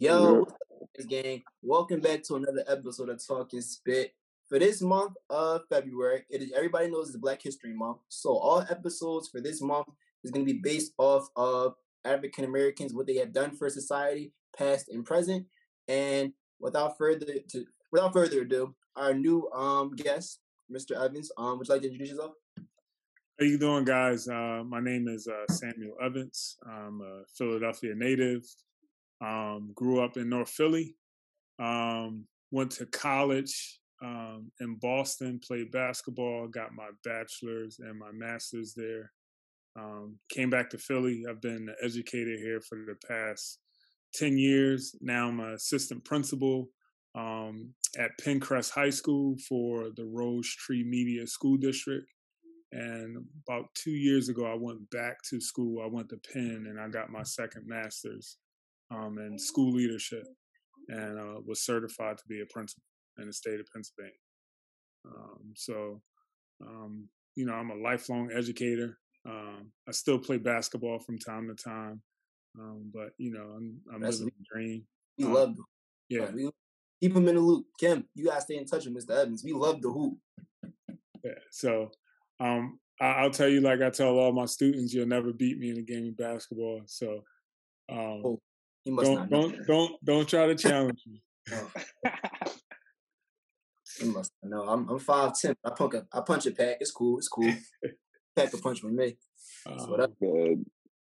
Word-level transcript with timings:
Yo, 0.00 0.40
what's 0.40 1.04
up, 1.04 1.08
gang? 1.08 1.40
Welcome 1.62 2.00
back 2.00 2.24
to 2.24 2.34
another 2.34 2.64
episode 2.66 3.10
of 3.10 3.24
Talking 3.24 3.60
Spit. 3.60 4.12
For 4.48 4.58
this 4.58 4.82
month 4.82 5.12
of 5.30 5.60
February, 5.70 6.24
it 6.28 6.42
is 6.42 6.50
everybody 6.52 6.90
knows 6.90 7.10
it's 7.10 7.16
Black 7.16 7.40
History 7.40 7.72
Month. 7.72 7.98
So 8.08 8.36
all 8.36 8.66
episodes 8.68 9.28
for 9.28 9.40
this 9.40 9.62
month 9.62 9.86
is 10.24 10.32
going 10.32 10.44
to 10.44 10.52
be 10.52 10.58
based 10.58 10.94
off 10.98 11.28
of 11.36 11.74
African 12.04 12.44
Americans, 12.44 12.92
what 12.92 13.06
they 13.06 13.14
have 13.18 13.32
done 13.32 13.56
for 13.56 13.70
society, 13.70 14.32
past 14.58 14.88
and 14.88 15.04
present. 15.06 15.46
And 15.86 16.32
without 16.58 16.98
further 16.98 17.26
to 17.50 17.64
without 17.92 18.12
further 18.12 18.40
ado, 18.40 18.74
our 18.96 19.14
new 19.14 19.48
um 19.52 19.94
guest, 19.94 20.40
Mr. 20.72 21.00
Evans. 21.00 21.30
Um, 21.38 21.58
would 21.58 21.68
you 21.68 21.74
like 21.74 21.82
to 21.82 21.88
introduce 21.88 22.10
yourself? 22.10 22.32
How 23.38 23.46
you 23.46 23.58
doing, 23.58 23.84
guys? 23.84 24.26
Uh, 24.26 24.64
my 24.66 24.80
name 24.80 25.06
is 25.06 25.28
uh, 25.28 25.52
Samuel 25.52 25.94
Evans. 26.04 26.56
I'm 26.66 27.00
a 27.00 27.22
Philadelphia 27.38 27.94
native. 27.94 28.42
Um, 29.24 29.70
grew 29.74 30.04
up 30.04 30.16
in 30.16 30.28
North 30.28 30.50
Philly. 30.50 30.96
Um, 31.58 32.26
went 32.50 32.72
to 32.72 32.86
college 32.86 33.80
um, 34.02 34.50
in 34.60 34.76
Boston. 34.76 35.40
Played 35.46 35.70
basketball. 35.70 36.48
Got 36.48 36.74
my 36.74 36.88
bachelor's 37.04 37.78
and 37.78 37.98
my 37.98 38.12
master's 38.12 38.74
there. 38.74 39.10
Um, 39.76 40.18
came 40.28 40.50
back 40.50 40.70
to 40.70 40.78
Philly. 40.78 41.24
I've 41.28 41.40
been 41.40 41.68
an 41.68 41.74
educator 41.82 42.36
here 42.36 42.60
for 42.60 42.78
the 42.86 42.96
past 43.08 43.58
ten 44.12 44.36
years. 44.36 44.94
Now 45.00 45.28
I'm 45.28 45.40
an 45.40 45.54
assistant 45.54 46.04
principal 46.04 46.68
um, 47.14 47.72
at 47.98 48.18
Penncrest 48.22 48.72
High 48.72 48.90
School 48.90 49.36
for 49.48 49.90
the 49.96 50.04
Rose 50.04 50.48
Tree 50.48 50.84
Media 50.84 51.26
School 51.26 51.56
District. 51.56 52.06
And 52.72 53.24
about 53.46 53.66
two 53.74 53.92
years 53.92 54.28
ago, 54.28 54.46
I 54.46 54.56
went 54.58 54.90
back 54.90 55.22
to 55.30 55.40
school. 55.40 55.82
I 55.82 55.86
went 55.86 56.08
to 56.10 56.18
Penn 56.32 56.66
and 56.68 56.80
I 56.80 56.88
got 56.88 57.10
my 57.10 57.22
second 57.22 57.66
master's 57.66 58.36
um, 58.94 59.18
in 59.18 59.38
school 59.38 59.72
leadership 59.72 60.26
and 60.88 61.18
uh, 61.18 61.40
was 61.44 61.64
certified 61.64 62.18
to 62.18 62.24
be 62.28 62.40
a 62.40 62.46
principal 62.46 62.82
in 63.18 63.26
the 63.26 63.32
state 63.32 63.60
of 63.60 63.66
Pennsylvania. 63.72 64.12
Um, 65.06 65.52
so, 65.54 66.00
um, 66.64 67.08
you 67.36 67.46
know, 67.46 67.54
I'm 67.54 67.70
a 67.70 67.76
lifelong 67.76 68.30
educator. 68.32 68.98
Um, 69.26 69.70
I 69.88 69.92
still 69.92 70.18
play 70.18 70.38
basketball 70.38 70.98
from 70.98 71.18
time 71.18 71.48
to 71.48 71.54
time, 71.54 72.02
um, 72.58 72.90
but 72.92 73.10
you 73.18 73.32
know, 73.32 73.54
I'm, 73.56 73.80
I'm 73.92 74.02
living 74.02 74.26
the 74.26 74.44
dream. 74.52 74.84
We 75.18 75.24
love 75.24 75.56
them. 75.56 75.64
Yeah, 76.08 76.30
we 76.30 76.50
keep 77.00 77.14
them 77.14 77.28
in 77.28 77.36
the 77.36 77.40
loop. 77.40 77.66
Kim, 77.80 78.04
you 78.14 78.26
gotta 78.26 78.42
stay 78.42 78.56
in 78.56 78.66
touch 78.66 78.84
with 78.84 78.94
Mr. 78.94 79.16
Evans. 79.16 79.42
We 79.42 79.52
love 79.52 79.80
the 79.80 79.90
hoop. 79.90 80.18
Yeah. 81.22 81.32
So, 81.50 81.90
um, 82.38 82.78
I, 83.00 83.22
will 83.22 83.30
tell 83.30 83.48
you, 83.48 83.60
like 83.60 83.80
I 83.80 83.88
tell 83.88 84.18
all 84.18 84.32
my 84.32 84.44
students, 84.44 84.92
you'll 84.92 85.06
never 85.06 85.32
beat 85.32 85.58
me 85.58 85.70
in 85.70 85.78
a 85.78 85.82
game 85.82 86.08
of 86.08 86.16
basketball. 86.18 86.82
So, 86.86 87.22
um, 87.90 88.22
oh, 88.24 88.40
don't 88.86 89.30
don't 89.30 89.66
don't 89.66 90.04
don't 90.04 90.28
try 90.28 90.46
to 90.46 90.54
challenge 90.54 91.02
me. 91.06 91.22
Oh. 91.52 91.70
he 93.98 94.08
must 94.08 94.32
know. 94.42 94.62
I'm 94.62 94.88
I'm 94.88 94.98
five 94.98 95.32
ten. 95.38 95.54
I 95.64 95.70
punch 95.70 95.94
a 95.94 96.06
I 96.12 96.20
punch 96.20 96.46
a 96.46 96.50
pack. 96.50 96.76
It's 96.80 96.90
cool. 96.90 97.18
It's 97.18 97.28
cool. 97.28 97.52
pack 98.36 98.52
a 98.52 98.58
punch 98.58 98.82
with 98.82 98.92
me. 98.92 99.16
That's 99.66 99.86
what 99.86 100.18
good. 100.20 100.64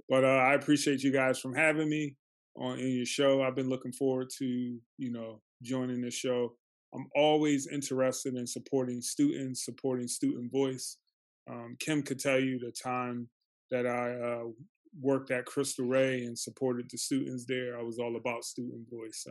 But 0.09 0.25
uh, 0.25 0.29
I 0.29 0.55
appreciate 0.55 1.03
you 1.03 1.13
guys 1.13 1.41
from 1.41 1.55
having 1.55 1.89
me 1.89 2.15
on 2.57 2.79
in 2.79 2.91
your 2.91 3.07
show. 3.07 3.43
I've 3.43 3.57
been 3.57 3.69
looking 3.69 3.93
forward 3.93 4.29
to 4.39 4.45
you 4.45 5.13
know 5.13 5.41
joining 5.63 6.03
the 6.03 6.11
show. 6.11 6.55
I'm 6.95 7.09
always 7.15 7.67
interested 7.67 8.35
in 8.37 8.47
supporting 8.47 9.01
students, 9.01 9.65
supporting 9.65 10.09
student 10.09 10.53
voice. 10.53 10.99
Um, 11.51 11.77
Kim 11.79 12.03
could 12.03 12.19
tell 12.19 12.41
you 12.41 12.59
the 12.59 12.73
time 12.73 13.29
that 13.71 13.87
I 13.87 14.13
uh, 14.13 14.45
worked 15.01 15.31
at 15.31 15.47
Cristo 15.47 15.85
Rey 15.85 16.25
and 16.25 16.39
supported 16.39 16.87
the 16.91 16.99
students 16.99 17.45
there. 17.47 17.79
I 17.79 17.83
was 17.83 17.99
all 17.99 18.17
about 18.17 18.45
student 18.45 18.87
voice 18.91 19.27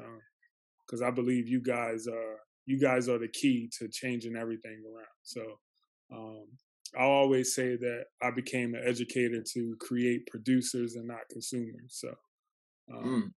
because 0.86 1.02
um, 1.02 1.08
I 1.08 1.12
believe 1.12 1.48
you 1.48 1.62
guys 1.62 2.08
are 2.08 2.40
you 2.66 2.80
guys 2.80 3.08
are 3.08 3.20
the 3.20 3.28
key 3.28 3.70
to 3.80 3.88
changing 3.88 4.36
everything 4.36 4.84
around. 4.86 5.06
So 5.24 5.42
um, 6.12 6.46
I 6.98 7.04
always 7.04 7.54
say 7.54 7.76
that 7.76 8.06
I 8.22 8.32
became 8.32 8.74
an 8.74 8.82
educator 8.84 9.44
to 9.54 9.76
create 9.80 10.28
producers 10.28 10.96
and 10.96 11.08
not 11.08 11.30
consumers. 11.32 11.90
So 11.90 12.10
um, 12.94 13.04
mm. 13.04 13.32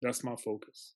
that's 0.00 0.24
my 0.24 0.36
focus. 0.36 0.94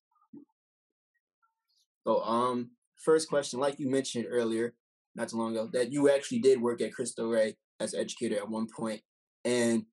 So, 2.06 2.22
um, 2.22 2.70
first 2.96 3.28
question, 3.28 3.58
like 3.58 3.80
you 3.80 3.90
mentioned 3.90 4.26
earlier, 4.28 4.74
not 5.16 5.28
too 5.28 5.38
long 5.38 5.52
ago, 5.52 5.68
that 5.72 5.92
you 5.92 6.08
actually 6.08 6.38
did 6.38 6.60
work 6.60 6.80
at 6.80 6.94
Cristo 6.94 7.28
Rey 7.28 7.56
as 7.80 7.94
an 7.94 8.00
educator 8.00 8.36
at 8.36 8.48
one 8.48 8.68
point, 8.68 9.02
and 9.44 9.84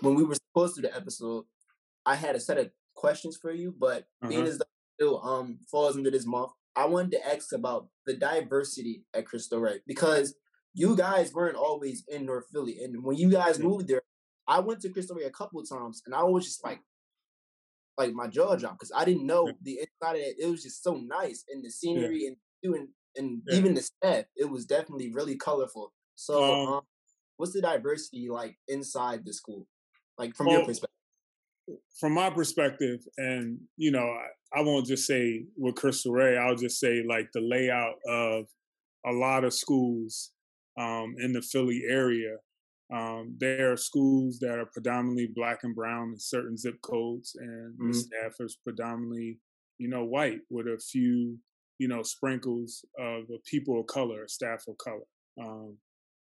when 0.00 0.14
we 0.14 0.24
were 0.24 0.34
supposed 0.34 0.76
to 0.76 0.82
do 0.82 0.88
the 0.88 0.96
episode, 0.96 1.44
I 2.04 2.14
had 2.14 2.36
a 2.36 2.40
set 2.40 2.58
of 2.58 2.70
questions 2.94 3.36
for 3.36 3.52
you, 3.52 3.74
but 3.78 4.04
being 4.28 4.46
as 4.46 4.58
though 4.58 4.64
still 4.98 5.22
um 5.24 5.58
falls 5.70 5.96
into 5.96 6.10
this 6.10 6.26
month, 6.26 6.52
I 6.74 6.86
wanted 6.86 7.12
to 7.12 7.26
ask 7.26 7.52
about 7.52 7.88
the 8.06 8.14
diversity 8.14 9.04
at 9.14 9.26
Cristo 9.26 9.58
Rey 9.58 9.80
because 9.86 10.34
you 10.74 10.96
guys 10.96 11.32
weren't 11.32 11.56
always 11.56 12.04
in 12.08 12.26
North 12.26 12.46
Philly, 12.52 12.78
and 12.82 13.02
when 13.02 13.16
you 13.16 13.30
guys 13.30 13.58
moved 13.58 13.88
there, 13.88 14.02
I 14.46 14.60
went 14.60 14.80
to 14.82 14.90
Cristo 14.90 15.14
Rey 15.14 15.24
a 15.24 15.30
couple 15.30 15.60
of 15.60 15.68
times, 15.68 16.02
and 16.06 16.14
I 16.14 16.22
was 16.22 16.44
just 16.44 16.62
like, 16.64 16.80
like 17.98 18.12
my 18.12 18.26
jaw 18.26 18.56
dropped 18.56 18.80
because 18.80 18.92
I 18.94 19.04
didn't 19.04 19.26
know 19.26 19.50
the 19.62 19.80
inside 19.80 20.16
of 20.16 20.22
it. 20.22 20.36
It 20.38 20.50
was 20.50 20.62
just 20.62 20.82
so 20.82 20.94
nice, 20.94 21.44
and 21.48 21.64
the 21.64 21.70
scenery 21.70 22.22
yeah. 22.22 22.28
and 22.28 22.36
doing 22.62 22.88
and 23.16 23.42
yeah. 23.46 23.56
even 23.56 23.74
the 23.74 23.82
staff. 23.82 24.24
It 24.36 24.50
was 24.50 24.66
definitely 24.66 25.12
really 25.12 25.36
colorful. 25.36 25.92
So, 26.14 26.44
um, 26.44 26.74
um, 26.74 26.80
what's 27.36 27.52
the 27.52 27.60
diversity 27.60 28.28
like 28.28 28.56
inside 28.68 29.24
the 29.24 29.32
school, 29.32 29.66
like 30.18 30.34
from 30.34 30.46
well, 30.46 30.58
your 30.58 30.66
perspective? 30.66 30.90
From 31.98 32.12
my 32.12 32.30
perspective, 32.30 33.00
and 33.16 33.58
you 33.76 33.90
know, 33.90 34.06
I, 34.06 34.60
I 34.60 34.62
won't 34.62 34.86
just 34.86 35.06
say 35.06 35.44
with 35.56 35.74
Cristo 35.74 36.10
Rey, 36.10 36.36
I'll 36.38 36.56
just 36.56 36.78
say 36.78 37.02
like 37.06 37.28
the 37.32 37.40
layout 37.40 37.96
of 38.08 38.46
a 39.04 39.12
lot 39.12 39.44
of 39.44 39.54
schools 39.54 40.32
um, 40.78 41.14
in 41.18 41.32
the 41.32 41.42
Philly 41.42 41.82
area 41.88 42.36
um, 42.92 43.34
there 43.38 43.72
are 43.72 43.76
schools 43.76 44.38
that 44.40 44.58
are 44.58 44.66
predominantly 44.66 45.28
black 45.34 45.64
and 45.64 45.74
brown 45.74 46.10
in 46.10 46.18
certain 46.18 46.56
zip 46.56 46.80
codes, 46.82 47.36
and 47.38 47.74
mm-hmm. 47.74 47.88
the 47.88 47.94
staff 47.94 48.34
is 48.40 48.58
predominantly, 48.62 49.38
you 49.78 49.88
know, 49.88 50.04
white 50.04 50.40
with 50.50 50.66
a 50.66 50.78
few, 50.78 51.36
you 51.78 51.88
know, 51.88 52.02
sprinkles 52.02 52.84
of 52.98 53.24
people 53.44 53.80
of 53.80 53.86
color, 53.86 54.28
staff 54.28 54.64
of 54.68 54.78
color. 54.78 55.06
Um, 55.40 55.76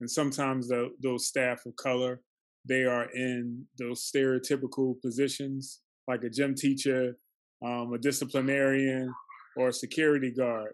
and 0.01 0.11
sometimes 0.11 0.67
the, 0.67 0.89
those 1.01 1.27
staff 1.27 1.65
of 1.65 1.75
color, 1.77 2.21
they 2.65 2.83
are 2.83 3.05
in 3.11 3.65
those 3.77 4.09
stereotypical 4.11 5.01
positions, 5.01 5.79
like 6.07 6.23
a 6.23 6.29
gym 6.29 6.55
teacher, 6.55 7.17
um, 7.65 7.93
a 7.93 7.97
disciplinarian, 7.97 9.13
or 9.57 9.69
a 9.69 9.73
security 9.73 10.31
guard. 10.31 10.71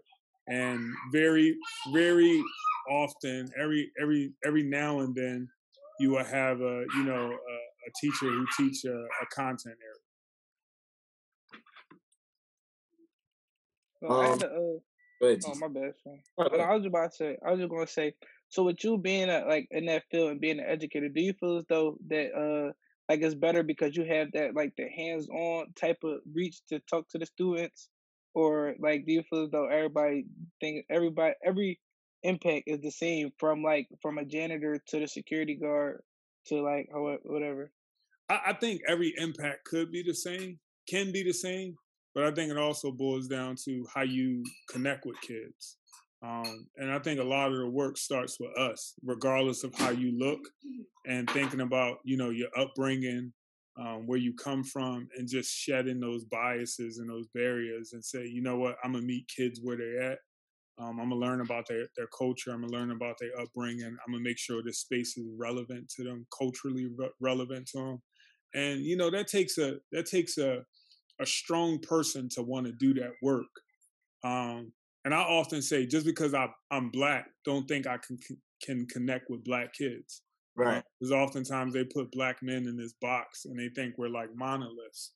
And 0.47 0.79
very, 1.11 1.55
very 1.93 2.43
often, 2.89 3.49
every 3.59 3.91
every 4.01 4.33
every 4.45 4.63
now 4.63 4.99
and 4.99 5.15
then, 5.15 5.47
you 5.99 6.11
will 6.11 6.23
have 6.23 6.61
a 6.61 6.85
you 6.95 7.03
know 7.03 7.31
a, 7.31 7.55
a 7.87 7.91
teacher 7.99 8.29
who 8.29 8.45
teach 8.57 8.85
a, 8.85 8.95
a 8.95 9.25
content 9.33 9.75
area. 9.81 10.05
um, 14.09 14.39
to, 14.39 14.45
uh, 14.45 14.49
oh 14.51 15.55
my 15.59 15.67
bad. 15.67 15.93
But 16.37 16.59
I 16.59 16.75
was 16.75 16.85
about 16.85 17.11
to 17.11 17.17
say. 17.17 17.37
I 17.45 17.51
was 17.51 17.59
just 17.59 17.71
gonna 17.71 17.87
say. 17.87 18.13
So 18.55 18.63
with 18.63 18.81
you 18.85 18.97
being 18.97 19.29
a, 19.29 19.43
like 19.45 19.67
in 19.71 19.87
that 19.87 20.03
field 20.09 20.31
and 20.31 20.39
being 20.39 20.59
an 20.59 20.65
educator, 20.65 21.09
do 21.09 21.19
you 21.19 21.33
feel 21.33 21.57
as 21.57 21.65
though 21.67 21.97
that 22.07 22.33
uh 22.33 22.71
like 23.09 23.21
it's 23.21 23.35
better 23.35 23.63
because 23.63 23.97
you 23.97 24.05
have 24.05 24.31
that 24.31 24.55
like 24.55 24.71
the 24.77 24.87
hands 24.87 25.27
on 25.27 25.73
type 25.75 25.97
of 26.05 26.19
reach 26.33 26.61
to 26.69 26.79
talk 26.89 27.05
to 27.09 27.17
the 27.17 27.25
students, 27.25 27.89
or 28.33 28.75
like 28.79 29.05
do 29.05 29.11
you 29.11 29.23
feel 29.29 29.43
as 29.43 29.51
though 29.51 29.67
everybody 29.67 30.23
think 30.61 30.85
everybody 30.89 31.33
every 31.43 31.81
impact 32.23 32.63
is 32.67 32.79
the 32.79 32.91
same 32.91 33.29
from 33.39 33.61
like 33.61 33.89
from 34.01 34.19
a 34.19 34.23
janitor 34.23 34.81
to 34.87 35.01
the 35.01 35.07
security 35.07 35.55
guard 35.55 36.01
to 36.45 36.61
like 36.61 36.87
whatever. 36.93 37.73
I, 38.29 38.39
I 38.47 38.53
think 38.53 38.83
every 38.87 39.13
impact 39.17 39.65
could 39.65 39.91
be 39.91 40.01
the 40.01 40.15
same, 40.15 40.59
can 40.87 41.11
be 41.11 41.23
the 41.23 41.33
same, 41.33 41.75
but 42.13 42.23
I 42.23 42.31
think 42.31 42.51
it 42.51 42.57
also 42.57 42.89
boils 42.89 43.27
down 43.27 43.57
to 43.65 43.85
how 43.93 44.03
you 44.03 44.45
connect 44.69 45.05
with 45.05 45.19
kids. 45.19 45.75
Um, 46.25 46.67
and 46.77 46.91
I 46.91 46.99
think 46.99 47.19
a 47.19 47.23
lot 47.23 47.51
of 47.51 47.59
the 47.59 47.69
work 47.69 47.97
starts 47.97 48.39
with 48.39 48.57
us, 48.57 48.95
regardless 49.03 49.63
of 49.63 49.75
how 49.75 49.91
you 49.91 50.17
look, 50.17 50.39
and 51.05 51.29
thinking 51.29 51.61
about 51.61 51.99
you 52.03 52.17
know 52.17 52.31
your 52.31 52.49
upbringing, 52.57 53.31
um, 53.77 54.07
where 54.07 54.17
you 54.17 54.33
come 54.33 54.63
from, 54.63 55.07
and 55.17 55.27
just 55.27 55.53
shedding 55.55 55.99
those 55.99 56.25
biases 56.25 56.97
and 56.97 57.09
those 57.09 57.27
barriers, 57.35 57.93
and 57.93 58.03
say, 58.03 58.25
you 58.25 58.41
know 58.41 58.57
what, 58.57 58.77
I'm 58.83 58.93
gonna 58.93 59.05
meet 59.05 59.27
kids 59.35 59.59
where 59.61 59.77
they're 59.77 60.11
at, 60.13 60.19
um, 60.77 60.99
I'm 60.99 61.09
gonna 61.09 61.15
learn 61.15 61.41
about 61.41 61.67
their 61.67 61.87
their 61.95 62.07
culture. 62.07 62.51
I'm 62.51 62.61
gonna 62.61 62.73
learn 62.73 62.91
about 62.91 63.17
their 63.19 63.39
upbringing. 63.39 63.85
I'm 63.85 64.13
gonna 64.13 64.23
make 64.23 64.37
sure 64.37 64.61
this 64.61 64.79
space 64.79 65.17
is 65.17 65.25
relevant 65.37 65.89
to 65.95 66.03
them, 66.03 66.25
culturally 66.37 66.87
re- 66.97 67.11
relevant 67.21 67.67
to 67.67 67.77
them. 67.77 68.01
And 68.53 68.81
you 68.81 68.97
know 68.97 69.09
that 69.11 69.27
takes 69.27 69.57
a 69.57 69.77
that 69.91 70.05
takes 70.05 70.37
a 70.37 70.63
a 71.21 71.25
strong 71.25 71.79
person 71.79 72.27
to 72.29 72.41
want 72.41 72.65
to 72.65 72.73
do 72.73 72.93
that 72.95 73.11
work. 73.21 73.45
Um, 74.23 74.73
and 75.05 75.13
I 75.13 75.19
often 75.19 75.61
say, 75.61 75.85
just 75.85 76.05
because 76.05 76.33
I, 76.33 76.49
I'm 76.71 76.89
black, 76.89 77.27
don't 77.45 77.67
think 77.67 77.87
I 77.87 77.97
can 77.97 78.17
can 78.61 78.87
connect 78.87 79.29
with 79.29 79.43
black 79.43 79.73
kids. 79.73 80.23
Right. 80.57 80.83
Because 80.99 81.11
oftentimes 81.11 81.73
they 81.73 81.83
put 81.83 82.11
black 82.11 82.41
men 82.41 82.65
in 82.67 82.75
this 82.75 82.93
box 83.01 83.45
and 83.45 83.59
they 83.59 83.69
think 83.69 83.95
we're 83.97 84.09
like 84.09 84.35
monoliths. 84.35 85.11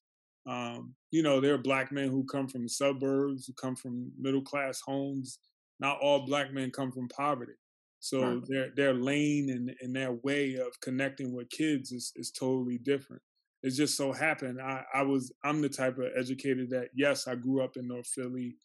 Um, 0.46 0.94
you 1.12 1.24
know, 1.24 1.40
there 1.40 1.54
are 1.54 1.60
black 1.60 1.92
men 1.92 2.10
who 2.10 2.24
come 2.26 2.48
from 2.48 2.68
suburbs, 2.68 3.48
who 3.48 3.54
come 3.54 3.76
from 3.76 4.12
middle 4.20 4.42
class 4.42 4.82
homes. 4.86 5.40
Not 5.80 6.00
all 6.02 6.26
black 6.26 6.54
men 6.54 6.72
come 6.72 6.92
from 6.92 7.08
poverty. 7.08 7.54
So 8.00 8.22
right. 8.22 8.44
their 8.48 8.70
their 8.76 8.94
lane 8.94 9.50
and, 9.50 9.74
and 9.82 9.96
their 9.96 10.14
way 10.24 10.56
of 10.56 10.80
connecting 10.82 11.34
with 11.34 11.50
kids 11.50 11.92
is, 11.92 12.12
is 12.16 12.32
totally 12.32 12.78
different. 12.78 13.22
It 13.64 13.72
just 13.72 13.98
so 13.98 14.14
happened 14.14 14.62
I, 14.62 14.84
I 14.94 15.02
was 15.02 15.34
I'm 15.44 15.62
the 15.62 15.70
type 15.70 15.98
of 15.98 16.12
educator 16.18 16.66
that 16.70 16.90
yes, 16.96 17.28
I 17.28 17.36
grew 17.36 17.64
up 17.64 17.76
in 17.76 17.88
North 17.88 18.08
Philly. 18.08 18.56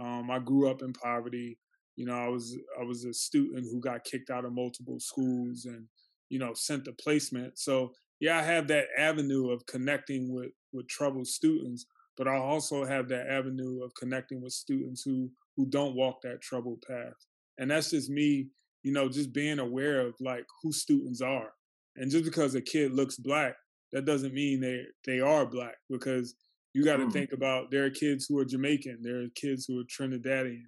Um, 0.00 0.30
I 0.30 0.38
grew 0.38 0.70
up 0.70 0.82
in 0.82 0.92
poverty. 0.92 1.58
You 1.96 2.06
know, 2.06 2.14
I 2.14 2.28
was 2.28 2.56
I 2.80 2.84
was 2.84 3.04
a 3.04 3.12
student 3.12 3.66
who 3.70 3.80
got 3.80 4.04
kicked 4.04 4.30
out 4.30 4.44
of 4.44 4.52
multiple 4.52 5.00
schools 5.00 5.64
and 5.64 5.86
you 6.28 6.38
know 6.38 6.52
sent 6.54 6.84
to 6.84 6.92
placement. 6.92 7.58
So 7.58 7.92
yeah, 8.20 8.38
I 8.38 8.42
have 8.42 8.68
that 8.68 8.86
avenue 8.96 9.50
of 9.50 9.66
connecting 9.66 10.32
with 10.32 10.50
with 10.72 10.88
troubled 10.88 11.26
students, 11.26 11.86
but 12.16 12.28
I 12.28 12.36
also 12.36 12.84
have 12.84 13.08
that 13.08 13.28
avenue 13.28 13.82
of 13.82 13.94
connecting 13.94 14.40
with 14.42 14.52
students 14.52 15.02
who 15.02 15.30
who 15.56 15.66
don't 15.66 15.96
walk 15.96 16.22
that 16.22 16.40
troubled 16.40 16.82
path. 16.86 17.14
And 17.58 17.70
that's 17.70 17.90
just 17.90 18.10
me, 18.10 18.48
you 18.84 18.92
know, 18.92 19.08
just 19.08 19.32
being 19.32 19.58
aware 19.58 20.00
of 20.00 20.14
like 20.20 20.44
who 20.62 20.72
students 20.72 21.20
are. 21.20 21.52
And 21.96 22.10
just 22.10 22.24
because 22.24 22.54
a 22.54 22.60
kid 22.60 22.92
looks 22.92 23.16
black, 23.16 23.56
that 23.92 24.04
doesn't 24.04 24.34
mean 24.34 24.60
they 24.60 24.84
they 25.04 25.20
are 25.20 25.46
black 25.46 25.76
because 25.90 26.34
you 26.78 26.84
got 26.84 26.98
to 26.98 27.06
mm. 27.06 27.12
think 27.12 27.32
about 27.32 27.72
there 27.72 27.84
are 27.86 27.90
kids 27.90 28.26
who 28.28 28.38
are 28.38 28.44
Jamaican, 28.44 28.98
there 29.02 29.22
are 29.22 29.28
kids 29.34 29.66
who 29.66 29.80
are 29.80 29.84
Trinidadian, 29.84 30.62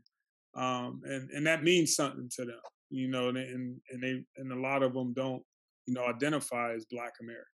um, 0.57 1.01
and 1.05 1.31
and 1.31 1.47
that 1.47 1.63
means 1.63 1.95
something 1.95 2.29
to 2.35 2.47
them, 2.47 2.59
you 2.91 3.07
know, 3.07 3.29
and 3.29 3.39
and 3.39 4.03
they 4.03 4.25
and 4.37 4.51
a 4.51 4.61
lot 4.61 4.83
of 4.83 4.93
them 4.93 5.13
don't, 5.13 5.41
you 5.87 5.95
know, 5.95 6.05
identify 6.07 6.73
as 6.75 6.85
Black 6.87 7.13
American. 7.21 7.47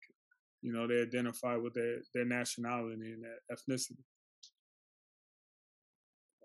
You 0.63 0.73
know, 0.73 0.87
they 0.87 1.03
identify 1.03 1.57
with 1.57 1.75
their 1.75 1.99
their 2.15 2.25
nationality 2.25 3.13
and 3.13 3.23
their 3.23 3.39
ethnicity. 3.53 4.01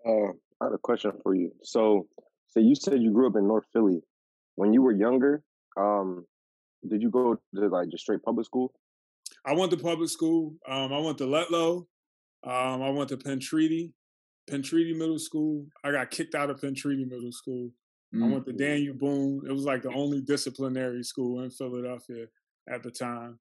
Uh, 0.06 0.32
I 0.60 0.66
had 0.66 0.74
a 0.74 0.78
question 0.78 1.12
for 1.22 1.34
you. 1.34 1.50
So, 1.62 2.08
so 2.48 2.60
you 2.60 2.74
said 2.74 3.00
you 3.00 3.10
grew 3.12 3.26
up 3.26 3.36
in 3.36 3.48
North 3.48 3.64
Philly. 3.72 4.02
When 4.56 4.74
you 4.74 4.82
were 4.82 4.92
younger, 4.92 5.42
um, 5.78 6.26
did 6.86 7.00
you 7.00 7.08
go 7.08 7.40
to 7.54 7.68
like 7.68 7.88
just 7.88 8.02
straight 8.02 8.22
public 8.22 8.44
school? 8.44 8.74
I 9.46 9.54
went 9.54 9.70
to 9.70 9.78
public 9.78 10.10
school. 10.10 10.54
Um, 10.68 10.92
I 10.92 10.98
went 10.98 11.16
to 11.18 11.26
Ludlow. 11.26 11.86
Um, 12.44 12.82
I 12.82 12.90
went 12.90 13.08
to 13.10 13.16
Penn 13.16 13.40
Treaty, 13.40 13.92
Penn 14.48 14.62
Treaty 14.62 14.92
Middle 14.92 15.18
School. 15.18 15.66
I 15.84 15.92
got 15.92 16.10
kicked 16.10 16.34
out 16.34 16.50
of 16.50 16.60
Penn 16.60 16.74
Treaty 16.74 17.04
Middle 17.04 17.32
School. 17.32 17.70
Mm-hmm. 18.14 18.24
I 18.24 18.28
went 18.28 18.46
to 18.46 18.52
mm. 18.52 18.58
Daniel 18.58 18.94
Boone. 18.94 19.42
It 19.48 19.52
was 19.52 19.64
like 19.64 19.82
the 19.82 19.92
only 19.92 20.20
disciplinary 20.20 21.02
school 21.02 21.42
in 21.42 21.50
Philadelphia 21.50 22.26
at 22.68 22.82
the 22.82 22.90
time. 22.90 23.38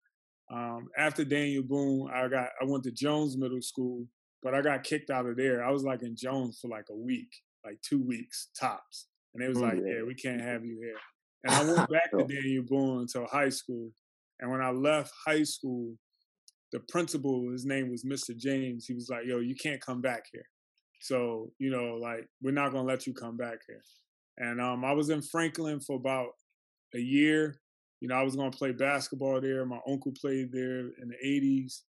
Um, 0.52 0.90
after 0.98 1.24
Daniel 1.24 1.64
Boone, 1.64 2.10
I 2.14 2.28
got 2.28 2.50
I 2.62 2.66
went 2.66 2.84
to 2.84 2.92
Jones 2.92 3.38
Middle 3.38 3.62
School, 3.62 4.06
but 4.44 4.54
I 4.54 4.62
got 4.62 4.84
kicked 4.84 5.10
out 5.10 5.26
of 5.26 5.38
there. 5.38 5.64
I 5.64 5.72
was 5.72 5.84
like 5.84 6.04
in 6.04 6.16
Jones 6.16 6.60
for 6.62 6.68
like 6.68 6.86
a 6.90 6.96
week, 6.96 7.30
like 7.66 7.82
two 7.82 8.02
weeks 8.02 8.50
tops, 8.60 9.08
and 9.34 9.42
they 9.42 9.48
was 9.48 9.60
like, 9.60 9.76
"Yeah, 9.76 10.04
we 10.06 10.14
can't 10.14 10.42
have 10.42 10.66
you 10.66 10.78
here." 10.82 10.98
And 11.44 11.54
I 11.54 11.74
went 11.74 11.90
back 11.92 12.12
to 12.12 12.26
Daniel 12.26 12.64
Boone 12.68 13.02
until 13.02 13.26
high 13.26 13.50
school. 13.50 13.92
And 14.40 14.52
when 14.52 14.62
I 14.62 14.72
left 14.72 15.14
high 15.26 15.44
school, 15.44 15.96
the 16.72 16.80
principal, 16.90 17.52
his 17.52 17.66
name 17.66 17.90
was 17.90 18.04
Mr. 18.04 18.36
James. 18.36 18.86
He 18.86 18.94
was 18.94 19.10
like, 19.10 19.26
"Yo, 19.26 19.40
you 19.40 19.56
can't 19.56 19.82
come 19.82 20.02
back 20.02 20.26
here." 20.32 20.46
So 21.02 21.52
you 21.60 21.70
know, 21.70 21.96
like 21.96 22.28
we're 22.42 22.52
not 22.52 22.72
gonna 22.72 22.88
let 22.88 23.08
you 23.08 23.14
come 23.14 23.38
back 23.38 23.60
here. 23.68 23.82
And 24.38 24.62
um, 24.62 24.86
I 24.86 24.94
was 24.94 25.10
in 25.10 25.22
Franklin 25.22 25.80
for 25.80 25.98
about 25.98 26.30
a 26.96 27.00
year. 27.00 27.60
You 28.00 28.08
know, 28.08 28.16
I 28.16 28.24
was 28.24 28.36
gonna 28.36 28.52
play 28.52 28.72
basketball 28.72 29.42
there. 29.42 29.66
My 29.66 29.80
uncle 29.88 30.14
played 30.20 30.52
there 30.52 30.80
in 30.80 31.10
the 31.10 31.18
'80s, 31.26 31.82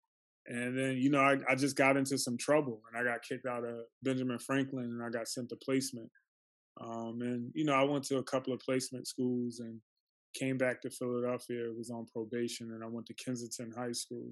and 0.47 0.77
then 0.77 0.97
you 0.97 1.11
know, 1.11 1.21
I, 1.21 1.38
I 1.49 1.55
just 1.55 1.77
got 1.77 1.97
into 1.97 2.17
some 2.19 2.38
trouble, 2.38 2.82
and 2.88 3.00
I 3.00 3.11
got 3.11 3.23
kicked 3.23 3.47
out 3.47 3.65
of 3.65 3.81
Benjamin 4.03 4.38
Franklin, 4.38 4.85
and 4.85 5.03
I 5.03 5.11
got 5.11 5.29
sent 5.29 5.49
to 5.50 5.56
placement. 5.56 6.11
Um, 6.81 7.19
and 7.21 7.50
you 7.55 7.65
know, 7.65 7.75
I 7.75 7.82
went 7.82 8.05
to 8.05 8.19
a 8.19 8.25
couple 8.25 8.53
of 8.53 8.61
placement 8.61 9.06
schools 9.06 9.61
and 9.61 9.81
came 10.35 10.56
back 10.56 10.81
to 10.82 10.91
Philadelphia. 10.91 11.65
Was 11.77 11.91
on 11.91 12.06
probation, 12.12 12.73
and 12.73 12.82
I 12.82 12.87
went 12.87 13.06
to 13.06 13.15
Kensington 13.15 13.73
High 13.77 13.93
School. 13.93 14.31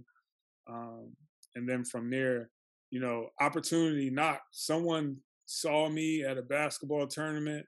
Um, 0.68 1.12
and 1.54 1.68
then 1.68 1.84
from 1.84 2.10
there, 2.10 2.50
you 2.90 3.00
know, 3.00 3.28
opportunity 3.40 4.10
knocked. 4.10 4.42
Someone 4.52 5.16
saw 5.46 5.88
me 5.88 6.24
at 6.24 6.38
a 6.38 6.42
basketball 6.42 7.06
tournament. 7.06 7.66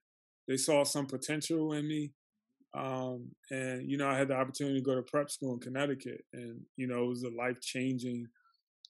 They 0.49 0.57
saw 0.57 0.85
some 0.85 1.07
potential 1.07 1.73
in 1.73 1.87
me. 1.87 2.13
Um, 2.77 3.31
and, 3.51 3.91
you 3.91 3.97
know, 3.97 4.09
I 4.09 4.17
had 4.17 4.29
the 4.29 4.35
opportunity 4.35 4.79
to 4.79 4.85
go 4.85 4.95
to 4.95 5.03
prep 5.03 5.31
school 5.31 5.55
in 5.55 5.61
Connecticut. 5.61 6.23
And, 6.33 6.61
you 6.77 6.87
know, 6.87 7.05
it 7.05 7.09
was 7.09 7.25
a 7.25 7.31
life 7.31 7.61
changing 7.61 8.27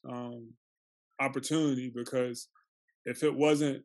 um, 0.08 0.52
opportunity 1.20 1.90
because 1.94 2.48
if 3.04 3.22
it 3.22 3.34
wasn't 3.34 3.82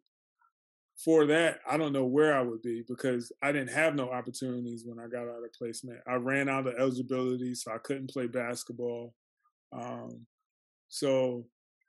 for 1.04 1.26
that, 1.28 1.60
I 1.70 1.78
don't 1.78 1.94
know 1.94 2.06
where 2.06 2.38
I 2.38 2.42
would 2.42 2.62
be 2.62 2.84
because 2.88 3.32
I 3.42 3.52
didn't 3.52 3.74
have 3.74 3.96
no 3.96 4.10
opportunities 4.10 4.84
when 4.86 5.00
I 5.00 5.08
got 5.08 5.24
out 5.24 5.44
of 5.44 5.54
placement. 5.58 6.00
I 6.08 6.16
ran 6.16 6.50
out 6.50 6.68
of 6.68 6.76
eligibility, 6.80 7.54
so 7.54 7.72
I 7.72 7.78
couldn't 7.80 8.10
play 8.10 8.28
basketball. 8.28 9.14
Um, 9.76 10.26
so, 10.88 11.46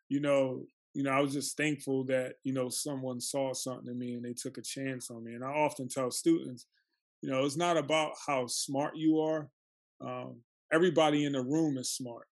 you 0.08 0.20
know, 0.20 0.64
you 0.94 1.02
know, 1.02 1.10
I 1.10 1.20
was 1.20 1.34
just 1.34 1.56
thankful 1.56 2.04
that 2.04 2.36
you 2.42 2.54
know 2.54 2.70
someone 2.70 3.20
saw 3.20 3.52
something 3.52 3.88
in 3.88 3.98
me 3.98 4.14
and 4.14 4.24
they 4.24 4.32
took 4.32 4.56
a 4.56 4.62
chance 4.62 5.10
on 5.10 5.22
me. 5.24 5.34
And 5.34 5.44
I 5.44 5.48
often 5.48 5.88
tell 5.88 6.10
students, 6.10 6.66
you 7.20 7.30
know, 7.30 7.44
it's 7.44 7.56
not 7.56 7.76
about 7.76 8.12
how 8.26 8.46
smart 8.46 8.96
you 8.96 9.20
are. 9.20 9.48
Um, 10.00 10.36
everybody 10.72 11.24
in 11.24 11.32
the 11.32 11.42
room 11.42 11.76
is 11.76 11.90
smart. 11.92 12.26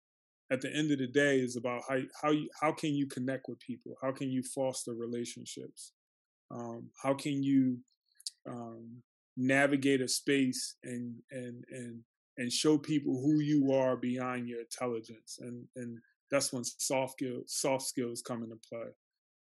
At 0.53 0.61
the 0.61 0.75
end 0.75 0.91
of 0.91 0.99
the 0.99 1.07
day, 1.07 1.41
is 1.41 1.57
about 1.57 1.83
how 1.89 1.99
how 2.21 2.31
you, 2.33 2.49
how 2.61 2.73
can 2.73 2.95
you 2.95 3.07
connect 3.07 3.49
with 3.49 3.61
people? 3.61 3.97
How 4.03 4.13
can 4.13 4.31
you 4.31 4.43
foster 4.43 4.93
relationships? 4.93 5.93
Um, 6.51 6.91
how 7.03 7.15
can 7.15 7.43
you 7.43 7.79
um, 8.49 9.03
navigate 9.37 10.01
a 10.01 10.09
space 10.09 10.77
and 10.85 11.15
and 11.31 11.65
and 11.71 12.01
and 12.41 12.51
show 12.51 12.79
people 12.79 13.21
who 13.21 13.41
you 13.41 13.73
are 13.73 13.97
beyond 13.97 14.49
your 14.49 14.61
intelligence 14.61 15.39
and 15.41 15.65
and 15.77 15.99
that's 16.31 16.53
when 16.53 16.65
soft 16.65 17.13
skills 17.13 17.45
soft 17.49 17.85
skills 17.85 18.23
come 18.23 18.43
into 18.43 18.57
play. 18.69 18.89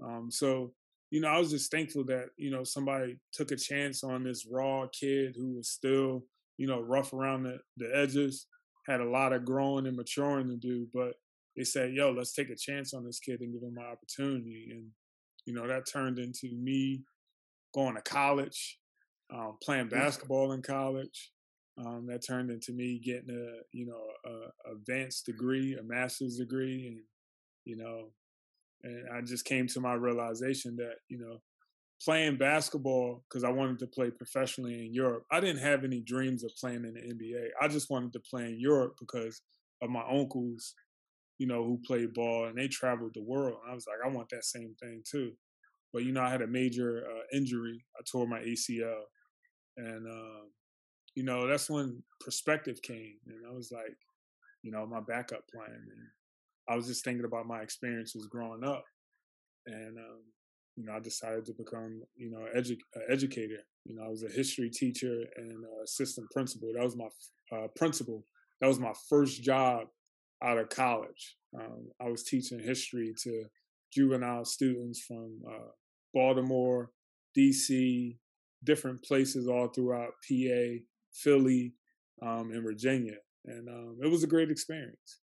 Um, 0.03 0.31
so 0.31 0.73
you 1.11 1.21
know 1.21 1.29
i 1.29 1.39
was 1.39 1.51
just 1.51 1.71
thankful 1.71 2.05
that 2.05 2.27
you 2.37 2.51
know 2.51 2.65
somebody 2.65 3.17
took 3.33 3.53
a 3.53 3.57
chance 3.57 4.03
on 4.03 4.25
this 4.25 4.47
raw 4.51 4.87
kid 4.89 5.37
who 5.37 5.55
was 5.55 5.69
still 5.69 6.25
you 6.59 6.67
know 6.67 6.81
rough 6.81 7.13
around 7.13 7.45
the, 7.45 7.59
the 7.77 7.91
edges 7.95 8.47
had 8.87 9.01
a 9.01 9.09
lot 9.09 9.33
of 9.33 9.45
growing 9.45 9.87
and 9.87 9.97
maturing 9.97 10.49
to 10.49 10.57
do 10.57 10.87
but 10.93 11.15
they 11.57 11.65
said 11.65 11.93
yo 11.93 12.11
let's 12.11 12.33
take 12.33 12.51
a 12.51 12.57
chance 12.57 12.93
on 12.93 13.05
this 13.05 13.21
kid 13.21 13.41
and 13.41 13.53
give 13.53 13.63
him 13.63 13.77
an 13.79 13.85
opportunity 13.85 14.69
and 14.71 14.87
you 15.45 15.55
know 15.55 15.67
that 15.67 15.87
turned 15.87 16.19
into 16.19 16.51
me 16.55 17.03
going 17.73 17.95
to 17.95 18.03
college 18.03 18.79
um, 19.33 19.57
playing 19.63 19.89
basketball 19.89 20.53
in 20.53 20.63
college 20.63 21.31
um, 21.79 22.07
that 22.09 22.27
turned 22.27 22.51
into 22.51 22.73
me 22.73 22.99
getting 22.99 23.31
a 23.31 23.61
you 23.73 23.87
know 23.87 24.03
a, 24.25 24.73
advanced 24.73 25.27
degree, 25.27 25.77
a 25.77 25.83
master's 25.83 26.37
degree, 26.37 26.87
and 26.89 27.01
you 27.65 27.77
know, 27.77 28.11
and 28.83 29.09
I 29.15 29.21
just 29.21 29.45
came 29.45 29.67
to 29.69 29.81
my 29.81 29.95
realization 29.95 30.77
that 30.77 30.97
you 31.09 31.19
know 31.19 31.41
playing 32.03 32.37
basketball 32.37 33.25
because 33.29 33.45
I 33.45 33.51
wanted 33.51 33.79
to 33.81 33.87
play 33.87 34.11
professionally 34.11 34.87
in 34.87 34.93
Europe. 34.93 35.25
I 35.31 35.41
didn't 35.41 35.63
have 35.63 35.85
any 35.85 36.01
dreams 36.01 36.45
of 36.45 36.53
playing 36.61 36.85
in 36.85 36.95
the 36.95 37.01
NBA. 37.01 37.49
I 37.61 37.69
just 37.69 37.91
wanted 37.91 38.13
to 38.15 38.21
play 38.21 38.45
in 38.47 38.61
Europe 38.61 38.97
because 39.01 39.41
of 39.83 39.91
my 39.91 40.03
uncles, 40.11 40.75
you 41.39 41.47
know, 41.47 41.65
who 41.65 41.81
played 41.87 42.15
ball 42.15 42.47
and 42.47 42.57
they 42.57 42.69
traveled 42.69 43.13
the 43.15 43.23
world. 43.23 43.59
And 43.63 43.73
I 43.73 43.75
was 43.75 43.87
like, 43.87 43.99
I 44.05 44.15
want 44.15 44.29
that 44.31 44.45
same 44.45 44.75
thing 44.81 45.03
too. 45.11 45.33
But 45.93 46.05
you 46.05 46.13
know, 46.13 46.23
I 46.23 46.31
had 46.31 46.43
a 46.43 46.47
major 46.47 47.05
uh, 47.07 47.37
injury. 47.37 47.85
I 47.99 48.03
tore 48.11 48.27
my 48.27 48.41
ACL, 48.41 49.03
and 49.79 50.07
um, 50.07 50.51
you 51.17 51.25
know, 51.25 51.49
that's 51.49 51.69
when 51.69 52.03
perspective 52.21 52.81
came. 52.83 53.17
And 53.27 53.41
I 53.49 53.53
was 53.53 53.73
like, 53.73 53.97
you 54.63 54.71
know, 54.71 54.87
my 54.87 55.01
backup 55.01 55.49
plan. 55.53 55.71
And 55.71 56.09
I 56.69 56.77
was 56.77 56.87
just 56.87 57.05
thinking 57.05 57.25
about 57.25 57.47
my 57.47 57.63
experiences 57.63 58.29
growing 58.31 58.63
up. 58.63 58.85
And, 59.67 59.97
um, 59.97 60.21
you 60.77 60.85
know, 60.85 60.93
I 60.93 61.01
decided 61.01 61.47
to 61.47 61.55
become, 61.55 62.03
you 62.17 62.31
know, 62.31 62.47
edu- 62.55 62.79
educator. 63.09 63.61
You 63.87 63.97
know, 63.97 64.05
I 64.05 64.09
was 64.09 64.25
a 64.25 64.29
history 64.29 64.69
teacher 64.69 65.25
and 65.37 65.65
assistant 65.83 66.31
principal. 66.31 66.71
That 66.75 66.85
was 66.85 66.97
my 66.97 67.09
uh, 67.51 67.69
principal. 67.77 68.27
That 68.61 68.69
was 68.69 68.79
my 68.79 68.93
first 69.09 69.43
job 69.43 69.87
out 70.43 70.59
of 70.59 70.69
college. 70.69 71.37
Um, 71.59 71.89
I 71.99 72.11
was 72.11 72.25
teaching 72.25 72.59
history 72.59 73.15
to 73.23 73.45
juvenile 73.91 74.45
students 74.45 75.01
from 75.01 75.41
uh, 75.49 75.71
Baltimore, 76.13 76.91
DC, 77.37 78.19
different 78.65 79.03
places 79.03 79.49
all 79.49 79.69
throughout 79.69 80.13
PA, 80.29 80.83
Philly, 81.17 81.73
um, 82.23 82.51
and 82.53 82.63
Virginia, 82.63 83.17
and 83.45 83.69
um, 83.69 83.99
it 84.03 84.11
was 84.11 84.23
a 84.23 84.29
great 84.29 84.51
experience. 84.51 85.21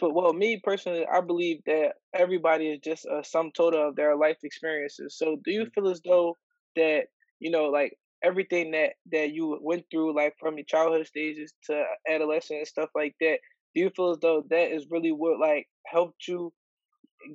But 0.00 0.14
well, 0.14 0.32
me 0.32 0.60
personally, 0.62 1.06
I 1.06 1.20
believe 1.20 1.60
that 1.66 1.94
everybody 2.14 2.68
is 2.68 2.80
just 2.82 3.06
a 3.06 3.22
sum 3.22 3.52
total 3.56 3.88
of 3.88 3.96
their 3.96 4.16
life 4.16 4.38
experiences. 4.42 5.16
So, 5.16 5.36
do 5.44 5.52
you 5.52 5.66
feel 5.74 5.88
as 5.88 6.00
though 6.04 6.36
that 6.76 7.04
you 7.40 7.50
know, 7.50 7.66
like 7.66 7.96
everything 8.22 8.72
that 8.72 8.94
that 9.12 9.32
you 9.32 9.58
went 9.62 9.84
through, 9.90 10.16
like 10.16 10.34
from 10.38 10.56
your 10.56 10.64
childhood 10.64 11.06
stages 11.06 11.52
to 11.66 11.84
adolescence 12.08 12.58
and 12.58 12.66
stuff 12.66 12.90
like 12.94 13.14
that, 13.20 13.38
do 13.74 13.82
you 13.82 13.90
feel 13.90 14.10
as 14.10 14.18
though 14.20 14.44
that 14.50 14.74
is 14.74 14.86
really 14.90 15.12
what 15.12 15.38
like 15.38 15.66
helped 15.86 16.26
you 16.26 16.52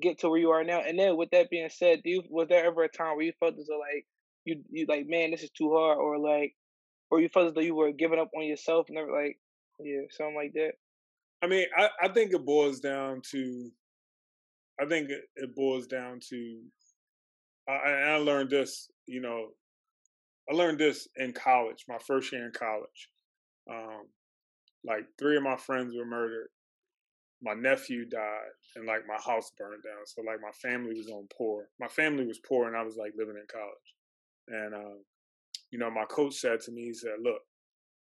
get 0.01 0.19
to 0.19 0.29
where 0.29 0.39
you 0.39 0.51
are 0.51 0.63
now? 0.63 0.81
And 0.81 0.97
then 0.97 1.15
with 1.17 1.29
that 1.31 1.49
being 1.49 1.69
said, 1.69 2.01
do 2.03 2.09
you 2.09 2.23
was 2.29 2.47
there 2.49 2.65
ever 2.65 2.83
a 2.83 2.89
time 2.89 3.15
where 3.15 3.25
you 3.25 3.33
felt 3.39 3.57
as 3.59 3.67
though 3.67 3.79
like 3.79 4.05
you 4.45 4.63
you 4.69 4.85
like 4.87 5.05
man 5.07 5.31
this 5.31 5.43
is 5.43 5.51
too 5.51 5.71
hard 5.73 5.97
or 5.97 6.17
like 6.17 6.55
or 7.11 7.19
you 7.19 7.29
felt 7.29 7.47
as 7.47 7.53
though 7.53 7.61
you 7.61 7.75
were 7.75 7.91
giving 7.91 8.19
up 8.19 8.29
on 8.35 8.45
yourself 8.45 8.87
never 8.89 9.11
like 9.11 9.37
yeah 9.79 10.01
something 10.11 10.35
like 10.35 10.53
that. 10.53 10.73
I 11.41 11.47
mean, 11.47 11.65
I, 11.77 11.89
I 12.01 12.07
think 12.09 12.33
it 12.33 12.45
boils 12.45 12.79
down 12.79 13.21
to, 13.31 13.71
I 14.79 14.85
think 14.85 15.09
it, 15.09 15.21
it 15.37 15.55
boils 15.55 15.87
down 15.87 16.19
to, 16.29 16.59
I, 17.67 17.71
I 17.71 18.15
learned 18.17 18.49
this, 18.49 18.89
you 19.07 19.21
know, 19.21 19.47
I 20.51 20.53
learned 20.53 20.79
this 20.79 21.07
in 21.15 21.31
college, 21.31 21.85
my 21.87 21.97
first 22.05 22.31
year 22.33 22.45
in 22.45 22.51
college. 22.51 23.09
Um, 23.71 24.07
like 24.85 25.05
three 25.17 25.37
of 25.37 25.43
my 25.43 25.55
friends 25.55 25.93
were 25.95 26.05
murdered. 26.05 26.49
My 27.41 27.53
nephew 27.53 28.03
died, 28.05 28.51
and 28.75 28.85
like 28.85 29.07
my 29.07 29.21
house 29.25 29.51
burned 29.57 29.83
down. 29.83 30.05
So 30.05 30.21
like 30.21 30.41
my 30.41 30.51
family 30.51 30.97
was 30.97 31.07
on 31.07 31.27
poor. 31.37 31.69
My 31.79 31.87
family 31.87 32.25
was 32.25 32.39
poor, 32.39 32.67
and 32.67 32.75
I 32.75 32.83
was 32.83 32.97
like 32.97 33.13
living 33.17 33.37
in 33.37 33.45
college. 33.49 33.93
And 34.49 34.75
um, 34.75 34.97
you 35.71 35.79
know, 35.79 35.89
my 35.89 36.05
coach 36.05 36.35
said 36.35 36.59
to 36.61 36.71
me, 36.71 36.85
he 36.85 36.93
said, 36.93 37.13
"Look, 37.21 37.41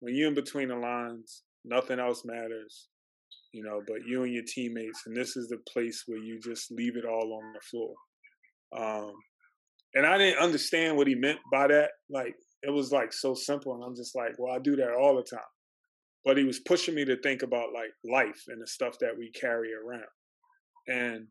when 0.01 0.15
you're 0.15 0.29
in 0.29 0.35
between 0.35 0.69
the 0.69 0.77
lines, 0.77 1.43
nothing 1.65 1.99
else 1.99 2.25
matters 2.25 2.89
you 3.53 3.63
know, 3.63 3.83
but 3.87 4.07
you 4.07 4.25
and 4.25 4.33
your 4.33 4.45
teammates, 4.47 5.03
and 5.07 5.17
this 5.17 5.37
is 5.37 5.49
the 5.49 5.59
place 5.73 6.05
where 6.07 6.19
you 6.19 6.39
just 6.41 6.71
leave 6.71 6.97
it 6.97 7.05
all 7.05 7.41
on 7.43 7.53
the 7.53 7.61
floor. 7.61 7.95
Um, 8.77 9.13
and 9.95 10.07
I 10.07 10.19
didn't 10.19 10.43
understand 10.43 10.97
what 10.97 11.07
he 11.07 11.15
meant 11.15 11.39
by 11.51 11.69
that. 11.69 11.91
Like 12.11 12.35
it 12.63 12.71
was 12.71 12.93
like 12.93 13.13
so 13.13 13.35
simple, 13.35 13.75
and 13.75 13.83
I'm 13.83 13.97
just 13.97 14.15
like, 14.15 14.33
well, 14.39 14.55
I 14.55 14.59
do 14.59 14.77
that 14.77 14.93
all 14.93 15.17
the 15.17 15.23
time. 15.23 15.41
But 16.25 16.37
he 16.37 16.45
was 16.45 16.61
pushing 16.61 16.95
me 16.95 17.05
to 17.07 17.17
think 17.23 17.43
about 17.43 17.73
like 17.73 17.91
life 18.05 18.43
and 18.49 18.61
the 18.61 18.67
stuff 18.67 18.99
that 19.01 19.17
we 19.17 19.31
carry 19.31 19.71
around. 19.73 20.03
And 20.87 21.27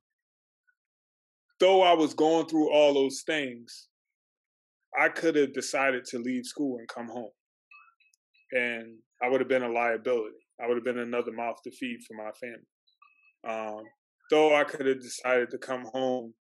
though 1.59 1.83
I 1.83 1.93
was 1.93 2.13
going 2.13 2.47
through 2.47 2.71
all 2.71 2.93
those 2.93 3.21
things, 3.27 3.89
I 4.99 5.09
could 5.09 5.35
have 5.35 5.53
decided 5.53 6.05
to 6.05 6.19
leave 6.19 6.45
school 6.45 6.77
and 6.79 6.87
come 6.87 7.07
home. 7.07 7.31
And 8.51 8.97
I 9.21 9.29
would 9.29 9.41
have 9.41 9.49
been 9.49 9.63
a 9.63 9.69
liability. 9.69 10.35
I 10.61 10.67
would 10.67 10.77
have 10.77 10.83
been 10.83 10.99
another 10.99 11.31
mouth 11.31 11.57
to 11.63 11.71
feed 11.71 11.99
for 12.07 12.15
my 12.15 12.31
family. 12.41 12.65
Um, 13.47 13.83
though 14.29 14.55
I 14.55 14.63
could 14.63 14.85
have 14.85 15.01
decided 15.01 15.49
to 15.51 15.57
come 15.57 15.85
home 15.93 16.33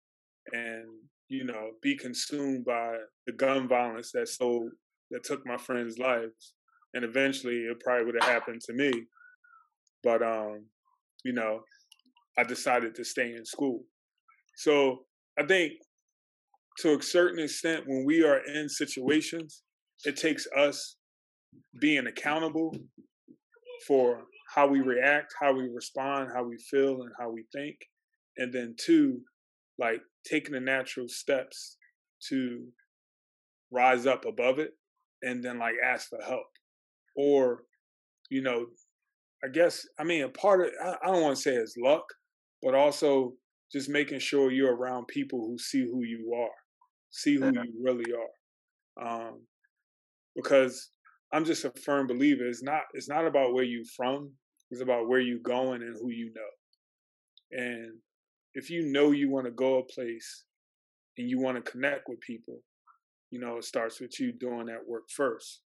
and 0.53 0.87
you 1.29 1.45
know 1.45 1.73
be 1.83 1.97
consumed 1.97 2.65
by 2.65 2.97
the 3.27 3.33
gun 3.33 3.69
violence 3.69 4.13
that 4.13 4.29
so 4.29 4.71
that 5.11 5.25
took 5.25 5.47
my 5.47 5.57
friends' 5.57 5.99
lives, 5.99 6.55
and 6.95 7.05
eventually 7.05 7.57
it 7.57 7.81
probably 7.81 8.07
would 8.07 8.17
have 8.21 8.31
happened 8.31 8.61
to 8.63 8.73
me. 8.73 8.93
But 10.03 10.23
um, 10.23 10.65
you 11.25 11.33
know, 11.33 11.61
I 12.39 12.45
decided 12.45 12.95
to 12.95 13.05
stay 13.05 13.35
in 13.35 13.45
school. 13.45 13.83
So 14.57 15.05
I 15.39 15.45
think 15.45 15.73
to 16.81 16.99
a 16.99 17.03
certain 17.03 17.43
extent, 17.43 17.85
when 17.87 18.05
we 18.05 18.23
are 18.23 18.41
in 18.47 18.69
situations, 18.69 19.63
it 20.05 20.17
takes 20.17 20.47
us 20.57 20.97
being 21.81 22.07
accountable 22.07 22.77
for 23.87 24.23
how 24.55 24.67
we 24.67 24.81
react, 24.81 25.35
how 25.41 25.53
we 25.53 25.69
respond, 25.69 26.31
how 26.35 26.45
we 26.45 26.57
feel, 26.71 27.03
and 27.03 27.13
how 27.19 27.31
we 27.31 27.45
think. 27.55 27.77
And 28.37 28.53
then 28.53 28.75
two, 28.79 29.21
like 29.79 30.01
taking 30.29 30.53
the 30.53 30.61
natural 30.61 31.09
steps 31.09 31.79
to 32.29 32.65
rise 33.71 34.07
up 34.07 34.25
above 34.25 34.59
it 34.59 34.73
and 35.23 35.43
then 35.43 35.59
like 35.59 35.75
ask 35.85 36.09
for 36.09 36.21
help. 36.23 36.47
Or, 37.17 37.63
you 38.31 38.43
know, 38.43 38.67
I 39.45 39.49
guess, 39.49 39.87
I 39.99 40.05
mean, 40.05 40.25
a 40.25 40.29
part 40.29 40.61
of, 40.61 40.69
I 40.83 41.07
don't 41.07 41.23
want 41.23 41.37
to 41.37 41.43
say 41.43 41.55
it's 41.55 41.77
luck, 41.77 42.05
but 42.63 42.75
also 42.75 43.33
just 43.73 43.89
making 43.89 44.19
sure 44.19 44.51
you're 44.51 44.77
around 44.77 45.09
people 45.09 45.41
who 45.41 45.59
see 45.59 45.81
who 45.81 46.05
you 46.05 46.33
are, 46.37 46.51
see 47.17 47.37
who 47.37 47.47
you 47.47 47.73
really 47.83 48.05
are. 48.13 49.29
Um, 49.29 49.41
because 50.35 50.91
I'm 51.33 51.45
just 51.45 51.65
a 51.65 51.71
firm 51.85 52.07
believer. 52.07 52.47
It's 52.47 52.63
not 52.63 52.83
it's 52.95 53.09
not 53.09 53.27
about 53.27 53.55
where 53.55 53.65
you 53.65 53.85
from. 53.97 54.31
It's 54.71 54.83
about 54.83 55.09
where 55.09 55.21
you 55.21 55.41
going 55.41 55.83
and 55.83 55.97
who 56.01 56.11
you 56.11 56.33
know. 56.35 57.59
And 57.59 57.99
if 58.55 58.71
you 58.71 58.87
know 58.93 59.13
you 59.13 59.31
want 59.31 59.47
to 59.47 59.53
go 59.53 59.79
a 59.79 59.85
place 59.85 60.45
and 61.19 61.29
you 61.29 61.41
want 61.41 61.63
to 61.63 61.71
connect 61.71 62.09
with 62.09 62.21
people, 62.21 62.59
you 63.31 63.41
know, 63.41 63.57
it 63.57 63.65
starts 63.65 64.01
with 64.01 64.19
you 64.21 64.33
doing 64.33 64.67
that 64.67 64.87
work 64.87 65.05
first. 65.09 65.63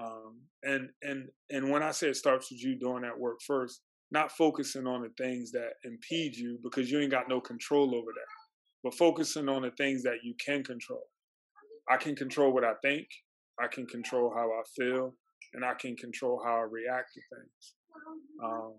Um, 0.00 0.40
and 0.62 0.88
and 1.02 1.28
and 1.50 1.70
when 1.70 1.82
I 1.82 1.90
say 1.90 2.08
it 2.08 2.16
starts 2.16 2.50
with 2.50 2.62
you 2.62 2.78
doing 2.78 3.02
that 3.02 3.18
work 3.18 3.40
first, 3.46 3.80
not 4.10 4.32
focusing 4.32 4.86
on 4.86 5.02
the 5.02 5.10
things 5.22 5.50
that 5.52 5.72
impede 5.84 6.36
you 6.36 6.58
because 6.62 6.90
you 6.90 7.00
ain't 7.00 7.10
got 7.10 7.28
no 7.28 7.40
control 7.40 7.94
over 7.94 8.10
that, 8.12 8.41
but 8.82 8.94
focusing 8.94 9.48
on 9.48 9.62
the 9.62 9.70
things 9.72 10.02
that 10.02 10.18
you 10.22 10.34
can 10.44 10.62
control. 10.62 11.04
I 11.88 11.96
can 11.96 12.14
control 12.14 12.52
what 12.52 12.64
I 12.64 12.74
think. 12.82 13.06
I 13.60 13.66
can 13.68 13.86
control 13.86 14.32
how 14.34 14.50
I 14.50 14.62
feel, 14.76 15.14
and 15.54 15.64
I 15.64 15.74
can 15.74 15.96
control 15.96 16.40
how 16.44 16.56
I 16.56 16.66
react 16.70 17.14
to 17.14 17.20
things. 17.34 17.74
Um, 18.42 18.74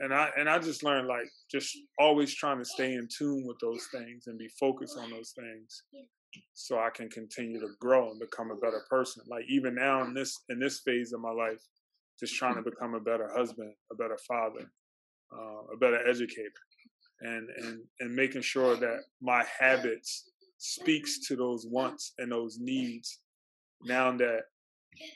and 0.00 0.12
I 0.12 0.30
and 0.36 0.48
I 0.48 0.58
just 0.58 0.82
learned 0.82 1.08
like 1.08 1.28
just 1.50 1.76
always 1.98 2.34
trying 2.34 2.58
to 2.58 2.64
stay 2.64 2.94
in 2.94 3.08
tune 3.16 3.44
with 3.46 3.58
those 3.60 3.86
things 3.92 4.26
and 4.26 4.38
be 4.38 4.48
focused 4.60 4.98
on 4.98 5.10
those 5.10 5.32
things, 5.36 5.82
so 6.54 6.78
I 6.78 6.90
can 6.90 7.08
continue 7.08 7.60
to 7.60 7.68
grow 7.80 8.10
and 8.10 8.20
become 8.20 8.50
a 8.50 8.56
better 8.56 8.84
person. 8.90 9.22
Like 9.28 9.44
even 9.48 9.74
now 9.74 10.04
in 10.04 10.14
this 10.14 10.36
in 10.48 10.58
this 10.58 10.80
phase 10.80 11.12
of 11.12 11.20
my 11.20 11.30
life, 11.30 11.60
just 12.18 12.34
trying 12.34 12.56
to 12.56 12.62
become 12.62 12.94
a 12.94 13.00
better 13.00 13.30
husband, 13.34 13.72
a 13.92 13.94
better 13.94 14.18
father, 14.28 14.70
uh, 15.32 15.74
a 15.74 15.76
better 15.78 16.06
educator, 16.08 16.50
and 17.20 17.48
and 17.56 17.80
and 18.00 18.14
making 18.14 18.42
sure 18.42 18.76
that 18.76 19.00
my 19.20 19.44
habits 19.58 20.30
speaks 20.58 21.26
to 21.26 21.36
those 21.36 21.66
wants 21.66 22.12
and 22.18 22.32
those 22.32 22.58
needs 22.60 23.20
now 23.84 24.10
that 24.16 24.42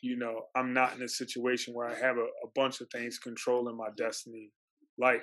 you 0.03 0.17
know 0.17 0.43
i'm 0.57 0.73
not 0.73 0.95
in 0.97 1.03
a 1.03 1.09
situation 1.09 1.75
where 1.75 1.89
i 1.89 1.95
have 1.95 2.17
a, 2.17 2.27
a 2.45 2.51
bunch 2.55 2.81
of 2.81 2.89
things 2.91 3.19
controlling 3.19 3.77
my 3.77 3.89
destiny 3.97 4.51
like 4.99 5.23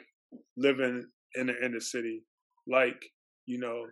living 0.57 1.05
in 1.35 1.47
the 1.47 1.65
inner 1.65 1.79
city 1.79 2.23
like 2.67 3.05
you 3.45 3.57
know 3.57 3.85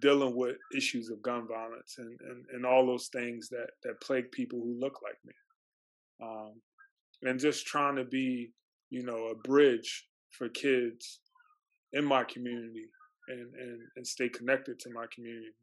dealing 0.00 0.34
with 0.34 0.56
issues 0.76 1.10
of 1.10 1.22
gun 1.22 1.46
violence 1.46 1.96
and, 1.98 2.18
and, 2.28 2.44
and 2.52 2.66
all 2.66 2.86
those 2.86 3.08
things 3.08 3.48
that, 3.48 3.68
that 3.82 4.00
plague 4.00 4.30
people 4.32 4.60
who 4.60 4.78
look 4.78 5.00
like 5.02 5.18
me. 5.24 5.32
Um, 6.22 6.52
and 7.22 7.38
just 7.38 7.66
trying 7.66 7.96
to 7.96 8.04
be, 8.04 8.50
you 8.90 9.04
know, 9.04 9.28
a 9.28 9.34
bridge 9.34 10.06
for 10.30 10.48
kids 10.48 11.20
in 11.94 12.04
my 12.04 12.24
community 12.24 12.86
and, 13.28 13.54
and, 13.54 13.80
and 13.96 14.06
stay 14.06 14.28
connected 14.28 14.78
to 14.80 14.90
my 14.90 15.06
community 15.14 15.54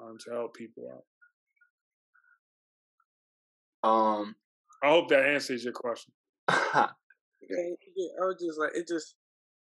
um, 0.00 0.16
to 0.24 0.30
help 0.32 0.54
people 0.54 0.84
out. 0.92 1.04
Um, 3.88 4.34
I 4.82 4.88
hope 4.88 5.08
that 5.08 5.24
answers 5.24 5.64
your 5.64 5.72
question. 5.72 6.12
yeah, 6.50 6.88
I 7.46 8.24
was 8.24 8.36
just 8.40 8.58
like 8.58 8.72
it 8.74 8.88
just 8.88 9.14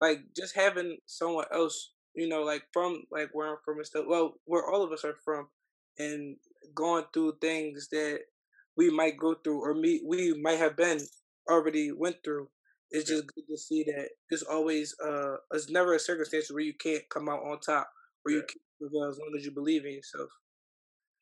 like 0.00 0.18
just 0.36 0.54
having 0.54 0.98
someone 1.06 1.46
else, 1.52 1.92
you 2.14 2.28
know, 2.28 2.42
like 2.42 2.64
from 2.72 3.04
like 3.10 3.30
where 3.32 3.50
I'm 3.50 3.56
from 3.64 3.78
and 3.78 3.86
stuff. 3.86 4.04
Well, 4.06 4.34
where 4.44 4.68
all 4.68 4.82
of 4.82 4.92
us 4.92 5.04
are 5.04 5.16
from, 5.24 5.48
and 5.98 6.36
going 6.74 7.04
through 7.12 7.38
things 7.40 7.88
that 7.92 8.20
we 8.76 8.90
might 8.90 9.18
go 9.18 9.34
through 9.34 9.60
or 9.64 9.74
me 9.74 10.00
we 10.04 10.34
might 10.42 10.58
have 10.58 10.76
been 10.76 11.00
already 11.50 11.92
went 11.92 12.16
through. 12.24 12.48
It's 12.90 13.08
just 13.08 13.24
good 13.34 13.44
to 13.50 13.58
see 13.58 13.82
that 13.84 14.08
there's 14.30 14.42
always 14.42 14.94
uh 15.04 15.36
it's 15.52 15.70
never 15.70 15.94
a 15.94 15.98
circumstance 15.98 16.50
where 16.50 16.62
you 16.62 16.74
can't 16.74 17.02
come 17.10 17.28
out 17.28 17.40
on 17.40 17.58
top 17.60 17.88
or 18.24 18.32
you 18.32 18.42
can 18.48 18.60
prevail 18.80 19.08
as 19.08 19.18
long 19.18 19.32
as 19.36 19.44
you 19.44 19.52
believe 19.52 19.84
in 19.84 19.92
yourself. 19.92 20.30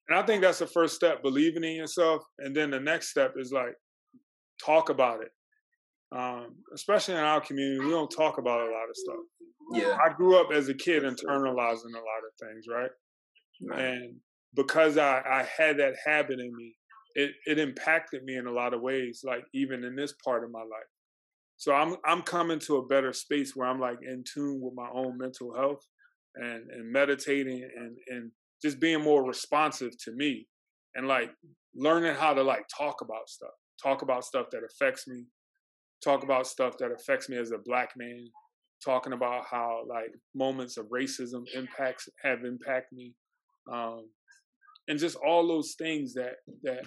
And 0.08 0.18
I 0.18 0.26
think 0.26 0.42
that's 0.42 0.58
the 0.58 0.66
first 0.66 0.94
step, 0.94 1.22
believing 1.22 1.64
in 1.64 1.76
yourself. 1.76 2.22
And 2.38 2.54
then 2.54 2.70
the 2.70 2.80
next 2.80 3.10
step 3.10 3.34
is 3.36 3.52
like, 3.52 3.74
talk 4.64 4.90
about 4.90 5.20
it. 5.22 5.30
Um, 6.14 6.56
especially 6.74 7.14
in 7.14 7.20
our 7.20 7.40
community, 7.40 7.80
we 7.80 7.90
don't 7.90 8.10
talk 8.10 8.38
about 8.38 8.60
a 8.60 8.64
lot 8.64 8.90
of 8.90 8.96
stuff. 8.96 9.16
Yeah. 9.72 9.96
I 10.04 10.12
grew 10.12 10.38
up 10.38 10.52
as 10.52 10.68
a 10.68 10.74
kid 10.74 11.04
internalizing 11.04 11.94
a 11.94 12.04
lot 12.04 12.22
of 12.26 12.32
things, 12.38 12.66
right? 12.68 12.90
right. 13.70 13.80
And 13.80 14.16
because 14.54 14.98
I, 14.98 15.22
I 15.24 15.48
had 15.56 15.78
that 15.78 15.94
habit 16.04 16.40
in 16.40 16.54
me, 16.54 16.74
it, 17.14 17.30
it 17.46 17.58
impacted 17.58 18.24
me 18.24 18.36
in 18.36 18.46
a 18.46 18.52
lot 18.52 18.74
of 18.74 18.82
ways, 18.82 19.22
like 19.24 19.44
even 19.54 19.84
in 19.84 19.96
this 19.96 20.14
part 20.24 20.44
of 20.44 20.50
my 20.50 20.60
life. 20.60 20.90
So 21.62 21.72
I'm 21.72 21.94
I'm 22.04 22.22
coming 22.22 22.58
to 22.66 22.78
a 22.78 22.86
better 22.86 23.12
space 23.12 23.54
where 23.54 23.68
I'm 23.68 23.78
like 23.78 23.98
in 24.02 24.24
tune 24.24 24.60
with 24.60 24.74
my 24.74 24.88
own 24.92 25.16
mental 25.16 25.54
health 25.54 25.86
and, 26.34 26.68
and 26.72 26.90
meditating 26.90 27.62
and, 27.76 27.96
and 28.08 28.32
just 28.60 28.80
being 28.80 29.00
more 29.00 29.24
responsive 29.24 29.92
to 29.98 30.10
me 30.10 30.48
and 30.96 31.06
like 31.06 31.30
learning 31.76 32.16
how 32.16 32.34
to 32.34 32.42
like 32.42 32.64
talk 32.76 33.00
about 33.00 33.28
stuff, 33.28 33.52
talk 33.80 34.02
about 34.02 34.24
stuff 34.24 34.46
that 34.50 34.62
affects 34.64 35.06
me, 35.06 35.26
talk 36.02 36.24
about 36.24 36.48
stuff 36.48 36.76
that 36.78 36.90
affects 36.90 37.28
me 37.28 37.36
as 37.36 37.52
a 37.52 37.58
black 37.64 37.90
man, 37.96 38.26
talking 38.84 39.12
about 39.12 39.44
how 39.48 39.84
like 39.88 40.10
moments 40.34 40.78
of 40.78 40.86
racism 40.86 41.44
impacts 41.54 42.08
have 42.24 42.44
impacted 42.44 42.98
me, 42.98 43.14
um, 43.72 44.08
and 44.88 44.98
just 44.98 45.16
all 45.24 45.46
those 45.46 45.76
things 45.78 46.12
that 46.14 46.38
that 46.64 46.86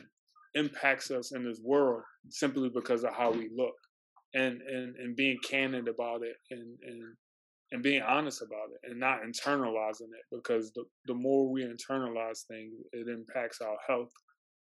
impacts 0.53 1.11
us 1.11 1.31
in 1.33 1.45
this 1.45 1.61
world 1.63 2.01
simply 2.29 2.67
because 2.67 3.05
of 3.05 3.13
how 3.13 3.31
we 3.31 3.49
look, 3.55 3.75
and 4.35 4.61
and 4.61 4.95
and 4.97 5.15
being 5.15 5.39
candid 5.43 5.87
about 5.87 6.21
it, 6.23 6.35
and 6.51 6.77
and 6.83 7.01
and 7.71 7.81
being 7.81 8.03
honest 8.03 8.43
about 8.43 8.69
it 8.73 8.91
and 8.91 8.99
not 8.99 9.23
internalizing 9.23 10.11
it 10.13 10.25
because 10.31 10.71
the, 10.73 10.83
the 11.07 11.15
more 11.15 11.49
we 11.51 11.63
internalize 11.63 12.45
things, 12.47 12.73
it 12.93 13.07
impacts 13.07 13.61
our 13.61 13.77
health. 13.87 14.11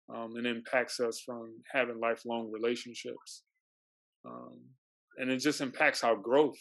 Um, 0.07 0.35
and 0.35 0.45
impacts 0.45 0.99
us 0.99 1.19
from 1.25 1.63
having 1.73 1.99
lifelong 1.99 2.51
relationships. 2.51 3.41
Um, 4.23 4.59
and 5.17 5.31
it 5.31 5.39
just 5.39 5.61
impacts 5.61 6.03
our 6.03 6.15
growth. 6.15 6.59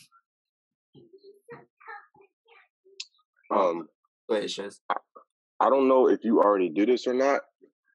Um, 3.55 3.87
Go 4.29 4.37
ahead, 4.37 4.49
Shez. 4.49 4.77
I, 4.91 4.95
I 5.61 5.69
don't 5.71 5.89
know 5.89 6.09
if 6.09 6.21
you 6.25 6.41
already 6.41 6.71
do 6.71 6.87
this 6.87 7.07
or 7.07 7.15
not, 7.15 7.43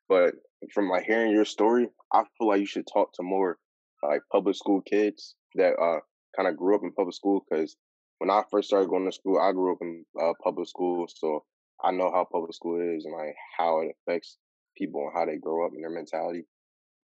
but 0.08 0.36
from 0.74 0.90
like 0.90 1.06
hearing 1.06 1.32
your 1.32 1.46
story, 1.46 1.88
I 2.14 2.24
feel 2.38 2.48
like 2.48 2.60
you 2.60 2.68
should 2.68 2.88
talk 2.92 3.14
to 3.14 3.24
more 3.24 3.58
like 4.04 4.22
public 4.32 4.56
school 4.56 4.82
kids 4.82 5.36
that 5.56 5.74
uh 5.80 6.00
kind 6.36 6.48
of 6.48 6.58
grew 6.58 6.76
up 6.76 6.82
in 6.84 6.92
public 6.94 7.16
school 7.16 7.44
because 7.50 7.76
when 8.20 8.30
I 8.30 8.44
first 8.52 8.68
started 8.68 8.90
going 8.90 9.06
to 9.06 9.16
school, 9.16 9.40
I 9.40 9.52
grew 9.52 9.72
up 9.72 9.80
in 9.82 10.06
uh, 10.22 10.34
public 10.44 10.68
school, 10.68 11.08
so 11.08 11.44
I 11.84 11.92
know 11.92 12.12
how 12.14 12.28
public 12.30 12.54
school 12.54 12.80
is 12.80 13.06
and 13.06 13.14
like 13.14 13.36
how 13.58 13.82
it 13.82 13.96
affects 13.96 14.38
people 14.78 15.08
and 15.08 15.18
how 15.18 15.26
they 15.26 15.38
grow 15.38 15.66
up 15.66 15.72
and 15.74 15.84
their 15.84 15.90
mentality. 15.90 16.44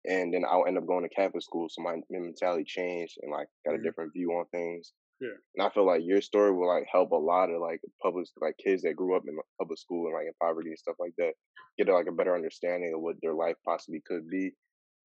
And 0.06 0.34
then 0.34 0.44
I'll 0.48 0.66
end 0.68 0.78
up 0.78 0.86
going 0.86 1.08
to 1.08 1.16
Catholic 1.16 1.42
school, 1.42 1.68
so 1.70 1.82
my 1.82 1.96
mentality 2.12 2.66
changed 2.68 3.18
and 3.22 3.32
like 3.32 3.48
got 3.66 3.74
a 3.74 3.78
mm-hmm. 3.78 3.86
different 3.86 4.14
view 4.14 4.30
on 4.32 4.46
things. 4.52 4.92
Yeah. 5.22 5.40
And 5.56 5.66
I 5.66 5.70
feel 5.74 5.88
like 5.88 6.02
your 6.04 6.22
story 6.22 6.52
will 6.52 6.68
like 6.68 6.86
help 6.92 7.12
a 7.12 7.16
lot 7.16 7.50
of 7.50 7.62
like 7.62 7.80
public 8.04 8.28
like 8.42 8.56
kids 8.64 8.84
that 8.84 8.98
grew 8.98 9.16
up 9.16 9.24
in 9.26 9.38
public 9.58 9.80
school 9.80 10.08
and 10.08 10.14
like 10.14 10.28
in 10.28 10.34
poverty 10.42 10.70
and 10.70 10.78
stuff 10.78 10.96
like 11.00 11.14
that 11.18 11.32
get 11.78 11.88
like 11.88 12.08
a 12.08 12.12
better 12.12 12.36
understanding 12.36 12.94
of 12.94 13.02
what 13.02 13.16
their 13.22 13.34
life 13.34 13.56
possibly 13.66 14.02
could 14.06 14.30
be 14.30 14.52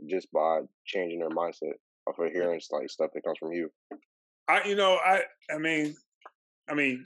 just 0.08 0.30
by 0.32 0.60
changing 0.86 1.20
their 1.20 1.30
mindset 1.30 1.72
of 2.06 2.14
hearing 2.32 2.60
like 2.70 2.90
stuff 2.90 3.10
that 3.14 3.24
comes 3.24 3.38
from 3.38 3.52
you. 3.52 3.70
I 4.48 4.64
you 4.64 4.74
know 4.74 4.98
I 5.04 5.22
I 5.52 5.58
mean 5.58 5.94
I 6.68 6.74
mean 6.74 7.04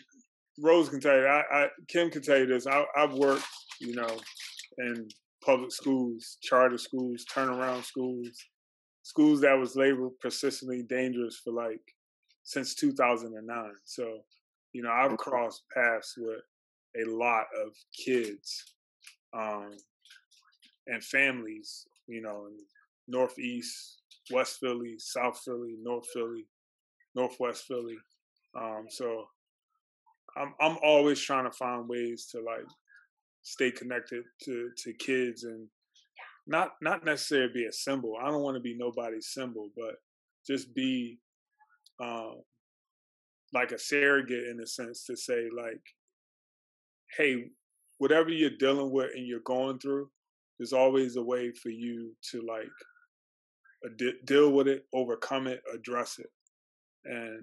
Rose 0.63 0.89
can 0.89 1.01
tell 1.01 1.17
you 1.17 1.27
I, 1.27 1.43
I 1.51 1.69
Kim 1.89 2.11
can 2.11 2.23
tell 2.23 2.39
you 2.39 2.47
this 2.47 2.67
I 2.67 2.85
I've 2.97 3.15
worked 3.15 3.45
you 3.81 3.95
know 3.95 4.17
in 4.79 5.09
public 5.45 5.73
schools 5.73 6.39
charter 6.43 6.79
schools 6.79 7.25
turnaround 7.31 7.85
schools 7.85 8.29
schools 9.05 9.43
that 9.43 9.59
was 9.59 9.77
labeled 9.77 10.19
persistently 10.21 10.83
dangerous 10.83 11.41
for 11.45 11.53
like 11.53 11.81
since 12.45 12.75
2009. 12.75 13.71
So, 13.85 14.19
you 14.73 14.83
know, 14.83 14.91
I've 14.91 15.17
crossed 15.17 15.65
paths 15.73 16.15
with 16.17 16.41
a 16.97 17.11
lot 17.11 17.47
of 17.65 17.73
kids 18.05 18.75
um, 19.37 19.71
and 20.87 21.03
families, 21.03 21.87
you 22.07 22.23
know, 22.23 22.47
in 22.47 22.57
Northeast, 23.07 24.03
West 24.31 24.59
Philly, 24.61 24.95
South 24.99 25.41
Philly, 25.45 25.77
North 25.83 26.07
Philly, 26.13 26.47
Northwest 27.15 27.65
Philly. 27.67 27.97
Um, 28.59 28.87
so 28.89 29.25
I'm 30.37 30.55
I'm 30.61 30.79
always 30.83 31.21
trying 31.21 31.45
to 31.45 31.57
find 31.57 31.89
ways 31.89 32.27
to 32.33 32.41
like 32.41 32.67
stay 33.43 33.71
connected 33.71 34.25
to 34.45 34.71
to 34.77 34.93
kids 34.95 35.45
and 35.45 35.69
not 36.47 36.73
not 36.81 37.05
necessarily 37.05 37.53
be 37.53 37.67
a 37.67 37.73
symbol. 37.73 38.17
I 38.21 38.31
don't 38.31 38.43
want 38.43 38.57
to 38.57 38.61
be 38.61 38.77
nobody's 38.77 39.29
symbol, 39.29 39.71
but 39.77 39.97
just 40.47 40.75
be 40.75 41.19
um, 42.01 42.43
like 43.53 43.73
a 43.73 43.79
surrogate 43.79 44.49
in 44.49 44.61
a 44.61 44.67
sense 44.67 45.05
to 45.07 45.17
say 45.17 45.49
like, 45.57 45.81
hey, 47.17 47.47
whatever 47.99 48.31
you're 48.31 48.51
dealing 48.59 48.91
with 48.91 49.11
and 49.15 49.27
you're 49.27 49.41
going 49.41 49.79
through, 49.79 50.11
there's 50.59 50.73
always 50.73 51.17
a 51.17 51.23
way 51.23 51.53
for 51.53 51.71
you 51.71 52.15
to 52.31 52.43
like 52.43 52.67
de- 53.97 54.21
deal 54.25 54.51
with 54.51 54.69
it, 54.69 54.87
overcome 54.93 55.47
it, 55.47 55.63
address 55.73 56.19
it, 56.19 56.31
and 57.05 57.41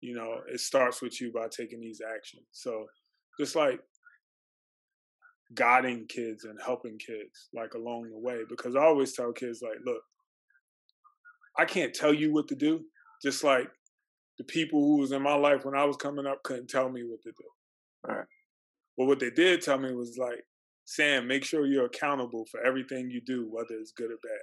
you 0.00 0.14
know 0.14 0.40
it 0.52 0.60
starts 0.60 1.02
with 1.02 1.20
you 1.20 1.32
by 1.32 1.48
taking 1.48 1.80
these 1.80 2.00
actions. 2.00 2.46
So 2.52 2.86
just 3.38 3.56
like 3.56 3.80
guiding 5.54 6.06
kids 6.06 6.44
and 6.44 6.58
helping 6.64 6.98
kids 6.98 7.48
like 7.54 7.74
along 7.74 8.10
the 8.10 8.18
way 8.18 8.38
because 8.48 8.74
I 8.74 8.80
always 8.80 9.12
tell 9.12 9.30
kids 9.30 9.60
like 9.62 9.78
look 9.84 10.00
I 11.56 11.64
can't 11.64 11.94
tell 11.94 12.14
you 12.14 12.32
what 12.32 12.48
to 12.48 12.56
do 12.56 12.80
just 13.22 13.44
like 13.44 13.68
the 14.38 14.44
people 14.44 14.80
who 14.80 14.98
was 14.98 15.12
in 15.12 15.22
my 15.22 15.34
life 15.34 15.64
when 15.64 15.76
I 15.76 15.84
was 15.84 15.96
coming 15.96 16.26
up 16.26 16.42
couldn't 16.42 16.68
tell 16.68 16.88
me 16.88 17.02
what 17.04 17.22
to 17.22 17.30
do. 17.30 18.12
Right. 18.12 18.26
But 18.96 19.06
what 19.06 19.18
they 19.18 19.30
did 19.30 19.62
tell 19.62 19.78
me 19.78 19.92
was 19.94 20.18
like, 20.18 20.44
Sam, 20.84 21.26
make 21.26 21.44
sure 21.44 21.66
you're 21.66 21.86
accountable 21.86 22.44
for 22.50 22.60
everything 22.60 23.10
you 23.10 23.20
do, 23.24 23.48
whether 23.50 23.74
it's 23.80 23.92
good 23.92 24.10
or 24.10 24.18
bad. 24.22 24.40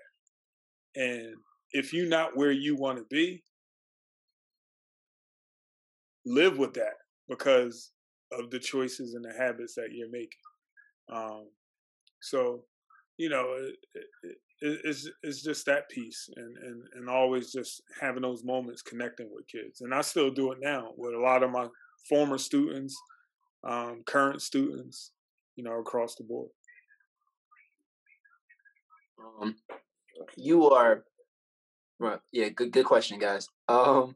And 0.95 1.36
if 1.71 1.93
you're 1.93 2.08
not 2.08 2.36
where 2.36 2.51
you 2.51 2.75
want 2.75 2.97
to 2.97 3.06
be, 3.10 3.43
live 6.25 6.58
with 6.58 6.73
that 6.73 6.95
because 7.30 7.91
of 8.32 8.49
the 8.49 8.60
choices 8.60 9.13
and 9.13 9.23
the 9.23 9.34
habits 9.38 9.75
that 9.75 9.89
you're 9.91 10.10
making. 10.10 10.30
Um, 11.12 11.47
so, 12.21 12.63
you 13.17 13.30
know, 13.30 13.56
it, 13.58 13.75
it, 14.23 14.38
it's 14.62 15.10
it's 15.23 15.41
just 15.41 15.65
that 15.65 15.89
piece 15.89 16.30
and, 16.36 16.58
and 16.58 16.84
and 16.93 17.10
always 17.10 17.51
just 17.51 17.82
having 17.99 18.21
those 18.21 18.43
moments 18.43 18.82
connecting 18.82 19.27
with 19.34 19.47
kids 19.47 19.82
and 19.82 19.93
i 19.93 20.01
still 20.01 20.30
do 20.30 20.51
it 20.51 20.60
now 20.62 20.91
with 20.97 21.13
a 21.13 21.19
lot 21.19 21.43
of 21.43 21.51
my 21.51 21.67
former 22.08 22.38
students 22.38 22.95
um, 23.63 24.04
current 24.06 24.41
students 24.41 25.12
you 25.56 25.63
know 25.63 25.80
across 25.80 26.15
the 26.15 26.23
board 26.23 26.49
um, 29.41 29.56
you 30.36 30.69
are 30.69 31.03
yeah 32.31 32.49
good 32.49 32.71
good 32.71 32.86
question 32.86 33.19
guys 33.19 33.47
um 33.67 34.15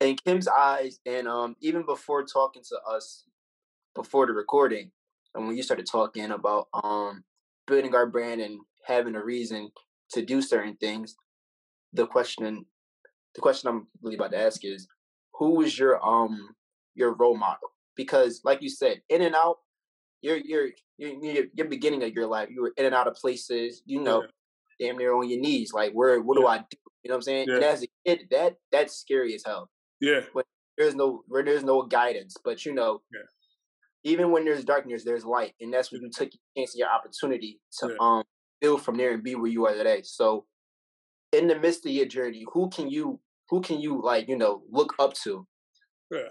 in 0.00 0.16
kim's 0.16 0.48
eyes 0.48 0.98
and 1.06 1.28
um 1.28 1.54
even 1.60 1.84
before 1.86 2.24
talking 2.24 2.62
to 2.62 2.76
us 2.88 3.24
before 3.94 4.26
the 4.26 4.32
recording 4.32 4.90
and 5.34 5.46
when 5.46 5.56
you 5.56 5.62
started 5.62 5.86
talking 5.86 6.30
about 6.30 6.68
um 6.74 7.24
building 7.66 7.94
our 7.94 8.06
brand 8.06 8.40
and 8.40 8.60
having 8.84 9.14
a 9.14 9.24
reason 9.24 9.70
to 10.10 10.22
do 10.22 10.42
certain 10.42 10.76
things, 10.76 11.16
the 11.92 12.06
question 12.06 12.66
the 13.34 13.40
question 13.40 13.68
I'm 13.68 13.86
really 14.02 14.16
about 14.16 14.32
to 14.32 14.38
ask 14.38 14.64
is 14.64 14.86
who 15.34 15.62
is 15.62 15.78
your 15.78 16.04
um 16.04 16.54
your 16.94 17.14
role 17.14 17.36
model? 17.36 17.72
Because 17.96 18.42
like 18.44 18.62
you 18.62 18.68
said, 18.68 19.00
in 19.08 19.22
and 19.22 19.34
out, 19.34 19.58
you're 20.20 20.36
you're 20.36 20.68
you're 20.98 21.46
you're 21.54 21.68
beginning 21.68 22.02
of 22.02 22.12
your 22.12 22.26
life. 22.26 22.48
You 22.50 22.62
were 22.62 22.72
in 22.76 22.86
and 22.86 22.94
out 22.94 23.08
of 23.08 23.14
places, 23.14 23.82
you 23.86 24.00
know. 24.00 24.24
Damn 24.80 24.96
near 24.96 25.14
on 25.14 25.28
your 25.28 25.40
knees. 25.40 25.72
Like 25.72 25.92
where 25.92 26.20
what 26.20 26.38
yeah. 26.38 26.42
do 26.42 26.46
I 26.48 26.58
do? 26.58 26.76
You 27.02 27.08
know 27.08 27.14
what 27.14 27.16
I'm 27.16 27.22
saying? 27.22 27.46
Yeah. 27.48 27.54
And 27.56 27.64
as 27.64 27.82
a 27.82 27.88
kid, 28.06 28.26
that 28.30 28.56
that's 28.70 28.96
scary 28.96 29.34
as 29.34 29.42
hell. 29.44 29.70
Yeah. 30.00 30.20
But 30.34 30.46
there's 30.78 30.94
no 30.94 31.22
where 31.28 31.44
there's 31.44 31.64
no 31.64 31.82
guidance. 31.82 32.36
But 32.44 32.64
you 32.64 32.74
know, 32.74 33.02
yeah. 33.12 34.10
even 34.12 34.30
when 34.30 34.44
there's 34.44 34.64
darkness, 34.64 35.04
there's 35.04 35.24
light. 35.24 35.54
And 35.60 35.72
that's 35.72 35.92
when 35.92 36.02
you 36.02 36.10
took 36.10 36.30
your 36.32 36.64
chance 36.64 36.74
and 36.74 36.80
your 36.80 36.88
opportunity 36.88 37.60
to 37.80 38.00
um 38.00 38.22
build 38.60 38.82
from 38.82 38.96
there 38.96 39.12
and 39.12 39.22
be 39.22 39.34
where 39.34 39.50
you 39.50 39.66
are 39.66 39.74
today. 39.74 40.02
So 40.04 40.46
in 41.32 41.48
the 41.48 41.58
midst 41.58 41.84
of 41.86 41.92
your 41.92 42.06
journey, 42.06 42.44
who 42.52 42.70
can 42.70 42.88
you 42.88 43.20
who 43.48 43.60
can 43.60 43.80
you 43.80 44.00
like, 44.02 44.28
you 44.28 44.36
know, 44.36 44.62
look 44.70 44.94
up 44.98 45.14
to? 45.24 45.46
Yeah. 46.10 46.28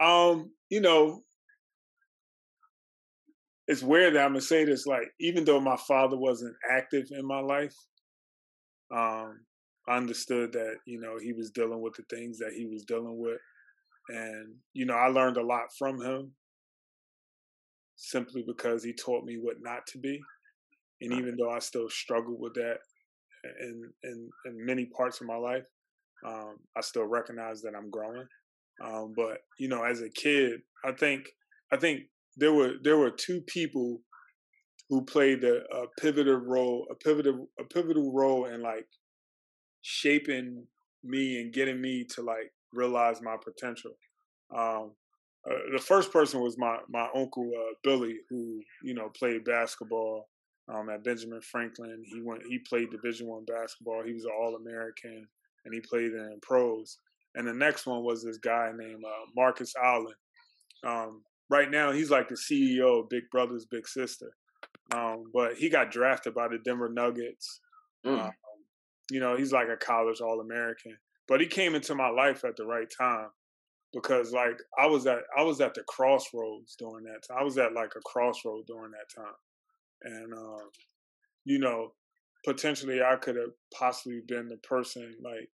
Um, 0.00 0.50
you 0.68 0.80
know, 0.80 1.22
it's 3.70 3.82
weird 3.82 4.14
that 4.14 4.24
I'm 4.24 4.30
gonna 4.32 4.42
say 4.42 4.64
this, 4.64 4.86
like, 4.86 5.08
even 5.20 5.44
though 5.44 5.60
my 5.60 5.76
father 5.88 6.18
wasn't 6.18 6.56
active 6.70 7.06
in 7.12 7.26
my 7.26 7.40
life, 7.40 7.74
um, 8.92 9.40
I 9.88 9.96
understood 9.96 10.52
that, 10.52 10.76
you 10.86 11.00
know, 11.00 11.18
he 11.22 11.32
was 11.32 11.50
dealing 11.52 11.80
with 11.80 11.94
the 11.94 12.04
things 12.14 12.38
that 12.38 12.52
he 12.56 12.66
was 12.66 12.84
dealing 12.84 13.18
with. 13.18 13.38
And, 14.08 14.56
you 14.74 14.86
know, 14.86 14.94
I 14.94 15.08
learned 15.08 15.38
a 15.38 15.42
lot 15.46 15.66
from 15.78 16.00
him 16.00 16.32
simply 17.96 18.44
because 18.46 18.82
he 18.84 18.92
taught 18.94 19.24
me 19.24 19.38
what 19.40 19.56
not 19.60 19.86
to 19.88 19.98
be 19.98 20.20
and 21.00 21.12
even 21.14 21.36
though 21.38 21.50
I 21.50 21.60
still 21.60 21.88
struggle 21.88 22.36
with 22.38 22.54
that 22.54 22.78
in 23.60 23.92
in, 24.04 24.30
in 24.46 24.66
many 24.66 24.86
parts 24.86 25.20
of 25.20 25.26
my 25.26 25.36
life, 25.36 25.64
um, 26.26 26.56
I 26.76 26.82
still 26.82 27.04
recognize 27.04 27.62
that 27.62 27.74
I'm 27.76 27.90
growing. 27.90 28.26
Um, 28.84 29.14
but 29.16 29.38
you 29.58 29.68
know, 29.68 29.84
as 29.84 30.02
a 30.02 30.10
kid, 30.10 30.60
I 30.84 30.92
think 30.92 31.28
I 31.72 31.76
think 31.76 32.02
there 32.36 32.52
were 32.52 32.74
there 32.82 32.98
were 32.98 33.10
two 33.10 33.40
people 33.42 34.00
who 34.88 35.02
played 35.04 35.44
a, 35.44 35.62
a 35.72 35.86
pivotal 36.00 36.36
role, 36.36 36.86
a 36.90 36.94
pivotal 36.94 37.48
a 37.58 37.64
pivotal 37.64 38.12
role 38.12 38.46
in 38.46 38.62
like 38.62 38.86
shaping 39.82 40.64
me 41.02 41.40
and 41.40 41.52
getting 41.52 41.80
me 41.80 42.04
to 42.04 42.22
like 42.22 42.52
realize 42.72 43.22
my 43.22 43.36
potential. 43.42 43.92
Um, 44.54 44.92
uh, 45.48 45.54
the 45.72 45.78
first 45.78 46.12
person 46.12 46.40
was 46.40 46.58
my 46.58 46.78
my 46.88 47.08
uncle 47.14 47.50
uh, 47.56 47.74
Billy, 47.82 48.18
who 48.28 48.60
you 48.82 48.94
know 48.94 49.08
played 49.16 49.44
basketball 49.44 50.28
um, 50.68 50.90
at 50.90 51.04
Benjamin 51.04 51.40
Franklin. 51.40 52.02
He 52.04 52.20
went. 52.22 52.42
He 52.48 52.58
played 52.58 52.90
Division 52.90 53.26
One 53.26 53.44
basketball. 53.44 54.02
He 54.04 54.12
was 54.12 54.24
an 54.24 54.32
All 54.38 54.56
American, 54.56 55.26
and 55.64 55.74
he 55.74 55.80
played 55.80 56.12
in 56.12 56.38
pros. 56.42 56.98
And 57.36 57.46
the 57.46 57.54
next 57.54 57.86
one 57.86 58.02
was 58.02 58.24
this 58.24 58.38
guy 58.38 58.70
named 58.76 59.04
uh, 59.04 59.26
Marcus 59.36 59.72
Allen. 59.82 60.14
Um, 60.84 61.22
right 61.50 61.70
now, 61.70 61.92
he's 61.92 62.10
like 62.10 62.28
the 62.28 62.36
CEO 62.36 63.00
of 63.00 63.08
Big 63.10 63.24
Brothers 63.30 63.66
Big 63.70 63.86
Sister. 63.86 64.32
Um, 64.94 65.24
but 65.32 65.54
he 65.54 65.68
got 65.68 65.90
drafted 65.90 66.34
by 66.34 66.48
the 66.48 66.58
Denver 66.64 66.88
Nuggets. 66.88 67.60
Mm. 68.06 68.24
Um, 68.24 68.30
you 69.10 69.20
know, 69.20 69.36
he's 69.36 69.52
like 69.52 69.68
a 69.68 69.76
college 69.76 70.20
All 70.20 70.40
American. 70.40 70.96
But 71.28 71.40
he 71.40 71.46
came 71.46 71.74
into 71.74 71.94
my 71.94 72.08
life 72.08 72.44
at 72.44 72.56
the 72.56 72.66
right 72.66 72.88
time. 72.98 73.28
because 73.92 74.32
like 74.32 74.58
I 74.78 74.86
was 74.86 75.06
at 75.06 75.18
I 75.36 75.42
was 75.42 75.60
at 75.60 75.74
the 75.74 75.82
crossroads 75.88 76.76
during 76.78 77.04
that 77.04 77.22
time. 77.28 77.38
I 77.40 77.44
was 77.44 77.58
at 77.58 77.72
like 77.72 77.92
a 77.96 78.00
crossroad 78.00 78.66
during 78.66 78.92
that 78.92 79.14
time, 79.14 79.34
and 80.02 80.34
um, 80.34 80.70
you 81.44 81.58
know, 81.58 81.92
potentially 82.44 83.00
I 83.02 83.16
could 83.16 83.36
have 83.36 83.52
possibly 83.74 84.20
been 84.26 84.48
the 84.48 84.58
person 84.58 85.14
like 85.22 85.48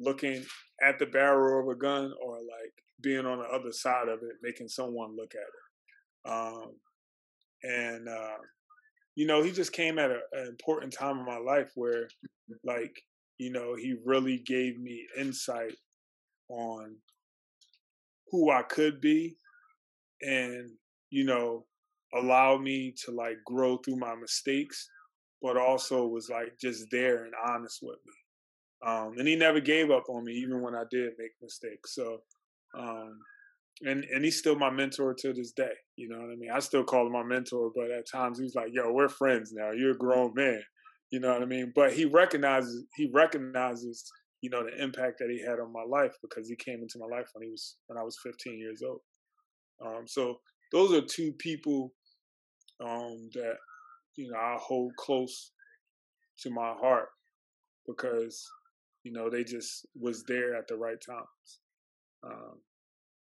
looking 0.00 0.44
at 0.82 0.98
the 0.98 1.06
barrel 1.06 1.60
of 1.62 1.76
a 1.76 1.78
gun 1.78 2.12
or 2.22 2.36
like 2.36 2.74
being 3.02 3.26
on 3.26 3.38
the 3.38 3.44
other 3.44 3.72
side 3.72 4.08
of 4.08 4.22
it, 4.22 4.36
making 4.42 4.68
someone 4.68 5.16
look 5.16 5.34
at 5.34 5.40
it. 5.40 6.30
Um, 6.30 6.72
and 7.62 8.08
uh, 8.08 8.38
you 9.14 9.26
know, 9.26 9.42
he 9.42 9.52
just 9.52 9.72
came 9.72 9.98
at 9.98 10.10
a, 10.10 10.20
an 10.32 10.46
important 10.48 10.92
time 10.92 11.18
in 11.18 11.24
my 11.24 11.38
life 11.38 11.70
where, 11.74 12.08
like, 12.64 13.02
you 13.38 13.52
know, 13.52 13.74
he 13.74 13.94
really 14.04 14.38
gave 14.38 14.78
me 14.78 15.06
insight 15.18 15.74
on 16.48 16.96
who 18.30 18.50
I 18.50 18.62
could 18.62 19.00
be 19.00 19.36
and, 20.22 20.70
you 21.10 21.24
know, 21.24 21.66
allow 22.14 22.56
me 22.56 22.94
to 23.04 23.12
like 23.12 23.38
grow 23.44 23.76
through 23.78 23.96
my 23.96 24.14
mistakes, 24.14 24.88
but 25.42 25.56
also 25.56 26.06
was 26.06 26.28
like 26.28 26.58
just 26.60 26.86
there 26.90 27.24
and 27.24 27.34
honest 27.46 27.80
with 27.82 27.98
me. 28.06 28.88
Um, 28.88 29.18
and 29.18 29.28
he 29.28 29.36
never 29.36 29.60
gave 29.60 29.90
up 29.90 30.04
on 30.08 30.24
me, 30.24 30.32
even 30.32 30.62
when 30.62 30.74
I 30.74 30.84
did 30.90 31.12
make 31.18 31.32
mistakes. 31.42 31.94
So, 31.94 32.22
um, 32.78 33.18
and 33.82 34.04
and 34.04 34.24
he's 34.24 34.38
still 34.38 34.56
my 34.56 34.70
mentor 34.70 35.14
to 35.14 35.32
this 35.32 35.52
day. 35.52 35.72
You 35.96 36.08
know 36.08 36.18
what 36.18 36.32
I 36.32 36.36
mean? 36.36 36.50
I 36.50 36.58
still 36.58 36.84
call 36.84 37.06
him 37.06 37.12
my 37.12 37.22
mentor, 37.22 37.70
but 37.74 37.90
at 37.90 38.10
times 38.10 38.38
he's 38.38 38.54
like, 38.54 38.68
"Yo, 38.72 38.92
we're 38.92 39.08
friends 39.08 39.52
now. 39.52 39.70
You're 39.70 39.92
a 39.92 39.98
grown 39.98 40.32
man." 40.34 40.62
You 41.10 41.20
know 41.20 41.32
what 41.32 41.42
I 41.42 41.46
mean? 41.46 41.72
But 41.74 41.92
he 41.92 42.04
recognizes 42.04 42.84
he 42.96 43.10
recognizes 43.12 44.10
you 44.42 44.50
know 44.50 44.64
the 44.64 44.82
impact 44.82 45.18
that 45.18 45.30
he 45.30 45.40
had 45.40 45.58
on 45.60 45.72
my 45.72 45.84
life 45.88 46.14
because 46.22 46.48
he 46.48 46.56
came 46.56 46.80
into 46.82 46.98
my 46.98 47.06
life 47.06 47.28
when 47.32 47.44
he 47.44 47.50
was 47.50 47.76
when 47.86 47.98
I 47.98 48.02
was 48.02 48.18
15 48.22 48.58
years 48.58 48.82
old. 48.86 49.00
Um, 49.84 50.06
so 50.06 50.36
those 50.72 50.92
are 50.92 51.00
two 51.00 51.32
people 51.38 51.92
um, 52.84 53.30
that 53.34 53.56
you 54.16 54.30
know 54.30 54.38
I 54.38 54.56
hold 54.60 54.92
close 54.96 55.52
to 56.40 56.50
my 56.50 56.74
heart 56.80 57.08
because 57.86 58.46
you 59.04 59.12
know 59.12 59.30
they 59.30 59.42
just 59.42 59.86
was 59.98 60.22
there 60.24 60.54
at 60.54 60.68
the 60.68 60.76
right 60.76 61.00
times 61.00 61.60
um, 62.24 62.60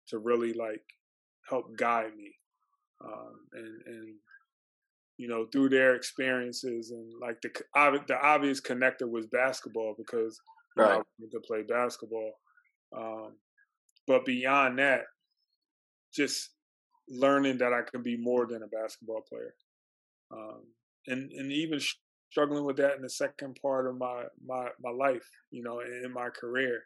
to 0.07 0.17
really 0.17 0.53
like 0.53 0.83
help 1.47 1.75
guide 1.77 2.15
me 2.15 2.33
um, 3.03 3.33
and 3.53 3.81
and 3.85 4.15
you 5.17 5.27
know 5.27 5.45
through 5.51 5.69
their 5.69 5.95
experiences 5.95 6.91
and 6.91 7.11
like 7.21 7.41
the 7.41 7.49
the 8.07 8.17
obvious 8.21 8.61
connector 8.61 9.09
was 9.09 9.25
basketball 9.27 9.95
because 9.97 10.39
right. 10.77 10.91
I 10.91 10.95
wanted 10.95 11.31
to 11.31 11.39
play 11.45 11.63
basketball. 11.63 12.31
Um, 12.95 13.35
but 14.07 14.25
beyond 14.25 14.79
that, 14.79 15.03
just 16.13 16.49
learning 17.07 17.59
that 17.59 17.73
I 17.73 17.81
can 17.89 18.01
be 18.01 18.17
more 18.17 18.47
than 18.47 18.63
a 18.63 18.67
basketball 18.67 19.21
player, 19.29 19.53
um, 20.31 20.61
and 21.07 21.31
and 21.31 21.51
even 21.51 21.79
struggling 22.31 22.65
with 22.65 22.77
that 22.77 22.95
in 22.95 23.01
the 23.01 23.09
second 23.09 23.57
part 23.61 23.87
of 23.87 23.97
my 23.97 24.23
my 24.45 24.69
my 24.81 24.91
life, 24.91 25.27
you 25.51 25.63
know, 25.63 25.81
in 25.81 26.11
my 26.13 26.29
career, 26.29 26.81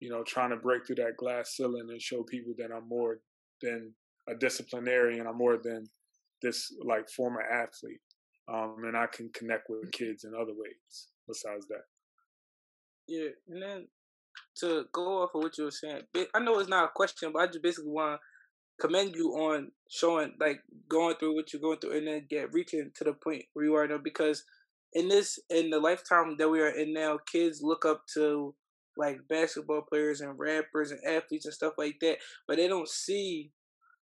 you 0.00 0.10
know, 0.10 0.22
trying 0.24 0.50
to 0.50 0.56
break 0.56 0.86
through 0.86 0.96
that 0.96 1.16
glass 1.16 1.56
ceiling 1.56 1.88
and 1.90 2.00
show 2.00 2.22
people 2.22 2.54
that 2.58 2.70
I'm 2.74 2.88
more 2.88 3.18
than 3.62 3.94
a 4.28 4.34
disciplinarian, 4.34 5.26
I'm 5.26 5.38
more 5.38 5.56
than 5.56 5.86
this 6.42 6.72
like 6.84 7.08
former 7.08 7.42
athlete, 7.42 8.00
um, 8.52 8.76
and 8.84 8.96
I 8.96 9.06
can 9.06 9.30
connect 9.34 9.68
with 9.68 9.90
kids 9.90 10.24
in 10.24 10.34
other 10.34 10.52
ways 10.54 11.08
besides 11.26 11.66
that. 11.68 11.84
Yeah, 13.08 13.30
and 13.48 13.62
then 13.62 13.88
to 14.58 14.84
go 14.92 15.22
off 15.22 15.34
of 15.34 15.42
what 15.42 15.58
you 15.58 15.64
were 15.64 15.70
saying, 15.70 16.02
I 16.34 16.38
know 16.40 16.58
it's 16.58 16.68
not 16.68 16.84
a 16.84 16.92
question, 16.94 17.32
but 17.32 17.42
I 17.42 17.46
just 17.46 17.62
basically 17.62 17.90
want 17.90 18.20
to 18.20 18.86
commend 18.86 19.16
you 19.16 19.30
on 19.32 19.72
showing, 19.90 20.34
like, 20.38 20.60
going 20.88 21.16
through 21.16 21.34
what 21.34 21.52
you're 21.52 21.62
going 21.62 21.78
through, 21.78 21.96
and 21.96 22.06
then 22.06 22.26
get 22.30 22.52
reaching 22.52 22.92
to 22.94 23.04
the 23.04 23.14
point 23.14 23.44
where 23.54 23.64
you 23.64 23.74
are 23.74 23.88
now. 23.88 23.98
Because 23.98 24.44
in 24.92 25.08
this, 25.08 25.38
in 25.50 25.70
the 25.70 25.80
lifetime 25.80 26.36
that 26.38 26.48
we 26.48 26.60
are 26.60 26.68
in 26.68 26.92
now, 26.92 27.18
kids 27.30 27.60
look 27.62 27.84
up 27.84 28.02
to 28.14 28.54
like 28.98 29.20
basketball 29.28 29.82
players 29.82 30.20
and 30.20 30.38
rappers 30.38 30.90
and 30.90 31.00
athletes 31.06 31.46
and 31.46 31.54
stuff 31.54 31.74
like 31.78 31.96
that, 32.00 32.18
but 32.46 32.56
they 32.56 32.68
don't 32.68 32.88
see 32.88 33.52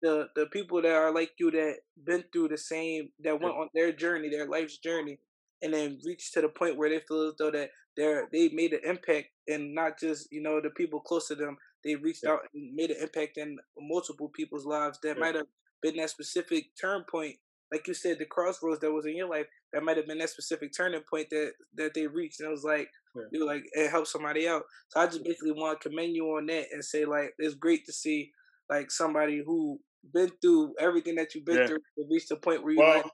the 0.01 0.27
the 0.35 0.45
people 0.47 0.81
that 0.81 0.93
are 0.93 1.13
like 1.13 1.31
you 1.39 1.51
that 1.51 1.77
been 2.05 2.23
through 2.31 2.49
the 2.49 2.57
same 2.57 3.09
that 3.23 3.41
went 3.41 3.55
on 3.55 3.67
their 3.73 3.91
journey, 3.91 4.29
their 4.29 4.47
life's 4.47 4.77
journey, 4.77 5.19
and 5.61 5.73
then 5.73 5.99
reach 6.05 6.31
to 6.31 6.41
the 6.41 6.49
point 6.49 6.77
where 6.77 6.89
they 6.89 6.99
feel 7.07 7.27
as 7.27 7.33
though 7.37 7.51
that 7.51 7.71
they're 7.97 8.27
they 8.31 8.49
made 8.49 8.73
an 8.73 8.81
impact 8.83 9.27
and 9.47 9.73
not 9.73 9.99
just 9.99 10.27
you 10.31 10.41
know 10.41 10.61
the 10.61 10.69
people 10.71 10.99
close 10.99 11.27
to 11.27 11.35
them 11.35 11.57
they 11.83 11.95
reached 11.95 12.23
yeah. 12.23 12.31
out 12.31 12.39
and 12.53 12.75
made 12.75 12.91
an 12.91 13.01
impact 13.01 13.37
in 13.37 13.57
multiple 13.79 14.29
people's 14.35 14.65
lives 14.65 14.99
that 15.01 15.15
yeah. 15.15 15.21
might 15.21 15.35
have 15.35 15.47
been 15.81 15.95
that 15.97 16.09
specific 16.09 16.65
turn 16.79 17.03
point 17.09 17.35
like 17.75 17.87
you 17.87 17.93
said 17.93 18.17
the 18.17 18.25
crossroads 18.25 18.79
that 18.79 18.91
was 18.91 19.05
in 19.05 19.15
your 19.15 19.29
life 19.29 19.45
that 19.73 19.83
might 19.83 19.97
have 19.97 20.07
been 20.07 20.17
that 20.17 20.29
specific 20.29 20.71
turning 20.75 21.01
point 21.09 21.27
that 21.29 21.51
that 21.75 21.93
they 21.93 22.07
reached 22.07 22.39
and 22.39 22.47
it 22.47 22.51
was 22.51 22.63
like 22.63 22.89
yeah. 23.15 23.23
you 23.31 23.45
like 23.45 23.63
it 23.73 23.89
helped 23.89 24.07
somebody 24.07 24.47
out 24.47 24.63
so 24.89 24.99
i 24.99 25.05
just 25.05 25.23
basically 25.23 25.51
want 25.51 25.79
to 25.79 25.89
commend 25.89 26.15
you 26.15 26.25
on 26.25 26.45
that 26.45 26.65
and 26.71 26.83
say 26.83 27.05
like 27.05 27.33
it's 27.37 27.55
great 27.55 27.85
to 27.85 27.93
see 27.93 28.31
like 28.69 28.89
somebody 28.89 29.43
who 29.45 29.79
been 30.13 30.31
through 30.41 30.73
everything 30.79 31.15
that 31.15 31.33
you've 31.33 31.45
been 31.45 31.57
yeah. 31.57 31.67
through 31.67 31.77
to 31.77 32.05
reach 32.09 32.27
the 32.27 32.35
point 32.35 32.63
where 32.63 32.73
you 32.73 32.79
well, 32.79 32.95
like 32.95 33.05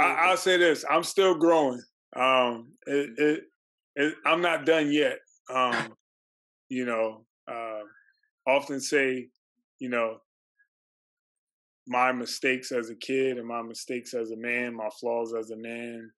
I, 0.00 0.30
will 0.30 0.36
say 0.36 0.56
this 0.56 0.84
i'm 0.90 1.02
still 1.02 1.34
growing 1.34 1.80
um 2.16 2.72
it, 2.86 3.10
it 3.18 3.44
it, 3.96 4.14
I'm 4.24 4.40
not 4.40 4.66
done 4.66 4.90
yet. 4.90 5.18
Um, 5.52 5.94
you 6.68 6.86
know, 6.86 7.24
uh, 7.48 7.80
often 8.46 8.80
say, 8.80 9.28
you 9.78 9.88
know, 9.88 10.18
my 11.92 12.10
mistakes 12.10 12.72
as 12.72 12.90
a 12.90 12.96
kid 12.96 13.38
and 13.38 13.46
my 13.46 13.62
mistakes 13.62 14.14
as 14.14 14.30
a 14.30 14.36
man, 14.36 14.74
my 14.74 14.88
flaws 14.98 15.34
as 15.38 15.50
a 15.50 15.56
man, 15.56 16.10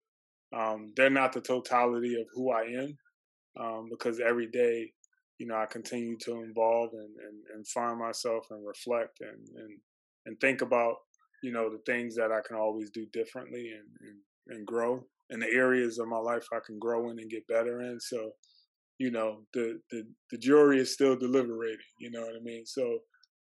um, 0.57 0.93
they're 0.97 1.11
not 1.11 1.33
the 1.33 1.41
totality 1.41 2.15
of 2.21 2.27
who 2.33 2.53
I 2.53 2.63
am. 2.63 2.97
Um, 3.61 3.89
because 3.91 4.21
every 4.21 4.49
day, 4.49 4.93
you 5.39 5.47
know, 5.47 5.57
I 5.57 5.67
continue 5.67 6.17
to 6.23 6.45
evolve 6.49 6.91
and, 6.93 7.15
and, 7.27 7.39
and 7.55 7.69
find 7.69 7.99
myself 7.99 8.47
and 8.51 8.67
reflect 8.67 9.21
and, 9.21 9.49
and, 9.57 9.79
and 10.27 10.41
think 10.41 10.63
about, 10.63 10.95
you 11.43 11.53
know, 11.53 11.69
the 11.71 11.83
things 11.87 12.17
that 12.17 12.33
I 12.33 12.41
can 12.47 12.57
always 12.57 12.91
do 12.91 13.07
differently 13.13 13.73
and, 13.79 13.89
and, 14.09 14.57
and 14.57 14.67
grow 14.67 15.05
in 15.31 15.41
the 15.41 15.51
areas 15.51 15.99
of 15.99 16.09
my 16.09 16.19
life 16.19 16.47
I 16.53 16.59
can 16.67 16.79
grow 16.79 17.11
in 17.11 17.19
and 17.19 17.31
get 17.31 17.47
better 17.47 17.83
in. 17.83 17.99
So, 18.01 18.31
you 18.99 19.11
know, 19.11 19.41
the 19.53 19.81
the 19.91 20.05
the 20.31 20.39
jury 20.39 20.79
is 20.81 20.93
still 20.93 21.17
deliberating. 21.17 21.93
You 21.99 22.11
know 22.11 22.21
what 22.23 22.37
I 22.37 22.43
mean? 22.43 22.65
So, 22.65 22.99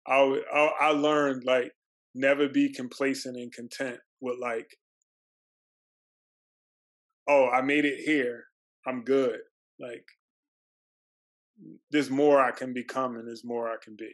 I 0.07 0.41
I, 0.53 0.71
I 0.81 0.89
learned 0.89 1.43
like 1.45 1.71
never 2.15 2.47
be 2.47 2.73
complacent 2.73 3.37
and 3.37 3.53
content 3.53 3.99
with 4.21 4.37
like, 4.41 4.77
oh, 7.27 7.49
I 7.49 7.61
made 7.61 7.85
it 7.85 7.99
here. 7.99 8.45
I'm 8.87 9.03
good. 9.03 9.39
Like, 9.79 10.05
there's 11.91 12.09
more 12.09 12.41
I 12.41 12.51
can 12.51 12.73
become 12.73 13.15
and 13.15 13.27
there's 13.27 13.45
more 13.45 13.69
I 13.69 13.75
can 13.83 13.95
be. 13.95 14.11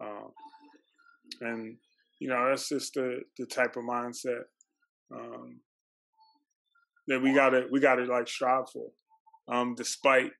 Um, 0.00 0.30
and 1.40 1.76
you 2.20 2.28
know, 2.28 2.48
that's 2.48 2.68
just 2.68 2.94
the 2.94 3.20
the 3.36 3.46
type 3.46 3.76
of 3.76 3.84
mindset 3.84 4.42
um, 5.14 5.60
that 7.06 7.22
we 7.22 7.34
gotta 7.34 7.66
we 7.70 7.80
gotta 7.80 8.04
like 8.04 8.28
strive 8.28 8.70
for, 8.72 8.90
um, 9.48 9.74
despite 9.74 10.32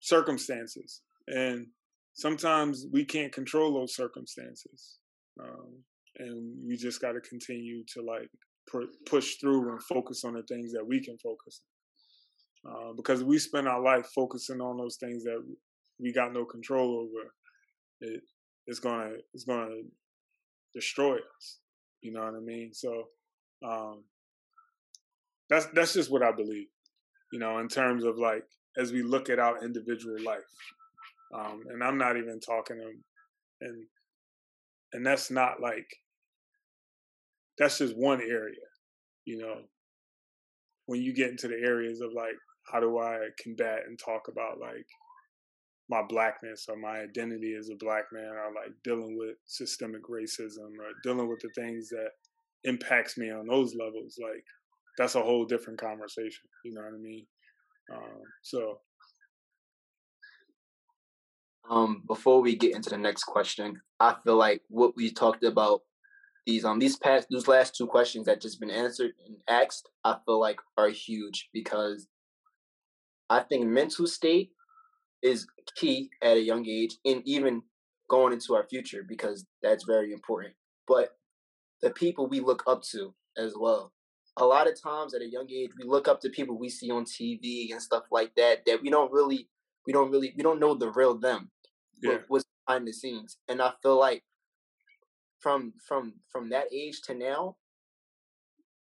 circumstances. 0.00 1.02
And 1.26 1.68
sometimes 2.14 2.86
we 2.92 3.04
can't 3.04 3.32
control 3.32 3.74
those 3.74 3.94
circumstances, 3.94 4.98
um, 5.40 5.82
and 6.18 6.54
we 6.66 6.76
just 6.76 7.00
got 7.00 7.12
to 7.12 7.20
continue 7.20 7.82
to 7.94 8.02
like 8.02 8.28
pr- 8.66 8.92
push 9.06 9.36
through 9.36 9.70
and 9.70 9.82
focus 9.82 10.24
on 10.24 10.34
the 10.34 10.42
things 10.42 10.72
that 10.72 10.86
we 10.86 11.02
can 11.02 11.16
focus 11.18 11.62
on. 11.62 11.70
Uh, 12.66 12.92
because 12.96 13.22
we 13.22 13.38
spend 13.38 13.68
our 13.68 13.82
life 13.82 14.06
focusing 14.14 14.60
on 14.60 14.78
those 14.78 14.96
things 14.96 15.22
that 15.24 15.42
we 16.00 16.12
got 16.12 16.32
no 16.32 16.44
control 16.44 17.00
over, 17.00 17.30
it, 18.00 18.22
it's 18.66 18.78
gonna 18.78 19.10
it's 19.34 19.44
gonna 19.44 19.82
destroy 20.72 21.16
us. 21.16 21.58
You 22.00 22.12
know 22.12 22.20
what 22.20 22.34
I 22.34 22.40
mean? 22.40 22.72
So 22.72 23.04
um, 23.66 24.04
that's 25.50 25.66
that's 25.74 25.92
just 25.92 26.10
what 26.10 26.22
I 26.22 26.32
believe. 26.32 26.68
You 27.32 27.38
know, 27.38 27.58
in 27.58 27.68
terms 27.68 28.04
of 28.04 28.16
like 28.18 28.44
as 28.78 28.92
we 28.92 29.02
look 29.02 29.28
at 29.28 29.38
our 29.38 29.62
individual 29.62 30.16
life, 30.24 30.40
um, 31.34 31.62
and 31.68 31.82
I'm 31.82 31.98
not 31.98 32.16
even 32.16 32.40
talking 32.40 32.78
them, 32.78 33.04
and 33.60 33.84
and 34.94 35.04
that's 35.04 35.30
not 35.30 35.60
like 35.60 35.86
that's 37.58 37.78
just 37.78 37.96
one 37.96 38.20
area. 38.22 38.54
You 39.26 39.38
know, 39.38 39.56
when 40.86 41.02
you 41.02 41.12
get 41.12 41.30
into 41.30 41.48
the 41.48 41.56
areas 41.56 42.00
of 42.00 42.12
like 42.14 42.36
how 42.70 42.80
do 42.80 42.98
I 42.98 43.28
combat 43.42 43.80
and 43.86 43.98
talk 43.98 44.28
about 44.28 44.58
like 44.58 44.86
my 45.90 46.02
blackness 46.08 46.66
or 46.68 46.76
my 46.76 47.00
identity 47.00 47.54
as 47.58 47.68
a 47.68 47.76
black 47.76 48.04
man 48.12 48.30
or 48.30 48.52
like 48.54 48.72
dealing 48.82 49.18
with 49.18 49.36
systemic 49.44 50.04
racism 50.04 50.72
or 50.80 50.92
dealing 51.02 51.28
with 51.28 51.40
the 51.40 51.50
things 51.54 51.90
that 51.90 52.10
impacts 52.64 53.18
me 53.18 53.30
on 53.30 53.46
those 53.46 53.74
levels 53.74 54.18
like 54.22 54.44
that's 54.96 55.16
a 55.16 55.22
whole 55.22 55.44
different 55.44 55.78
conversation. 55.78 56.48
You 56.64 56.72
know 56.74 56.82
what 56.82 56.94
I 56.94 57.02
mean? 57.02 57.26
Um, 57.92 58.22
so 58.42 58.78
Um, 61.70 62.02
before 62.06 62.42
we 62.42 62.56
get 62.56 62.74
into 62.74 62.90
the 62.90 62.98
next 62.98 63.24
question, 63.24 63.80
I 63.98 64.16
feel 64.24 64.36
like 64.36 64.62
what 64.68 64.94
we 64.96 65.10
talked 65.10 65.44
about 65.44 65.80
these 66.46 66.64
um 66.66 66.78
these 66.78 66.96
past 66.98 67.26
these 67.30 67.48
last 67.48 67.74
two 67.74 67.86
questions 67.86 68.26
that 68.26 68.40
just 68.40 68.60
been 68.60 68.70
answered 68.70 69.12
and 69.26 69.36
asked, 69.48 69.88
I 70.04 70.16
feel 70.26 70.38
like 70.38 70.60
are 70.76 70.90
huge 70.90 71.48
because 71.54 72.06
I 73.30 73.40
think 73.40 73.66
mental 73.66 74.06
state 74.06 74.50
is 75.22 75.46
key 75.76 76.10
at 76.22 76.36
a 76.36 76.42
young 76.42 76.66
age 76.68 76.96
and 77.06 77.22
even 77.24 77.62
going 78.10 78.34
into 78.34 78.54
our 78.54 78.66
future 78.68 79.04
because 79.08 79.46
that's 79.62 79.84
very 79.84 80.12
important. 80.12 80.54
But 80.86 81.16
the 81.80 81.90
people 81.90 82.26
we 82.26 82.40
look 82.40 82.62
up 82.66 82.82
to 82.92 83.14
as 83.36 83.54
well. 83.56 83.92
A 84.36 84.44
lot 84.44 84.68
of 84.68 84.80
times 84.80 85.14
at 85.14 85.22
a 85.22 85.28
young 85.28 85.48
age, 85.50 85.70
we 85.78 85.88
look 85.88 86.08
up 86.08 86.20
to 86.20 86.28
people 86.28 86.58
we 86.58 86.68
see 86.68 86.90
on 86.90 87.04
TV 87.04 87.72
and 87.72 87.80
stuff 87.80 88.04
like 88.10 88.34
that 88.36 88.64
that 88.66 88.82
we 88.82 88.90
don't 88.90 89.12
really, 89.12 89.48
we 89.86 89.92
don't 89.92 90.10
really, 90.10 90.32
we 90.36 90.42
don't 90.42 90.60
know 90.60 90.74
the 90.74 90.90
real 90.90 91.18
them. 91.18 91.50
Yeah. 92.02 92.18
What's 92.28 92.44
behind 92.66 92.86
the 92.86 92.92
scenes, 92.92 93.38
and 93.48 93.62
I 93.62 93.72
feel 93.82 93.98
like 93.98 94.24
from 95.40 95.74
from 95.86 96.14
from 96.30 96.50
that 96.50 96.72
age 96.72 97.00
to 97.02 97.14
now, 97.14 97.56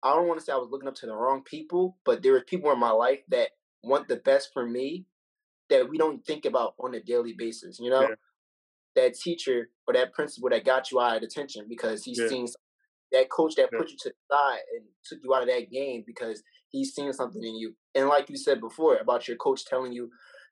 I 0.01 0.13
don't 0.13 0.27
want 0.27 0.39
to 0.39 0.45
say 0.45 0.53
I 0.53 0.57
was 0.57 0.69
looking 0.71 0.87
up 0.87 0.95
to 0.95 1.05
the 1.05 1.15
wrong 1.15 1.43
people, 1.43 1.97
but 2.05 2.23
there 2.23 2.35
are 2.35 2.41
people 2.41 2.71
in 2.71 2.79
my 2.79 2.91
life 2.91 3.19
that 3.29 3.49
want 3.83 4.07
the 4.07 4.15
best 4.17 4.49
for 4.53 4.65
me 4.65 5.05
that 5.69 5.89
we 5.89 5.97
don't 5.97 6.25
think 6.25 6.45
about 6.45 6.73
on 6.79 6.95
a 6.95 7.01
daily 7.01 7.33
basis. 7.37 7.79
You 7.79 7.89
know, 7.89 8.01
yeah. 8.01 8.15
that 8.95 9.13
teacher 9.15 9.69
or 9.87 9.93
that 9.93 10.13
principal 10.13 10.49
that 10.49 10.65
got 10.65 10.91
you 10.91 10.99
out 10.99 11.17
of 11.17 11.21
detention 11.21 11.65
because 11.69 12.03
he's 12.03 12.19
yeah. 12.19 12.27
seen 12.27 12.47
that 13.11 13.29
coach 13.29 13.55
that 13.55 13.71
put 13.71 13.89
you 13.89 13.97
to 13.99 14.09
the 14.09 14.35
side 14.35 14.59
and 14.75 14.85
took 15.05 15.19
you 15.23 15.33
out 15.33 15.43
of 15.43 15.47
that 15.47 15.71
game 15.71 16.03
because 16.05 16.43
he's 16.69 16.93
seen 16.93 17.13
something 17.13 17.43
in 17.43 17.55
you. 17.55 17.75
And 17.93 18.09
like 18.09 18.29
you 18.29 18.37
said 18.37 18.59
before 18.59 18.97
about 18.97 19.27
your 19.27 19.37
coach 19.37 19.65
telling 19.65 19.93
you 19.93 20.09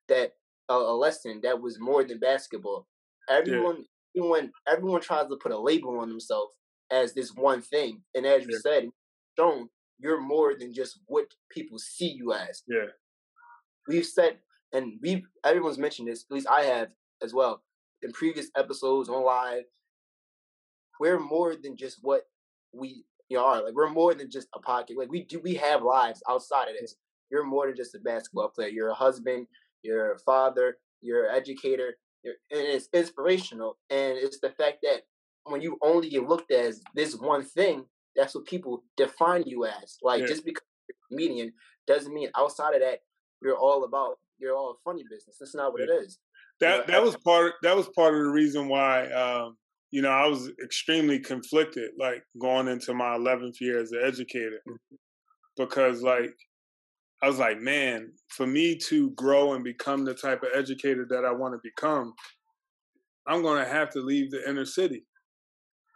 that 0.07 0.33
a, 0.71 0.75
a 0.75 0.95
lesson 0.95 1.39
that 1.43 1.61
was 1.61 1.79
more 1.79 2.03
than 2.03 2.19
basketball. 2.19 2.87
Everyone, 3.29 3.85
yeah. 4.13 4.21
everyone, 4.21 4.51
everyone 4.67 5.01
tries 5.01 5.27
to 5.27 5.37
put 5.37 5.51
a 5.51 5.59
label 5.59 5.99
on 5.99 6.09
themselves 6.09 6.53
as 6.91 7.13
this 7.13 7.33
one 7.35 7.61
thing, 7.61 8.01
and 8.15 8.25
as 8.25 8.43
you 8.43 8.53
yeah. 8.53 8.59
said, 8.59 8.89
shown 9.37 9.69
you're 9.99 10.19
more 10.19 10.55
than 10.57 10.73
just 10.73 10.99
what 11.05 11.25
people 11.51 11.77
see 11.77 12.11
you 12.11 12.33
as. 12.33 12.63
Yeah, 12.67 12.87
we've 13.87 14.05
said, 14.05 14.37
and 14.73 14.93
we've 15.01 15.23
everyone's 15.45 15.77
mentioned 15.77 16.07
this. 16.07 16.25
At 16.29 16.33
least 16.33 16.47
I 16.49 16.63
have 16.63 16.89
as 17.23 17.33
well 17.33 17.61
in 18.01 18.11
previous 18.11 18.47
episodes 18.57 19.09
on 19.09 19.23
live. 19.23 19.63
We're 20.99 21.19
more 21.19 21.55
than 21.55 21.77
just 21.77 21.99
what 22.01 22.23
we 22.73 23.05
you 23.31 23.37
know, 23.37 23.45
are. 23.45 23.63
Like 23.63 23.73
we're 23.73 23.89
more 23.89 24.13
than 24.13 24.29
just 24.29 24.49
a 24.53 24.59
pocket. 24.59 24.97
Like 24.97 25.09
we 25.09 25.23
do, 25.23 25.39
we 25.39 25.55
have 25.55 25.81
lives 25.81 26.21
outside 26.29 26.67
of 26.67 26.75
this. 26.79 26.93
Mm. 26.93 26.97
You're 27.31 27.45
more 27.45 27.67
than 27.67 27.77
just 27.77 27.95
a 27.95 27.99
basketball 27.99 28.49
player. 28.49 28.67
You're 28.67 28.89
a 28.89 28.93
husband. 28.93 29.47
You're 29.83 30.13
a 30.13 30.19
father. 30.19 30.77
You're 31.01 31.29
an 31.29 31.35
educator. 31.35 31.95
You're, 32.23 32.35
and 32.51 32.61
it's 32.61 32.87
inspirational. 32.93 33.77
And 33.89 34.17
it's 34.17 34.39
the 34.39 34.51
fact 34.51 34.77
that 34.83 35.01
when 35.45 35.61
you 35.61 35.77
only 35.81 36.09
get 36.09 36.27
looked 36.27 36.51
at 36.51 36.65
as 36.65 36.81
this 36.95 37.15
one 37.15 37.43
thing, 37.43 37.85
that's 38.15 38.35
what 38.35 38.45
people 38.45 38.83
define 38.97 39.43
you 39.45 39.65
as. 39.65 39.97
Like 40.03 40.21
yeah. 40.21 40.27
just 40.27 40.45
because 40.45 40.63
you're 40.87 40.95
a 40.95 41.07
comedian 41.09 41.53
doesn't 41.87 42.13
mean 42.13 42.29
outside 42.35 42.75
of 42.75 42.81
that 42.81 42.99
you're 43.41 43.57
all 43.57 43.83
about 43.83 44.17
you're 44.39 44.55
all 44.55 44.77
funny 44.83 45.03
business. 45.09 45.37
That's 45.39 45.55
not 45.55 45.73
what 45.73 45.81
yeah. 45.81 45.95
it 45.95 46.05
is. 46.05 46.17
That 46.59 46.71
you 46.71 46.79
know, 46.79 46.99
that 46.99 47.03
was 47.03 47.17
part 47.17 47.53
that 47.63 47.75
was 47.75 47.89
part 47.95 48.13
of 48.13 48.19
the 48.19 48.29
reason 48.29 48.67
why 48.67 49.07
um, 49.11 49.57
you 49.91 50.01
know, 50.01 50.09
I 50.09 50.27
was 50.27 50.49
extremely 50.63 51.19
conflicted, 51.19 51.91
like 51.99 52.23
going 52.39 52.67
into 52.67 52.93
my 52.93 53.17
11th 53.17 53.59
year 53.59 53.81
as 53.81 53.91
an 53.91 54.01
educator, 54.03 54.61
mm-hmm. 54.67 54.95
because 55.57 56.01
like 56.01 56.33
I 57.23 57.27
was 57.27 57.37
like, 57.37 57.59
man, 57.59 58.11
for 58.29 58.47
me 58.47 58.75
to 58.87 59.11
grow 59.11 59.53
and 59.53 59.63
become 59.63 60.05
the 60.05 60.13
type 60.13 60.41
of 60.43 60.49
educator 60.55 61.05
that 61.09 61.23
I 61.23 61.31
want 61.31 61.53
to 61.53 61.59
become, 61.63 62.13
I'm 63.27 63.43
going 63.43 63.63
to 63.63 63.69
have 63.69 63.89
to 63.91 63.99
leave 63.99 64.31
the 64.31 64.47
inner 64.49 64.65
city. 64.65 65.05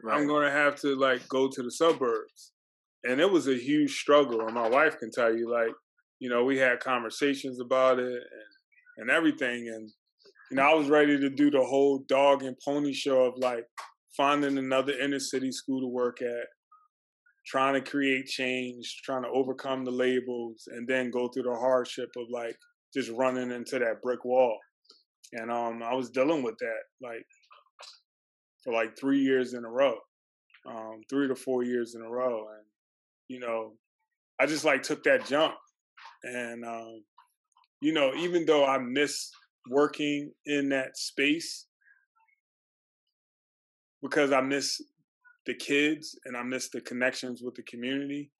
Right. 0.03 0.17
I'm 0.17 0.27
going 0.27 0.45
to 0.45 0.51
have 0.51 0.75
to 0.81 0.95
like 0.95 1.27
go 1.27 1.47
to 1.47 1.63
the 1.63 1.71
suburbs. 1.71 2.51
And 3.03 3.19
it 3.19 3.31
was 3.31 3.47
a 3.47 3.55
huge 3.55 3.97
struggle. 3.97 4.41
And 4.41 4.53
my 4.53 4.69
wife 4.69 4.99
can 4.99 5.11
tell 5.11 5.35
you, 5.35 5.51
like, 5.51 5.73
you 6.19 6.29
know, 6.29 6.43
we 6.43 6.57
had 6.57 6.79
conversations 6.79 7.59
about 7.59 7.99
it 7.99 8.05
and, 8.05 8.19
and 8.97 9.09
everything. 9.09 9.67
And 9.67 9.91
you 10.51 10.57
know, 10.57 10.63
I 10.63 10.73
was 10.73 10.89
ready 10.89 11.17
to 11.17 11.29
do 11.29 11.49
the 11.49 11.63
whole 11.63 12.03
dog 12.07 12.43
and 12.43 12.55
pony 12.63 12.93
show 12.93 13.23
of 13.25 13.33
like 13.37 13.65
finding 14.15 14.57
another 14.57 14.93
inner 14.93 15.19
city 15.19 15.51
school 15.51 15.81
to 15.81 15.87
work 15.87 16.21
at, 16.21 16.47
trying 17.45 17.73
to 17.73 17.89
create 17.89 18.25
change, 18.25 19.01
trying 19.03 19.23
to 19.23 19.29
overcome 19.29 19.85
the 19.85 19.91
labels, 19.91 20.67
and 20.71 20.87
then 20.87 21.11
go 21.11 21.27
through 21.27 21.43
the 21.43 21.55
hardship 21.55 22.09
of 22.17 22.27
like 22.29 22.55
just 22.93 23.11
running 23.11 23.51
into 23.51 23.79
that 23.79 24.01
brick 24.01 24.25
wall. 24.25 24.57
And 25.33 25.51
um, 25.51 25.81
I 25.83 25.93
was 25.93 26.09
dealing 26.09 26.43
with 26.43 26.57
that 26.59 26.81
like 27.01 27.25
for 28.63 28.73
like 28.73 28.97
three 28.97 29.19
years 29.19 29.53
in 29.53 29.63
a 29.63 29.69
row, 29.69 29.95
um, 30.67 31.01
three 31.09 31.27
to 31.27 31.35
four 31.35 31.63
years 31.63 31.95
in 31.95 32.01
a 32.01 32.09
row, 32.09 32.47
and 32.55 32.65
you 33.27 33.39
know, 33.39 33.73
I 34.39 34.45
just 34.45 34.65
like 34.65 34.83
took 34.83 35.03
that 35.03 35.25
jump, 35.25 35.55
and 36.23 36.65
um, 36.65 37.03
you 37.81 37.93
know, 37.93 38.13
even 38.15 38.45
though 38.45 38.65
I 38.65 38.77
miss 38.79 39.29
working 39.69 40.31
in 40.45 40.69
that 40.69 40.97
space 40.97 41.65
because 44.01 44.31
I 44.31 44.41
miss 44.41 44.79
the 45.45 45.53
kids 45.53 46.17
and 46.25 46.35
I 46.35 46.43
miss 46.43 46.69
the 46.69 46.81
connections 46.81 47.41
with 47.43 47.55
the 47.55 47.63
community. 47.63 48.31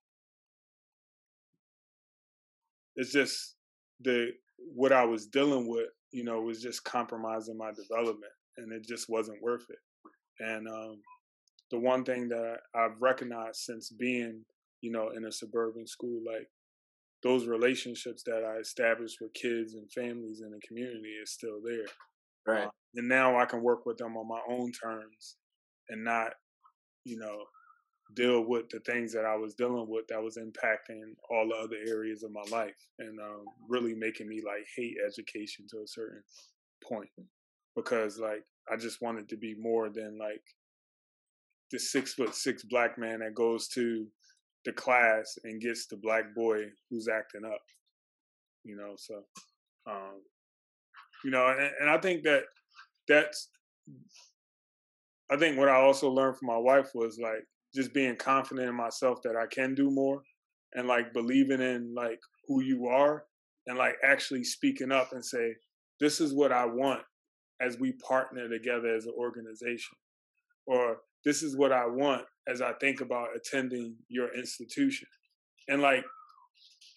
It's 2.95 3.11
just 3.11 3.55
the 4.01 4.31
what 4.73 4.91
I 4.91 5.05
was 5.05 5.27
dealing 5.27 5.67
with, 5.67 5.89
you 6.11 6.23
know, 6.23 6.41
was 6.41 6.61
just 6.61 6.83
compromising 6.83 7.57
my 7.57 7.71
development, 7.71 8.31
and 8.57 8.71
it 8.71 8.87
just 8.87 9.09
wasn't 9.09 9.41
worth 9.41 9.65
it. 9.69 9.79
And 10.39 10.67
um, 10.67 11.01
the 11.71 11.79
one 11.79 12.03
thing 12.03 12.29
that 12.29 12.57
I've 12.73 12.99
recognized 12.99 13.57
since 13.57 13.89
being, 13.89 14.43
you 14.81 14.91
know, 14.91 15.09
in 15.15 15.25
a 15.25 15.31
suburban 15.31 15.87
school, 15.87 16.21
like 16.25 16.47
those 17.23 17.47
relationships 17.47 18.23
that 18.23 18.43
I 18.45 18.59
established 18.59 19.17
with 19.19 19.33
kids 19.33 19.73
and 19.73 19.91
families 19.91 20.41
in 20.41 20.51
the 20.51 20.59
community 20.65 21.09
is 21.21 21.31
still 21.31 21.59
there. 21.63 21.87
Right. 22.47 22.67
Uh, 22.67 22.69
and 22.95 23.09
now 23.09 23.37
I 23.37 23.45
can 23.45 23.61
work 23.61 23.85
with 23.85 23.97
them 23.97 24.15
on 24.15 24.27
my 24.27 24.39
own 24.47 24.71
terms 24.71 25.35
and 25.89 26.03
not, 26.03 26.33
you 27.05 27.17
know, 27.17 27.43
deal 28.15 28.41
with 28.41 28.69
the 28.69 28.79
things 28.81 29.13
that 29.13 29.25
I 29.25 29.35
was 29.35 29.55
dealing 29.55 29.87
with 29.87 30.07
that 30.09 30.21
was 30.21 30.37
impacting 30.37 31.15
all 31.29 31.47
the 31.47 31.55
other 31.55 31.77
areas 31.87 32.23
of 32.23 32.31
my 32.31 32.43
life 32.51 32.75
and 32.99 33.19
um, 33.19 33.45
really 33.67 33.95
making 33.95 34.27
me 34.27 34.41
like 34.45 34.65
hate 34.75 34.97
education 35.05 35.65
to 35.71 35.77
a 35.77 35.87
certain 35.87 36.21
point 36.83 37.09
because 37.75 38.19
like 38.19 38.43
I 38.71 38.77
just 38.77 39.01
wanted 39.01 39.29
to 39.29 39.37
be 39.37 39.55
more 39.59 39.89
than 39.89 40.17
like 40.19 40.41
the 41.71 41.79
six 41.79 42.13
foot 42.13 42.35
six 42.35 42.63
black 42.63 42.97
man 42.97 43.19
that 43.19 43.35
goes 43.35 43.67
to 43.69 44.07
the 44.65 44.71
class 44.71 45.37
and 45.43 45.61
gets 45.61 45.87
the 45.87 45.97
black 45.97 46.33
boy 46.35 46.63
who's 46.89 47.07
acting 47.07 47.45
up. 47.45 47.61
You 48.63 48.75
know, 48.75 48.93
so 48.97 49.23
um, 49.87 50.21
you 51.23 51.31
know, 51.31 51.47
and, 51.47 51.71
and 51.81 51.89
I 51.89 51.97
think 51.99 52.23
that 52.23 52.43
that's 53.07 53.49
I 55.31 55.37
think 55.37 55.57
what 55.57 55.69
I 55.69 55.75
also 55.75 56.09
learned 56.09 56.37
from 56.37 56.47
my 56.47 56.57
wife 56.57 56.91
was 56.93 57.19
like 57.19 57.43
just 57.73 57.93
being 57.93 58.15
confident 58.15 58.69
in 58.69 58.75
myself 58.75 59.21
that 59.23 59.35
I 59.35 59.47
can 59.47 59.75
do 59.75 59.89
more 59.89 60.21
and 60.73 60.87
like 60.87 61.13
believing 61.13 61.61
in 61.61 61.93
like 61.95 62.19
who 62.47 62.61
you 62.61 62.87
are 62.87 63.25
and 63.67 63.77
like 63.77 63.95
actually 64.03 64.43
speaking 64.43 64.91
up 64.91 65.11
and 65.13 65.25
say 65.25 65.55
this 65.99 66.21
is 66.21 66.33
what 66.33 66.51
I 66.51 66.65
want 66.65 67.01
as 67.61 67.79
we 67.79 67.93
partner 67.93 68.47
together 68.49 68.93
as 68.95 69.05
an 69.05 69.13
organization 69.17 69.97
or 70.67 70.97
this 71.23 71.41
is 71.41 71.57
what 71.57 71.71
I 71.71 71.85
want 71.85 72.23
as 72.47 72.61
I 72.61 72.73
think 72.73 73.01
about 73.01 73.29
attending 73.35 73.95
your 74.07 74.35
institution. 74.37 75.07
And 75.67 75.81
like 75.81 76.05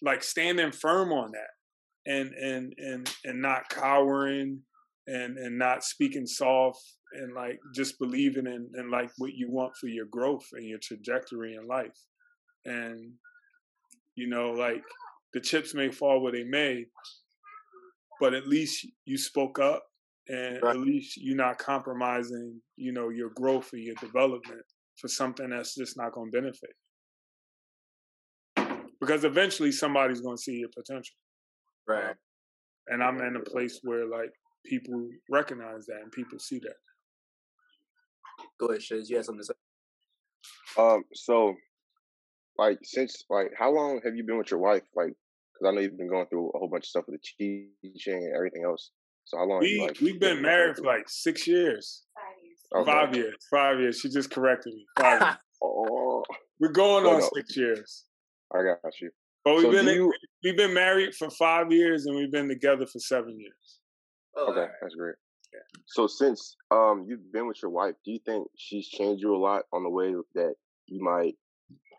like 0.01 0.23
standing 0.23 0.71
firm 0.71 1.11
on 1.11 1.31
that 1.31 2.11
and 2.11 2.33
and 2.33 2.73
and 2.77 3.11
and 3.25 3.41
not 3.41 3.69
cowering 3.69 4.61
and 5.07 5.37
and 5.37 5.57
not 5.57 5.83
speaking 5.83 6.25
soft 6.25 6.81
and 7.13 7.33
like 7.33 7.59
just 7.73 7.97
believing 7.99 8.45
in, 8.45 8.69
in 8.77 8.91
like 8.91 9.09
what 9.17 9.33
you 9.33 9.49
want 9.49 9.75
for 9.75 9.87
your 9.87 10.05
growth 10.05 10.45
and 10.53 10.65
your 10.65 10.79
trajectory 10.81 11.55
in 11.55 11.67
life. 11.67 11.97
And 12.65 13.11
you 14.15 14.27
know, 14.27 14.51
like 14.51 14.83
the 15.33 15.39
chips 15.39 15.73
may 15.73 15.89
fall 15.89 16.21
where 16.21 16.33
they 16.33 16.43
may, 16.43 16.85
but 18.19 18.33
at 18.33 18.47
least 18.47 18.85
you 19.05 19.17
spoke 19.17 19.59
up 19.59 19.83
and 20.27 20.61
right. 20.61 20.75
at 20.75 20.81
least 20.81 21.17
you're 21.17 21.35
not 21.35 21.57
compromising, 21.57 22.61
you 22.75 22.91
know, 22.91 23.09
your 23.09 23.29
growth 23.31 23.73
or 23.73 23.77
your 23.77 23.95
development 23.95 24.61
for 24.97 25.07
something 25.07 25.49
that's 25.49 25.75
just 25.75 25.97
not 25.97 26.11
going 26.11 26.31
to 26.31 26.41
benefit. 26.41 26.69
Because 28.99 29.23
eventually 29.23 29.71
somebody's 29.71 30.21
going 30.21 30.35
to 30.37 30.41
see 30.41 30.57
your 30.57 30.69
potential. 30.69 31.15
Right. 31.87 32.15
and 32.89 33.03
I'm 33.03 33.19
in 33.21 33.35
a 33.35 33.39
place 33.39 33.79
where 33.81 34.05
like 34.05 34.31
people 34.69 35.09
recognize 35.29 35.85
that 35.87 36.01
and 36.03 36.11
people 36.11 36.39
see 36.39 36.59
that. 36.59 36.75
Go 38.59 38.67
ahead, 38.67 38.81
Shiz. 38.83 39.09
You 39.09 39.17
have 39.17 39.25
something 39.25 39.41
to 39.43 39.45
say. 39.45 40.81
Um. 40.81 41.03
So, 41.13 41.55
like, 42.57 42.79
since 42.83 43.23
like, 43.29 43.51
how 43.57 43.71
long 43.71 43.99
have 44.05 44.15
you 44.15 44.23
been 44.23 44.37
with 44.37 44.51
your 44.51 44.59
wife? 44.59 44.83
Like, 44.95 45.13
because 45.53 45.67
I 45.67 45.75
know 45.75 45.81
you've 45.81 45.97
been 45.97 46.09
going 46.09 46.27
through 46.27 46.49
a 46.49 46.57
whole 46.59 46.69
bunch 46.69 46.83
of 46.85 46.89
stuff 46.89 47.05
with 47.07 47.19
the 47.21 47.67
teaching 47.83 48.23
and 48.23 48.35
everything 48.35 48.63
else. 48.63 48.91
So 49.25 49.37
how 49.37 49.45
long? 49.45 49.59
We 49.59 49.81
like, 49.81 49.99
we've 50.01 50.19
been 50.19 50.41
married 50.41 50.77
for 50.77 50.83
like 50.83 51.09
six 51.09 51.47
years. 51.47 52.03
Five 52.15 52.43
years. 52.43 52.59
Okay. 52.75 52.91
Five 52.91 53.15
years. 53.15 53.35
Five 53.51 53.79
years. 53.79 53.99
She 53.99 54.09
just 54.09 54.31
corrected 54.31 54.73
me. 54.73 54.85
Five 54.99 55.21
years. 55.21 55.35
Oh, 55.61 56.23
We're 56.61 56.71
going 56.71 57.03
Well, 57.03 57.15
on 57.15 57.19
no. 57.19 57.29
six 57.35 57.57
years. 57.57 58.05
I 58.55 58.59
got 58.63 58.93
you. 59.01 59.09
But 59.43 59.55
we've 59.55 59.63
So 59.63 59.71
been 59.71 59.87
you- 59.87 60.13
we've 60.41 60.55
been 60.55 60.73
married 60.73 61.13
for 61.15 61.29
five 61.29 61.69
years 61.69 62.05
and 62.05 62.15
we've 62.15 62.31
been 62.31 62.47
together 62.47 62.85
for 62.85 62.97
seven 62.99 63.37
years. 63.37 63.78
Oh, 64.35 64.47
Okay, 64.51 64.59
alright. 64.61 64.71
that's 64.81 64.95
great. 64.95 65.15
So 65.87 66.07
since 66.07 66.55
um 66.71 67.05
you've 67.07 67.31
been 67.31 67.47
with 67.47 67.61
your 67.61 67.71
wife, 67.71 67.95
do 68.05 68.11
you 68.11 68.19
think 68.25 68.47
she's 68.57 68.87
changed 68.87 69.21
you 69.23 69.35
a 69.35 69.37
lot 69.37 69.63
on 69.73 69.83
the 69.83 69.89
way 69.89 70.13
that 70.35 70.55
you 70.87 71.03
might 71.03 71.35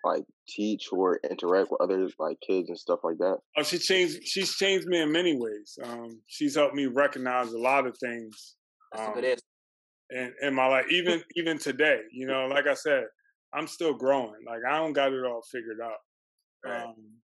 like 0.04 0.24
teach 0.48 0.88
or 0.92 1.20
interact 1.28 1.70
with 1.70 1.80
other 1.80 2.08
like 2.18 2.38
kids 2.46 2.68
and 2.68 2.78
stuff 2.78 3.00
like 3.04 3.18
that? 3.18 3.38
Oh, 3.56 3.62
she 3.62 3.78
changed. 3.78 4.22
She's 4.24 4.54
changed 4.56 4.86
me 4.86 5.00
in 5.00 5.12
many 5.12 5.36
ways. 5.36 5.78
Um, 5.82 6.22
she's 6.26 6.54
helped 6.54 6.74
me 6.74 6.86
recognize 6.86 7.52
a 7.52 7.58
lot 7.58 7.86
of 7.86 7.96
things 7.98 8.56
That's 8.92 9.08
um, 9.08 9.14
good 9.14 9.24
answer. 9.24 9.42
in 10.10 10.34
in 10.42 10.54
my 10.54 10.66
life. 10.66 10.86
Even 10.90 11.22
even 11.36 11.58
today, 11.58 12.02
you 12.12 12.26
know, 12.26 12.46
like 12.46 12.66
I 12.66 12.74
said, 12.74 13.04
I'm 13.52 13.66
still 13.66 13.94
growing. 13.94 14.42
Like 14.46 14.60
I 14.68 14.78
don't 14.78 14.92
got 14.92 15.12
it 15.12 15.24
all 15.24 15.42
figured 15.50 15.80
out. 15.82 15.98
Right. 16.64 16.84
Um, 16.84 17.20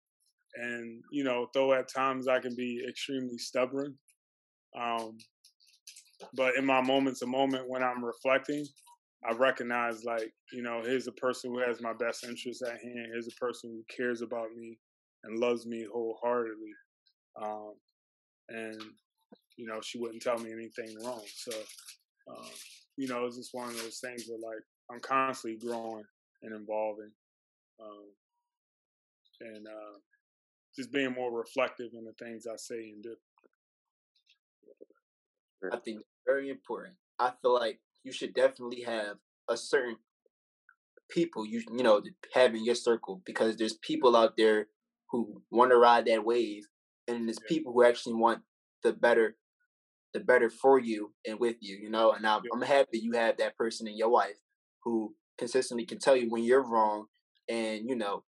and 0.56 1.02
you 1.12 1.24
know, 1.24 1.48
though 1.54 1.72
at 1.74 1.88
times 1.88 2.28
I 2.28 2.40
can 2.40 2.54
be 2.56 2.84
extremely 2.88 3.38
stubborn. 3.38 3.98
Um, 4.78 5.16
but 6.34 6.56
in 6.56 6.64
my 6.64 6.80
moments 6.80 7.22
a 7.22 7.26
moment 7.26 7.68
when 7.68 7.82
I'm 7.82 8.04
reflecting, 8.04 8.64
I 9.28 9.32
recognize 9.32 10.04
like, 10.04 10.32
you 10.52 10.62
know, 10.62 10.82
here's 10.84 11.06
a 11.06 11.12
person 11.12 11.50
who 11.50 11.60
has 11.60 11.80
my 11.80 11.92
best 11.92 12.24
interests 12.24 12.62
at 12.62 12.80
hand. 12.82 13.08
Here's 13.12 13.28
a 13.28 13.40
person 13.40 13.70
who 13.70 13.94
cares 13.94 14.22
about 14.22 14.48
me 14.56 14.78
and 15.24 15.38
loves 15.38 15.66
me 15.66 15.86
wholeheartedly. 15.90 16.72
Um, 17.40 17.74
and 18.48 18.80
you 19.56 19.66
know, 19.66 19.80
she 19.82 19.98
wouldn't 19.98 20.22
tell 20.22 20.38
me 20.38 20.52
anything 20.52 20.96
wrong. 21.04 21.22
So, 21.34 21.52
um, 22.28 22.50
you 22.96 23.08
know, 23.08 23.24
it's 23.24 23.36
just 23.36 23.54
one 23.54 23.68
of 23.68 23.76
those 23.76 23.98
things 23.98 24.24
where 24.28 24.38
like 24.38 24.62
I'm 24.90 25.00
constantly 25.00 25.58
growing 25.58 26.04
and 26.42 26.54
evolving, 26.54 27.10
um, 27.82 28.04
and 29.40 29.66
uh, 29.66 29.98
just 30.76 30.92
being 30.92 31.12
more 31.12 31.32
reflective 31.32 31.90
in 31.94 32.04
the 32.04 32.12
things 32.24 32.46
I 32.46 32.56
say 32.56 32.90
and 32.90 33.02
do. 33.02 33.14
I 35.72 35.76
think 35.78 36.00
it's 36.00 36.08
very 36.26 36.50
important. 36.50 36.94
I 37.18 37.32
feel 37.42 37.54
like 37.54 37.80
you 38.02 38.12
should 38.12 38.34
definitely 38.34 38.82
have 38.82 39.16
a 39.48 39.56
certain 39.56 39.96
people 41.10 41.44
you 41.44 41.62
you 41.70 41.82
know 41.82 42.02
have 42.32 42.54
in 42.54 42.64
your 42.64 42.74
circle 42.74 43.22
because 43.26 43.56
there's 43.56 43.74
people 43.74 44.16
out 44.16 44.36
there 44.36 44.68
who 45.10 45.42
want 45.50 45.70
to 45.70 45.76
ride 45.76 46.06
that 46.06 46.24
wave, 46.24 46.66
and 47.06 47.28
there's 47.28 47.38
Yeah. 47.42 47.48
people 47.48 47.72
who 47.72 47.84
actually 47.84 48.14
want 48.14 48.42
the 48.82 48.92
better, 48.92 49.36
the 50.12 50.20
better 50.20 50.50
for 50.50 50.78
you 50.78 51.14
and 51.26 51.38
with 51.38 51.56
you. 51.60 51.76
You 51.76 51.90
know, 51.90 52.12
and 52.12 52.26
I'm, 52.26 52.42
Yeah. 52.44 52.50
I'm 52.54 52.62
happy 52.62 52.98
you 52.98 53.12
have 53.12 53.36
that 53.36 53.56
person 53.56 53.86
in 53.86 53.96
your 53.96 54.08
life 54.10 54.40
who 54.82 55.14
consistently 55.38 55.86
can 55.86 55.98
tell 55.98 56.16
you 56.16 56.28
when 56.30 56.42
you're 56.42 56.66
wrong, 56.66 57.06
and 57.48 57.88
you 57.88 57.94
know 57.94 58.24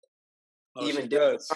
Oh, 0.75 0.87
Even 0.87 1.03
she 1.03 1.09
does. 1.09 1.51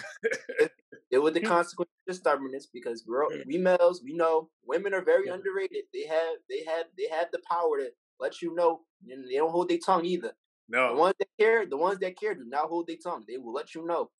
deal 1.11 1.23
with 1.23 1.33
the 1.33 1.41
consequences 1.55 1.93
of 2.07 2.15
stubbornness 2.15 2.67
because 2.71 3.03
we're 3.07 3.25
we 3.45 3.57
males 3.57 4.01
we 4.03 4.13
know 4.13 4.49
women 4.65 4.93
are 4.93 5.03
very 5.03 5.27
Yeah. 5.27 5.33
underrated. 5.33 5.85
They 5.93 6.05
have 6.05 6.35
they 6.49 6.63
have 6.65 6.85
they 6.97 7.07
have 7.09 7.27
the 7.31 7.39
power 7.49 7.77
to 7.79 7.89
let 8.19 8.41
you 8.41 8.53
know 8.55 8.81
and 9.09 9.27
they 9.29 9.35
don't 9.35 9.51
hold 9.51 9.69
their 9.69 9.79
tongue 9.83 10.05
either. 10.05 10.33
No, 10.69 10.93
the 10.93 10.99
ones 10.99 11.15
that 11.19 11.27
care 11.39 11.65
the 11.65 11.77
ones 11.77 11.99
that 11.99 12.19
care 12.19 12.35
do 12.35 12.43
not 12.45 12.67
hold 12.69 12.87
their 12.87 12.97
tongue. 12.97 13.23
They 13.27 13.37
will 13.37 13.53
let 13.53 13.73
you 13.73 13.85
know. 13.85 14.11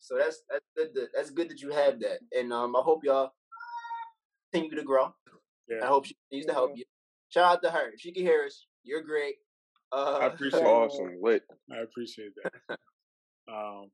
So 0.00 0.16
that's 0.18 0.42
that's 0.50 0.64
good 0.76 0.94
that, 0.94 1.08
that's 1.14 1.30
good 1.30 1.48
that 1.48 1.60
you 1.62 1.70
have 1.70 1.98
that. 2.00 2.18
And 2.36 2.52
um 2.52 2.76
i 2.76 2.80
hope 2.80 3.04
y'all 3.04 3.32
continue 4.52 4.76
to 4.76 4.84
grow. 4.84 5.14
Yeah. 5.68 5.84
i 5.84 5.86
hope 5.86 6.04
she 6.04 6.14
continues 6.28 6.46
to 6.46 6.52
help 6.52 6.72
you. 6.76 6.84
Shout 7.30 7.44
out 7.56 7.62
to 7.62 7.70
her. 7.70 7.90
If 7.92 8.00
she 8.00 8.12
can 8.12 8.22
hear 8.22 8.44
us. 8.44 8.66
You're 8.84 9.02
great. 9.02 9.36
Uh 9.92 10.18
I 10.20 10.26
appreciate 10.26 10.62
it. 10.62 10.66
Awesome, 10.66 11.18
lit. 11.22 11.42
I 11.72 11.78
appreciate 11.78 12.32
that. 12.42 12.78
Um, 13.52 13.90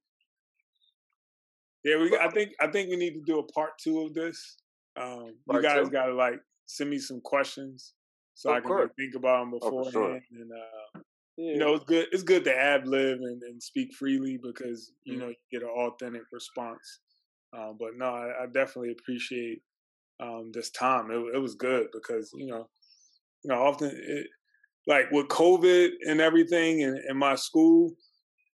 yeah, 1.84 1.96
we. 1.98 2.16
I 2.16 2.28
think 2.30 2.52
I 2.60 2.66
think 2.68 2.90
we 2.90 2.96
need 2.96 3.14
to 3.14 3.22
do 3.26 3.38
a 3.38 3.52
part 3.52 3.72
two 3.78 4.00
of 4.00 4.14
this. 4.14 4.56
Um, 4.96 5.34
you 5.50 5.60
guys 5.62 5.88
got 5.88 6.06
to 6.06 6.14
like 6.14 6.40
send 6.66 6.90
me 6.90 6.98
some 6.98 7.20
questions 7.20 7.94
so 8.34 8.50
Of 8.50 8.56
I 8.56 8.60
can 8.60 8.70
like, 8.70 8.94
think 8.96 9.14
about 9.14 9.40
them 9.40 9.50
Oh, 9.60 9.60
beforehand. 9.60 9.92
sure. 9.92 10.20
And 10.30 10.52
uh, 10.52 11.00
Yeah. 11.36 11.52
you 11.52 11.58
know, 11.58 11.74
it's 11.74 11.84
good. 11.84 12.06
It's 12.12 12.22
good 12.22 12.44
to 12.44 12.56
ad 12.56 12.86
lib 12.86 13.18
and, 13.20 13.42
and 13.42 13.62
speak 13.62 13.92
freely 13.94 14.38
because 14.42 14.92
Mm-hmm. 15.06 15.12
you 15.12 15.18
know 15.18 15.28
you 15.28 15.36
get 15.50 15.62
an 15.62 15.68
authentic 15.68 16.22
response. 16.32 17.00
Um, 17.56 17.76
but 17.78 17.96
no, 17.96 18.06
I, 18.06 18.44
I 18.44 18.46
definitely 18.46 18.92
appreciate 18.92 19.62
um, 20.20 20.50
this 20.52 20.70
time. 20.70 21.10
It, 21.10 21.22
it 21.34 21.38
was 21.38 21.54
good 21.54 21.88
because 21.92 22.30
you 22.34 22.46
know, 22.46 22.68
you 23.42 23.48
know, 23.48 23.62
often 23.62 23.90
it, 23.94 24.26
like 24.86 25.10
with 25.10 25.28
COVID 25.28 25.90
and 26.08 26.20
everything 26.20 26.80
in, 26.80 27.00
in 27.08 27.16
my 27.16 27.34
school, 27.36 27.92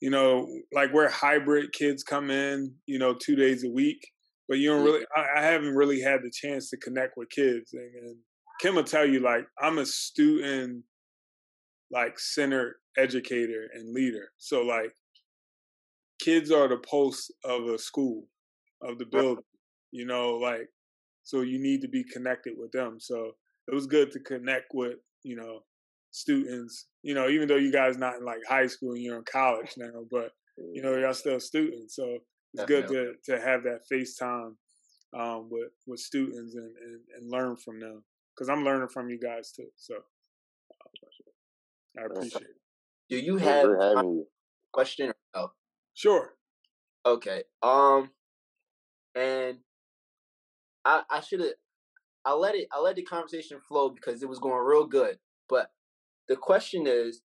you 0.01 0.11
know, 0.11 0.49
like 0.73 0.93
where 0.93 1.09
hybrid 1.09 1.73
kids 1.73 2.03
come 2.03 2.31
in, 2.31 2.73
you 2.87 2.99
know, 2.99 3.15
two 3.15 3.37
days 3.37 3.65
a 3.65 3.71
week, 3.71 4.01
but 4.49 4.59
you 4.59 4.71
don't 4.71 4.83
mm. 4.83 4.87
really, 4.87 5.05
I, 5.15 5.27
I 5.39 5.43
haven't 5.43 5.75
really 5.75 6.01
had 6.01 6.21
the 6.23 6.31
chance 6.31 6.71
to 6.71 6.77
connect 6.79 7.17
with 7.17 7.29
kids. 7.31 7.73
And, 7.75 7.95
and 7.95 8.17
Kim 8.61 8.75
will 8.75 8.85
tell 8.85 9.07
you, 9.07 9.21
like, 9.21 9.47
I'm 9.61 9.79
a 9.79 9.87
student, 9.87 10.83
like, 11.91 12.19
centered 12.19 12.75
educator 12.97 13.69
and 13.75 13.95
leader. 13.95 14.31
So, 14.39 14.63
like, 14.63 14.93
kids 16.19 16.51
are 16.51 16.69
the 16.69 16.79
pulse 16.79 17.31
of 17.45 17.67
a 17.67 17.79
school, 17.79 18.27
of 18.83 18.99
the 18.99 19.07
building, 19.07 19.45
you 19.91 20.07
know, 20.07 20.33
like, 20.33 20.69
so 21.23 21.43
you 21.43 21.59
need 21.59 21.81
to 21.83 21.89
be 21.89 22.05
connected 22.05 22.55
with 22.57 22.73
them. 22.73 22.97
So 22.99 23.33
it 23.69 23.75
was 23.75 23.87
good 23.87 24.11
to 24.13 24.21
connect 24.21 24.73
with, 24.75 24.97
you 25.23 25.37
know, 25.37 25.61
students, 26.11 26.87
you 27.03 27.15
know, 27.15 27.29
even 27.29 27.49
though 27.49 27.57
you 27.57 27.73
guys 27.73 27.97
not 27.97 28.17
in 28.17 28.25
like 28.25 28.41
high 28.49 28.67
school 28.67 28.93
and 28.93 29.03
you're 29.03 29.19
in 29.19 29.25
college 29.31 29.75
now, 29.77 30.05
but 30.11 30.33
you 30.73 30.83
know, 30.83 30.97
y'all 30.97 31.15
still 31.15 31.41
students. 31.41 31.97
So 31.97 32.19
it's 32.55 32.65
good 32.65 32.89
to 32.89 33.15
to 33.27 33.41
have 33.41 33.63
that 33.65 33.81
FaceTime 33.91 34.55
um 35.19 35.49
with 35.51 35.71
with 35.87 36.01
students 36.01 36.55
and 36.55 36.77
and, 36.85 37.01
and 37.19 37.31
learn 37.31 37.57
from 37.57 37.81
them. 37.81 38.05
Because 38.35 38.49
I'm 38.49 38.65
learning 38.65 38.89
from 38.89 39.11
you 39.11 39.19
guys 39.19 39.53
too. 39.53 39.69
So 39.77 39.95
I 41.99 42.07
appreciate 42.07 42.43
it. 42.43 42.57
do 43.09 43.19
you 43.19 43.37
have 43.37 43.69
a 43.69 44.05
question 44.73 45.11
or 45.11 45.17
no 45.35 45.51
Sure. 45.95 46.35
Okay. 47.05 47.43
Um, 47.63 48.11
and 49.15 49.59
I 50.85 51.03
I 51.11 51.21
should 51.21 51.41
have 51.41 51.51
I 52.25 52.33
let 52.35 52.55
it 52.55 52.69
I 52.73 52.81
let 52.81 52.97
the 52.97 53.03
conversation 53.03 53.61
flow 53.61 53.91
because 53.91 54.23
it 54.23 54.29
was 54.29 54.39
going 54.39 54.65
real 54.65 54.87
good. 54.87 55.19
But 55.49 55.71
the 56.31 56.37
question 56.39 56.87
is, 56.89 57.23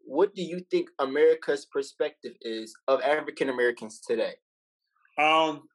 what 0.00 0.34
do 0.34 0.42
you 0.42 0.60
think 0.70 0.90
America's 0.98 1.66
perspective 1.66 2.34
is 2.42 2.74
of 2.88 3.00
African 3.02 3.48
Americans 3.50 4.00
today? 4.00 4.36
Um 5.18 5.68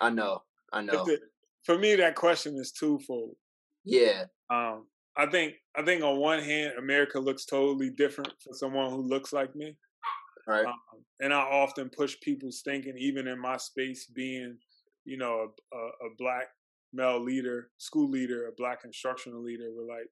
I 0.00 0.10
know, 0.10 0.44
I 0.72 0.82
know. 0.82 1.04
the- 1.04 1.30
for 1.64 1.78
me 1.78 1.94
that 1.96 2.14
question 2.16 2.56
is 2.56 2.72
twofold. 2.72 3.36
Yeah, 3.84 4.26
Um 4.50 4.88
I 5.16 5.26
think 5.26 5.56
I 5.74 5.84
think 5.84 6.02
on 6.02 6.18
one 6.18 6.40
hand 6.42 6.74
America 6.78 7.18
looks 7.18 7.44
totally 7.44 7.90
different 7.90 8.32
for 8.42 8.52
someone 8.54 8.90
who 8.90 9.02
looks 9.02 9.32
like 9.32 9.54
me. 9.56 9.76
right. 10.46 10.66
Um, 10.66 11.04
and 11.20 11.34
I 11.34 11.40
often 11.40 11.90
push 11.90 12.16
people's 12.20 12.62
thinking, 12.62 12.96
even 12.98 13.26
in 13.28 13.38
my 13.40 13.56
space, 13.56 14.06
being, 14.06 14.58
you 15.04 15.16
know, 15.16 15.52
a, 15.72 15.76
a, 15.76 15.80
a 16.08 16.14
black 16.18 16.48
male 16.92 17.20
leader, 17.22 17.70
school 17.78 18.08
leader, 18.10 18.46
a 18.48 18.52
black 18.52 18.84
instructional 18.84 19.42
leader. 19.42 19.70
We're 19.74 19.84
like, 19.98 20.08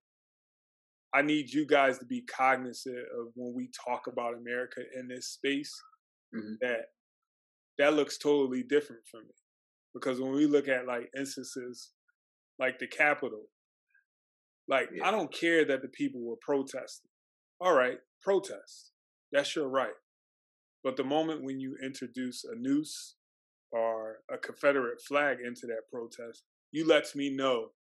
I 1.14 1.23
need 1.23 1.53
you 1.53 1.66
guys 1.66 1.99
to 1.99 2.05
be 2.05 2.23
cognizant 2.23 2.99
of 2.99 3.33
when 3.35 3.55
we 3.55 3.69
talk 3.87 4.07
about 4.07 4.35
America 4.35 4.83
in 4.95 5.09
this 5.09 5.29
space, 5.29 5.73
Mhm. 6.35 6.59
that 6.61 6.92
that 7.79 7.95
looks 7.95 8.16
totally 8.19 8.62
different 8.62 9.07
for 9.07 9.23
me. 9.23 9.35
Because 9.95 10.21
when 10.21 10.33
we 10.33 10.47
look 10.47 10.68
at 10.68 10.87
like 10.87 11.11
instances 11.16 11.93
like 12.59 12.78
the 12.78 12.87
Capitol, 12.87 13.51
like 14.68 14.91
Yeah. 14.93 15.07
I 15.09 15.11
don't 15.11 15.33
care 15.33 15.64
that 15.66 15.83
the 15.83 15.89
people 15.89 16.22
were 16.22 16.37
protesting. 16.37 17.11
All 17.61 17.74
right, 17.74 18.01
protest. 18.22 18.93
That's 19.33 19.55
your 19.55 19.68
right. 19.68 19.97
But 20.83 20.97
the 20.97 21.05
moment 21.05 21.43
when 21.43 21.61
you 21.61 21.76
introduce 21.83 22.45
a 22.45 22.55
noose 22.55 23.16
or 23.72 24.22
a 24.31 24.39
Confederate 24.39 25.01
flag 25.03 25.41
into 25.41 25.66
that 25.66 25.89
protest, 25.91 26.45
you 26.72 26.87
lets 26.87 27.14
me 27.14 27.31
know 27.31 27.76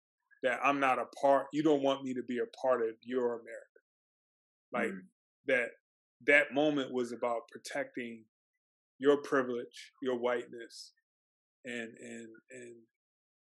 that 0.43 0.61
I'm 0.65 0.81
not 0.81 0.99
a 0.99 1.07
part. 1.21 1.47
You 1.53 1.63
don't 1.63 1.83
want 1.83 2.05
me 2.05 2.15
to 2.15 2.23
be 2.23 2.39
a 2.39 2.47
part 2.61 2.83
of 2.83 2.95
your 3.03 3.41
America. 3.41 3.81
Like 4.73 4.91
Mm. 4.93 5.07
that. 5.47 5.69
That 6.27 6.55
moment 6.55 6.93
was 6.93 7.11
about 7.11 7.49
protecting 7.51 8.25
your 9.01 9.17
privilege, 9.17 9.93
your 10.03 10.17
whiteness, 10.17 10.93
and 11.65 11.91
and 11.99 12.29
and 12.53 12.77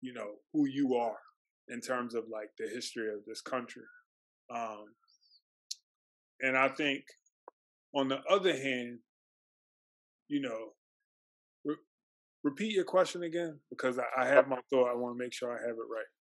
you 0.02 0.12
know 0.14 0.36
who 0.52 0.66
you 0.66 0.96
are 0.96 1.18
in 1.70 1.80
terms 1.80 2.16
of 2.16 2.26
like 2.30 2.50
the 2.60 2.68
history 2.68 3.08
of 3.14 3.24
this 3.26 3.39
country. 3.39 3.84
Um, 4.54 4.93
and 6.41 6.58
I 6.58 6.68
think 6.68 7.06
on 7.93 8.10
the 8.10 8.20
other 8.30 8.52
hand, 8.58 9.00
you 10.28 10.41
know, 10.41 10.74
re- 11.64 11.76
repeat 12.43 12.74
your 12.74 12.84
question 12.84 13.24
again 13.24 13.58
because 13.70 13.98
I, 14.00 14.06
I 14.18 14.26
have 14.28 14.50
my 14.50 14.60
thought. 14.70 14.91
I 14.91 14.96
want 14.96 15.18
to 15.18 15.24
make 15.24 15.34
sure 15.34 15.50
I 15.50 15.62
have 15.66 15.78
it 15.78 15.89
right. 15.89 16.12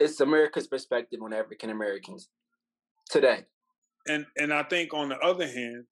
It's 0.00 0.20
America's 0.20 0.66
perspective 0.66 1.20
on 1.22 1.34
African 1.34 1.68
Americans 1.70 2.28
today. 3.10 3.44
And 4.08 4.24
and 4.36 4.52
I 4.52 4.62
think 4.62 4.94
on 4.94 5.10
the 5.10 5.18
other 5.18 5.46
hand, 5.46 5.84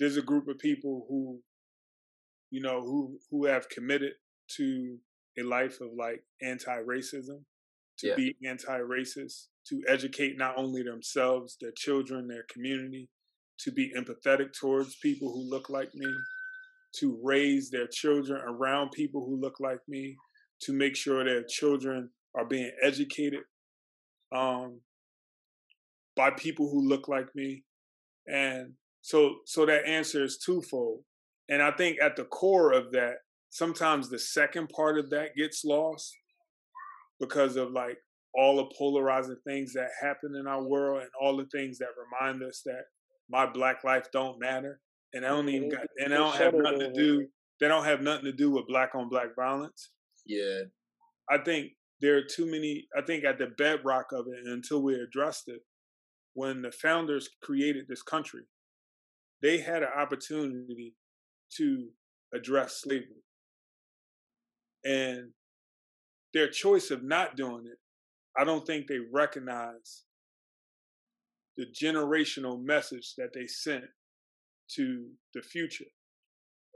there's 0.00 0.16
a 0.16 0.22
group 0.22 0.48
of 0.48 0.58
people 0.58 1.04
who, 1.08 1.40
you 2.50 2.62
know, 2.62 2.80
who 2.80 3.18
who 3.30 3.44
have 3.44 3.68
committed 3.68 4.12
to 4.56 4.96
a 5.38 5.42
life 5.42 5.82
of 5.82 5.90
like 5.96 6.24
anti-racism, 6.42 7.42
to 7.98 8.08
yeah. 8.08 8.14
be 8.16 8.34
anti-racist, 8.46 9.48
to 9.68 9.82
educate 9.86 10.38
not 10.38 10.56
only 10.56 10.82
themselves, 10.82 11.58
their 11.60 11.72
children, 11.76 12.26
their 12.26 12.46
community, 12.50 13.06
to 13.60 13.70
be 13.70 13.92
empathetic 13.94 14.54
towards 14.58 14.96
people 14.96 15.30
who 15.30 15.50
look 15.50 15.68
like 15.68 15.94
me, 15.94 16.06
to 17.00 17.20
raise 17.22 17.68
their 17.68 17.86
children 17.86 18.40
around 18.46 18.92
people 18.92 19.26
who 19.26 19.38
look 19.38 19.60
like 19.60 19.80
me, 19.88 20.16
to 20.62 20.72
make 20.72 20.96
sure 20.96 21.22
their 21.22 21.44
children 21.44 22.08
are 22.36 22.44
being 22.44 22.70
educated 22.82 23.40
um, 24.34 24.80
by 26.16 26.30
people 26.30 26.70
who 26.70 26.88
look 26.88 27.08
like 27.08 27.26
me. 27.34 27.64
And 28.26 28.72
so 29.02 29.36
so 29.44 29.66
that 29.66 29.86
answer 29.86 30.24
is 30.24 30.38
twofold. 30.38 31.00
And 31.48 31.62
I 31.62 31.70
think 31.70 31.98
at 32.02 32.16
the 32.16 32.24
core 32.24 32.72
of 32.72 32.92
that, 32.92 33.18
sometimes 33.50 34.08
the 34.08 34.18
second 34.18 34.68
part 34.68 34.98
of 34.98 35.10
that 35.10 35.36
gets 35.36 35.64
lost 35.64 36.12
because 37.20 37.56
of 37.56 37.70
like 37.70 37.96
all 38.34 38.56
the 38.56 38.70
polarizing 38.76 39.38
things 39.46 39.72
that 39.72 39.88
happen 40.00 40.34
in 40.38 40.46
our 40.46 40.62
world 40.62 41.00
and 41.00 41.10
all 41.20 41.36
the 41.36 41.46
things 41.46 41.78
that 41.78 41.88
remind 42.20 42.42
us 42.42 42.62
that 42.66 42.82
my 43.30 43.46
black 43.46 43.82
life 43.84 44.06
don't 44.12 44.38
matter 44.38 44.80
and 45.14 45.24
I 45.24 45.28
don't 45.28 45.48
even 45.48 45.70
got 45.70 45.86
and 45.98 46.12
I 46.12 46.18
don't 46.18 46.36
have 46.36 46.54
nothing 46.54 46.80
to 46.80 46.92
do 46.92 47.26
they 47.60 47.68
don't 47.68 47.84
have 47.84 48.02
nothing 48.02 48.26
to 48.26 48.32
do 48.32 48.50
with 48.50 48.66
black 48.66 48.94
on 48.94 49.08
black 49.08 49.34
violence. 49.34 49.90
Yeah. 50.26 50.62
I 51.30 51.38
think 51.38 51.70
there 52.00 52.16
are 52.16 52.22
too 52.22 52.46
many 52.46 52.86
I 52.96 53.02
think 53.02 53.24
at 53.24 53.38
the 53.38 53.48
bedrock 53.58 54.12
of 54.12 54.26
it 54.28 54.46
until 54.46 54.82
we 54.82 54.94
addressed 54.94 55.48
it, 55.48 55.62
when 56.34 56.62
the 56.62 56.72
founders 56.72 57.28
created 57.42 57.86
this 57.88 58.02
country, 58.02 58.42
they 59.42 59.58
had 59.58 59.82
an 59.82 59.88
opportunity 59.96 60.94
to 61.56 61.88
address 62.34 62.80
slavery. 62.82 63.24
And 64.84 65.30
their 66.34 66.48
choice 66.48 66.90
of 66.90 67.02
not 67.02 67.36
doing 67.36 67.64
it, 67.66 67.78
I 68.38 68.44
don't 68.44 68.66
think 68.66 68.86
they 68.86 68.98
recognize 69.12 70.04
the 71.56 71.66
generational 71.66 72.62
message 72.62 73.14
that 73.16 73.32
they 73.32 73.46
sent 73.46 73.84
to 74.72 75.06
the 75.32 75.40
future. 75.40 75.86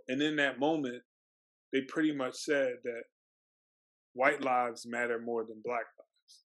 And 0.08 0.22
in 0.22 0.36
that 0.36 0.58
moment, 0.58 1.02
they 1.72 1.82
pretty 1.82 2.12
much 2.12 2.34
said 2.34 2.76
that 2.84 3.02
white 4.14 4.42
lives 4.42 4.86
matter 4.86 5.18
more 5.18 5.44
than 5.44 5.62
black 5.64 5.86
lives. 5.98 6.44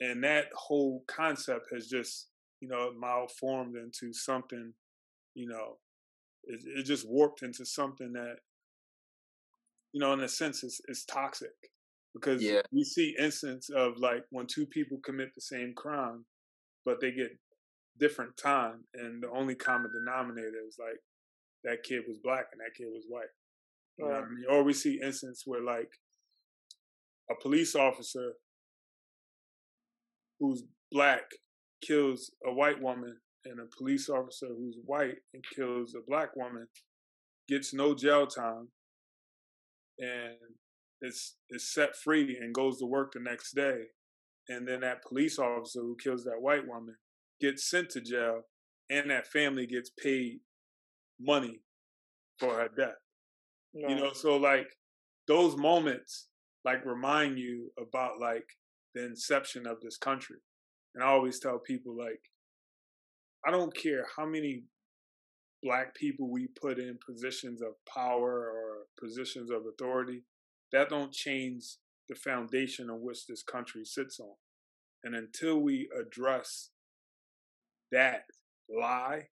And 0.00 0.22
that 0.24 0.46
whole 0.54 1.04
concept 1.08 1.66
has 1.72 1.88
just, 1.88 2.28
you 2.60 2.68
know, 2.68 2.92
malformed 2.98 3.76
into 3.76 4.12
something, 4.12 4.72
you 5.34 5.48
know, 5.48 5.78
it, 6.44 6.60
it 6.78 6.84
just 6.84 7.08
warped 7.08 7.42
into 7.42 7.64
something 7.64 8.12
that, 8.12 8.36
you 9.92 10.00
know, 10.00 10.12
in 10.12 10.20
a 10.20 10.28
sense 10.28 10.62
is, 10.62 10.80
is 10.88 11.04
toxic 11.04 11.50
because 12.14 12.42
yeah. 12.42 12.60
we 12.72 12.84
see 12.84 13.14
instances 13.18 13.74
of 13.74 13.98
like 13.98 14.24
when 14.30 14.46
two 14.46 14.66
people 14.66 14.98
commit 15.04 15.34
the 15.34 15.40
same 15.40 15.72
crime, 15.76 16.24
but 16.84 17.00
they 17.00 17.10
get 17.10 17.30
different 17.98 18.36
time, 18.36 18.84
and 18.94 19.22
the 19.22 19.30
only 19.30 19.54
common 19.54 19.90
denominator 19.92 20.62
is 20.66 20.76
like 20.78 20.98
that 21.64 21.82
kid 21.82 22.02
was 22.08 22.18
black 22.22 22.46
and 22.52 22.60
that 22.60 22.76
kid 22.76 22.86
was 22.92 23.04
white. 23.08 23.26
I 24.00 24.20
mean? 24.20 24.44
Or 24.48 24.62
we 24.62 24.72
see 24.72 25.00
instances 25.02 25.42
where 25.44 25.62
like 25.62 25.90
a 27.30 27.34
police 27.40 27.74
officer 27.74 28.32
who's 30.40 30.64
black 30.90 31.22
kills 31.84 32.30
a 32.46 32.52
white 32.52 32.80
woman 32.80 33.16
and 33.44 33.60
a 33.60 33.76
police 33.76 34.08
officer 34.08 34.48
who's 34.48 34.78
white 34.84 35.16
and 35.34 35.44
kills 35.54 35.94
a 35.94 36.00
black 36.08 36.34
woman 36.36 36.66
gets 37.48 37.72
no 37.72 37.94
jail 37.94 38.26
time 38.26 38.68
and 39.98 40.36
is 41.02 41.36
is 41.50 41.72
set 41.72 41.94
free 41.96 42.36
and 42.40 42.54
goes 42.54 42.78
to 42.78 42.86
work 42.86 43.12
the 43.12 43.20
next 43.20 43.54
day 43.54 43.82
and 44.48 44.66
then 44.66 44.80
that 44.80 45.04
police 45.04 45.38
officer 45.38 45.80
who 45.80 45.96
kills 46.02 46.24
that 46.24 46.40
white 46.40 46.66
woman 46.66 46.94
gets 47.40 47.70
sent 47.70 47.90
to 47.90 48.00
jail 48.00 48.42
and 48.90 49.10
that 49.10 49.26
family 49.28 49.66
gets 49.66 49.90
paid 50.02 50.40
money 51.20 51.60
for 52.38 52.54
her 52.54 52.68
death. 52.76 52.94
No. 53.74 53.88
You 53.88 53.96
know, 53.96 54.12
so 54.12 54.36
like 54.36 54.68
those 55.26 55.56
moments 55.56 56.27
like 56.64 56.84
remind 56.84 57.38
you 57.38 57.70
about 57.80 58.20
like 58.20 58.46
the 58.94 59.04
inception 59.04 59.66
of 59.66 59.80
this 59.80 59.96
country. 59.96 60.38
And 60.94 61.04
I 61.04 61.08
always 61.08 61.38
tell 61.38 61.58
people 61.58 61.96
like 61.96 62.20
I 63.46 63.50
don't 63.50 63.74
care 63.74 64.04
how 64.16 64.26
many 64.26 64.64
black 65.62 65.94
people 65.94 66.30
we 66.30 66.48
put 66.60 66.78
in 66.78 66.98
positions 67.04 67.62
of 67.62 67.72
power 67.92 68.50
or 68.50 68.86
positions 69.00 69.50
of 69.50 69.62
authority, 69.66 70.22
that 70.72 70.88
don't 70.88 71.12
change 71.12 71.64
the 72.08 72.14
foundation 72.14 72.90
on 72.90 73.02
which 73.02 73.26
this 73.26 73.42
country 73.42 73.84
sits 73.84 74.20
on. 74.20 74.34
And 75.04 75.14
until 75.14 75.58
we 75.58 75.88
address 75.98 76.70
that 77.92 78.24
lie, 78.68 79.28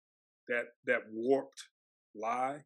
that 0.48 0.64
that 0.86 1.02
warped 1.12 1.68
lie, 2.14 2.64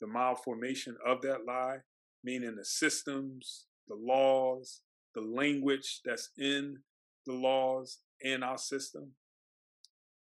the 0.00 0.06
malformation 0.06 0.96
of 1.04 1.22
that 1.22 1.46
lie, 1.46 1.78
meaning 2.22 2.56
the 2.56 2.64
systems, 2.64 3.66
the 3.88 3.94
laws, 3.94 4.80
the 5.14 5.20
language 5.20 6.00
that's 6.04 6.30
in 6.38 6.78
the 7.26 7.32
laws 7.32 7.98
in 8.20 8.42
our 8.42 8.58
system, 8.58 9.12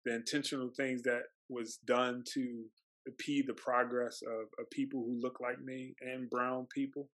the 0.05 0.13
intentional 0.13 0.69
things 0.75 1.03
that 1.03 1.23
was 1.49 1.79
done 1.85 2.23
to 2.33 2.65
impede 3.05 3.47
the 3.47 3.53
progress 3.53 4.21
of, 4.21 4.47
of 4.59 4.69
people 4.71 5.03
who 5.03 5.19
look 5.21 5.39
like 5.39 5.59
me 5.61 5.95
and 6.01 6.29
brown 6.29 6.67
people. 6.73 7.09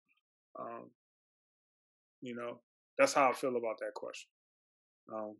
Um, 0.59 0.89
you 2.21 2.35
know, 2.35 2.59
that's 2.97 3.13
how 3.13 3.29
I 3.29 3.33
feel 3.33 3.55
about 3.55 3.79
that 3.79 3.93
question. 3.93 4.29
Um, 5.13 5.35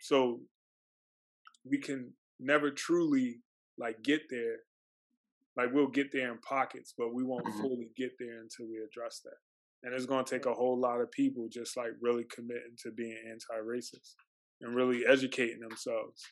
so 0.00 0.40
we 1.68 1.78
can 1.78 2.12
never 2.40 2.70
truly 2.70 3.40
like 3.76 4.02
get 4.02 4.22
there. 4.30 4.56
Like 5.56 5.72
we'll 5.72 5.88
get 5.88 6.12
there 6.12 6.30
in 6.30 6.38
pockets, 6.38 6.94
but 6.96 7.12
we 7.12 7.24
won't 7.24 7.44
mm-hmm. 7.44 7.60
fully 7.60 7.90
get 7.96 8.12
there 8.18 8.40
until 8.40 8.66
we 8.70 8.78
address 8.78 9.20
that. 9.24 9.36
And 9.82 9.94
it's 9.94 10.06
going 10.06 10.24
to 10.24 10.30
take 10.30 10.46
a 10.46 10.54
whole 10.54 10.78
lot 10.78 11.00
of 11.00 11.10
people 11.12 11.48
just 11.50 11.76
like 11.76 11.92
really 12.00 12.24
committing 12.24 12.74
to 12.82 12.90
being 12.90 13.16
anti-racist 13.30 14.14
and 14.60 14.74
really 14.74 15.04
educating 15.06 15.60
themselves 15.60 16.22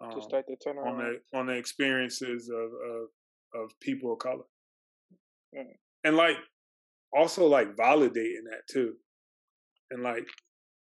um, 0.00 0.12
to 0.12 0.22
start 0.22 0.44
the 0.46 0.56
turnaround 0.64 0.86
on 0.86 0.98
the 0.98 1.38
on 1.38 1.46
the 1.46 1.54
experiences 1.54 2.48
of 2.48 2.70
of, 2.72 3.62
of 3.64 3.80
people 3.80 4.12
of 4.12 4.18
color, 4.20 4.44
and 6.04 6.16
like 6.16 6.36
also 7.12 7.46
like 7.46 7.74
validating 7.74 8.44
that 8.50 8.62
too, 8.70 8.94
and 9.90 10.02
like 10.02 10.28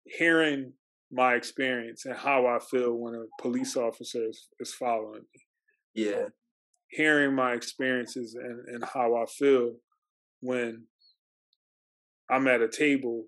hearing 0.05 0.73
my 1.11 1.35
experience 1.35 2.05
and 2.05 2.15
how 2.15 2.45
I 2.45 2.59
feel 2.59 2.93
when 2.93 3.15
a 3.15 3.41
police 3.41 3.77
officer 3.77 4.27
is, 4.27 4.49
is 4.59 4.73
following 4.73 5.21
me. 5.21 5.41
Yeah. 5.95 6.25
Hearing 6.89 7.33
my 7.35 7.53
experiences 7.53 8.35
and, 8.35 8.67
and 8.67 8.83
how 8.83 9.15
I 9.15 9.25
feel 9.25 9.75
when 10.41 10.83
I'm 12.29 12.47
at 12.47 12.61
a 12.61 12.67
table 12.67 13.25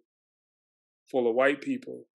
full 1.09 1.27
of 1.27 1.35
white 1.35 1.61
people. 1.61 2.05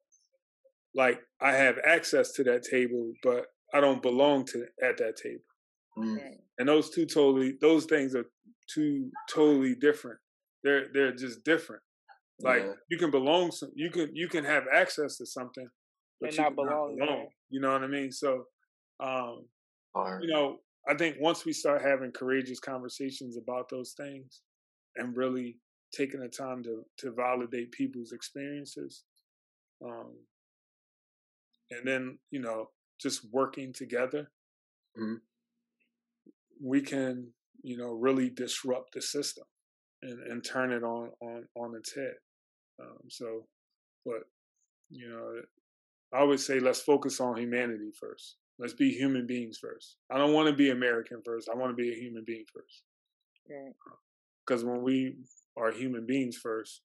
Like 0.95 1.21
I 1.41 1.53
have 1.53 1.77
access 1.85 2.33
to 2.33 2.45
that 2.45 2.63
table, 2.63 3.13
but 3.23 3.47
I 3.73 3.81
don't 3.81 4.03
belong 4.03 4.45
to 4.47 4.67
at 4.83 4.97
that 4.99 5.17
table. 5.17 5.43
Mm. 5.99 6.19
And 6.59 6.69
those 6.69 6.91
two 6.91 7.07
totally 7.07 7.55
those 7.61 7.85
things 7.87 8.15
are 8.15 8.27
two 8.73 9.11
totally 9.33 9.75
different. 9.75 10.19
They're 10.63 10.87
they're 10.93 11.15
just 11.15 11.45
different. 11.45 11.83
Like 12.41 12.63
yeah. 12.63 12.73
you 12.91 12.99
can 12.99 13.11
belong, 13.11 13.53
some, 13.53 13.71
you 13.75 13.91
can 13.91 14.11
you 14.15 14.29
can 14.29 14.45
have 14.45 14.65
access 14.73 15.17
to 15.19 15.27
something, 15.27 15.69
but 16.21 16.31
and 16.31 16.37
you 16.37 16.43
not 16.43 16.57
belong. 16.57 16.97
Not 16.97 17.07
belong 17.07 17.27
you 17.55 17.61
know 17.61 17.73
what 17.73 17.85
I 17.85 17.87
mean? 17.87 18.11
So, 18.11 18.47
um, 18.99 19.45
you 20.21 20.27
know, 20.27 20.57
I 20.89 20.95
think 20.95 21.17
once 21.21 21.45
we 21.45 21.53
start 21.53 21.83
having 21.83 22.11
courageous 22.11 22.59
conversations 22.59 23.37
about 23.37 23.69
those 23.69 23.95
things, 23.97 24.43
and 24.97 25.17
really 25.17 25.57
taking 25.95 26.21
the 26.21 26.29
time 26.29 26.63
to 26.65 26.85
to 26.99 27.13
validate 27.13 27.73
people's 27.73 28.13
experiences, 28.13 29.05
um, 29.85 30.13
and 31.71 31.87
then 31.87 32.19
you 32.31 32.41
know 32.41 32.71
just 33.01 33.27
working 33.33 33.73
together, 33.73 34.31
mm-hmm. 34.99 35.17
we 36.63 36.81
can 36.81 37.29
you 37.63 37.77
know 37.77 37.93
really 37.93 38.31
disrupt 38.31 38.95
the 38.95 39.03
system 39.03 39.45
and, 40.03 40.21
and 40.31 40.45
turn 40.45 40.73
it 40.73 40.83
on 40.83 41.11
on 41.21 41.45
on 41.57 41.75
its 41.77 41.95
head. 41.95 42.15
Um, 42.81 43.09
so, 43.09 43.47
but 44.05 44.25
you 44.91 45.09
know, 45.09 45.41
I 46.13 46.21
always 46.21 46.45
say 46.45 46.61
let's 46.61 46.81
focus 46.81 47.21
on 47.21 47.37
humanity 47.37 47.91
first. 47.99 48.37
Let's 48.59 48.75
be 48.75 48.93
human 48.93 49.27
beings 49.27 49.59
first. 49.59 49.97
I 50.11 50.19
don't 50.19 50.33
want 50.33 50.49
to 50.49 50.55
be 50.55 50.71
American 50.71 51.23
first. 51.25 51.49
I 51.53 51.57
want 51.57 51.71
to 51.71 51.83
be 51.83 51.91
a 51.91 51.99
human 51.99 52.23
being 52.25 52.45
first. 52.53 52.83
Right. 53.51 53.75
because 54.47 54.65
when 54.65 54.83
we 54.83 55.17
are 55.57 55.73
human 55.73 56.07
beings 56.07 56.37
first, 56.37 56.83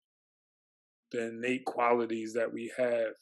the 1.11 1.30
innate 1.30 1.65
qualities 1.65 2.34
that 2.34 2.53
we 2.53 2.72
have 2.78 3.13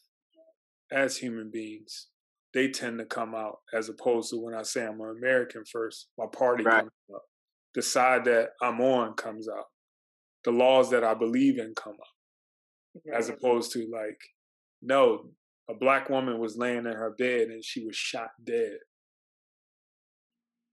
as 0.92 1.16
human 1.16 1.50
beings, 1.50 2.08
they 2.54 2.68
tend 2.68 2.98
to 2.98 3.04
come 3.04 3.34
out 3.34 3.58
as 3.74 3.88
opposed 3.88 4.30
to 4.30 4.36
when 4.36 4.54
I 4.54 4.62
say 4.62 4.84
I'm 4.84 5.00
an 5.00 5.14
American 5.16 5.64
first, 5.70 6.08
my 6.16 6.26
party 6.26 6.64
right. 6.64 6.80
comes 6.80 6.90
up. 7.14 7.22
The 7.74 7.82
side 7.82 8.24
that 8.24 8.50
I'm 8.62 8.80
on 8.80 9.14
comes 9.14 9.48
out. 9.48 9.66
The 10.44 10.50
laws 10.50 10.90
that 10.90 11.04
I 11.04 11.14
believe 11.14 11.58
in 11.58 11.74
come 11.74 11.92
up. 11.92 13.02
Right. 13.06 13.18
As 13.18 13.28
opposed 13.28 13.72
to 13.72 13.80
like, 13.92 14.18
no, 14.80 15.30
a 15.68 15.74
black 15.74 16.08
woman 16.08 16.38
was 16.38 16.56
laying 16.56 16.78
in 16.78 16.84
her 16.86 17.14
bed 17.18 17.48
and 17.48 17.62
she 17.62 17.84
was 17.84 17.96
shot 17.96 18.30
dead. 18.42 18.78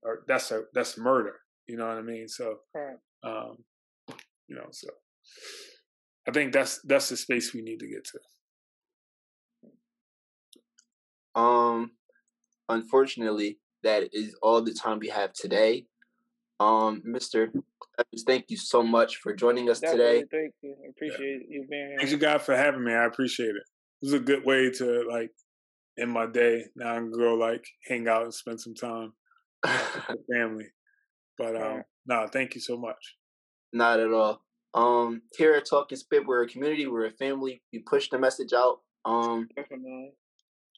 Or 0.02 0.24
that's 0.26 0.50
a 0.50 0.62
that's 0.72 0.96
murder. 0.96 1.34
You 1.66 1.76
know 1.76 1.86
what 1.86 1.98
I 1.98 2.02
mean? 2.02 2.28
So 2.28 2.56
um, 3.24 3.56
you 4.48 4.56
know, 4.56 4.68
so 4.70 4.88
I 6.28 6.32
think 6.32 6.52
that's 6.52 6.80
that's 6.82 7.08
the 7.08 7.16
space 7.16 7.54
we 7.54 7.62
need 7.62 7.80
to 7.80 7.88
get 7.88 8.04
to. 8.04 8.18
Um, 11.40 11.92
unfortunately, 12.68 13.58
that 13.82 14.08
is 14.12 14.34
all 14.42 14.62
the 14.62 14.72
time 14.72 14.98
we 14.98 15.08
have 15.08 15.32
today. 15.32 15.86
Um, 16.58 17.02
Mr. 17.06 17.48
Evans, 17.98 18.24
thank 18.26 18.46
you 18.48 18.56
so 18.56 18.82
much 18.82 19.16
for 19.16 19.34
joining 19.34 19.68
us 19.68 19.80
Definitely, 19.80 20.22
today. 20.22 20.28
Thank 20.30 20.54
you. 20.62 20.74
I 20.84 20.88
appreciate 20.88 21.42
yeah. 21.48 21.60
you 21.60 21.66
being 21.68 21.88
here. 21.88 21.96
Thank 21.98 22.10
you, 22.10 22.16
God, 22.16 22.40
for 22.42 22.56
having 22.56 22.82
me. 22.82 22.94
I 22.94 23.04
appreciate 23.04 23.50
it. 23.50 23.56
It 23.56 24.06
was 24.06 24.12
a 24.14 24.20
good 24.20 24.44
way 24.44 24.70
to 24.70 25.06
like 25.08 25.30
end 25.98 26.12
my 26.12 26.26
day. 26.26 26.64
Now 26.74 26.92
I 26.94 26.96
can 26.96 27.12
go 27.12 27.34
like 27.34 27.64
hang 27.86 28.08
out 28.08 28.24
and 28.24 28.34
spend 28.34 28.60
some 28.60 28.74
time 28.74 29.12
with 29.64 30.18
family. 30.32 30.66
But 31.36 31.56
um, 31.56 31.82
no, 32.06 32.22
nah, 32.22 32.26
thank 32.28 32.54
you 32.54 32.60
so 32.60 32.78
much. 32.78 33.16
Not 33.72 34.00
at 34.00 34.12
all. 34.12 34.42
Um, 34.74 35.22
here 35.36 35.54
at 35.54 35.66
Talking 35.68 35.96
Spit, 35.96 36.26
we're 36.26 36.42
a 36.42 36.48
community, 36.48 36.86
we're 36.86 37.06
a 37.06 37.10
family. 37.12 37.62
We 37.72 37.80
push 37.80 38.08
the 38.10 38.18
message 38.18 38.52
out. 38.52 38.80
Um, 39.04 39.48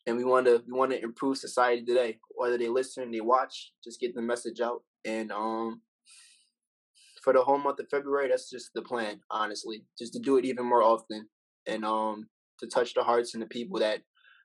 and 0.06 0.16
we 0.16 0.24
want 0.24 0.46
to 0.46 0.62
we 0.66 0.72
want 0.72 0.90
to 0.92 1.02
improve 1.02 1.38
society 1.38 1.84
today. 1.84 2.18
Whether 2.36 2.58
they 2.58 2.68
listen, 2.68 3.10
they 3.10 3.20
watch, 3.20 3.72
just 3.84 4.00
get 4.00 4.14
the 4.14 4.22
message 4.22 4.60
out. 4.60 4.82
And 5.04 5.30
um, 5.32 5.82
for 7.22 7.32
the 7.32 7.42
whole 7.42 7.58
month 7.58 7.80
of 7.80 7.88
February, 7.90 8.28
that's 8.28 8.50
just 8.50 8.70
the 8.74 8.82
plan. 8.82 9.20
Honestly, 9.30 9.84
just 9.98 10.12
to 10.14 10.18
do 10.18 10.38
it 10.38 10.44
even 10.44 10.64
more 10.64 10.82
often, 10.82 11.28
and 11.66 11.84
um, 11.84 12.28
to 12.60 12.66
touch 12.66 12.94
the 12.94 13.02
hearts 13.02 13.34
and 13.34 13.42
the 13.42 13.46
people 13.46 13.78
that 13.80 14.00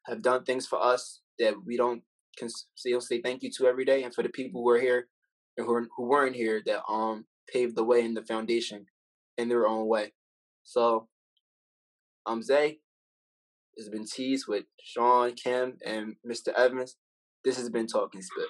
have 0.06 0.22
done 0.22 0.44
things 0.44 0.68
for 0.68 0.84
us 0.84 1.22
that 1.40 1.54
we 1.66 1.78
don't 1.78 2.02
can 2.38 2.50
still 2.76 3.00
say 3.00 3.22
thank 3.22 3.44
you 3.44 3.52
to 3.52 3.68
every 3.68 3.86
day, 3.86 4.04
and 4.04 4.14
for 4.14 4.24
the 4.24 4.30
people 4.30 4.62
who 4.62 4.70
are 4.70 4.80
here 4.80 5.08
and 5.58 5.66
who, 5.66 5.74
are, 5.74 5.88
who 5.96 6.08
weren't 6.08 6.36
here 6.36 6.62
that 6.66 6.82
um 6.90 7.26
paved 7.52 7.76
the 7.76 7.84
way 7.84 8.04
in 8.04 8.14
the 8.14 8.24
foundation 8.24 8.86
in 9.38 9.50
their 9.50 9.68
own 9.68 9.88
way. 9.88 10.14
So, 10.64 11.08
I'm 12.26 12.42
Zay. 12.42 12.80
This 13.76 13.86
has 13.86 13.90
been 13.90 14.06
Teased 14.06 14.46
with 14.48 14.66
Sean, 14.82 15.34
Kim, 15.34 15.78
and 15.86 16.16
Mr. 16.26 16.54
Evans. 16.54 16.96
This 17.44 17.58
has 17.58 17.70
been 17.70 17.88
Talking 17.88 18.22
Spit. 18.22 18.48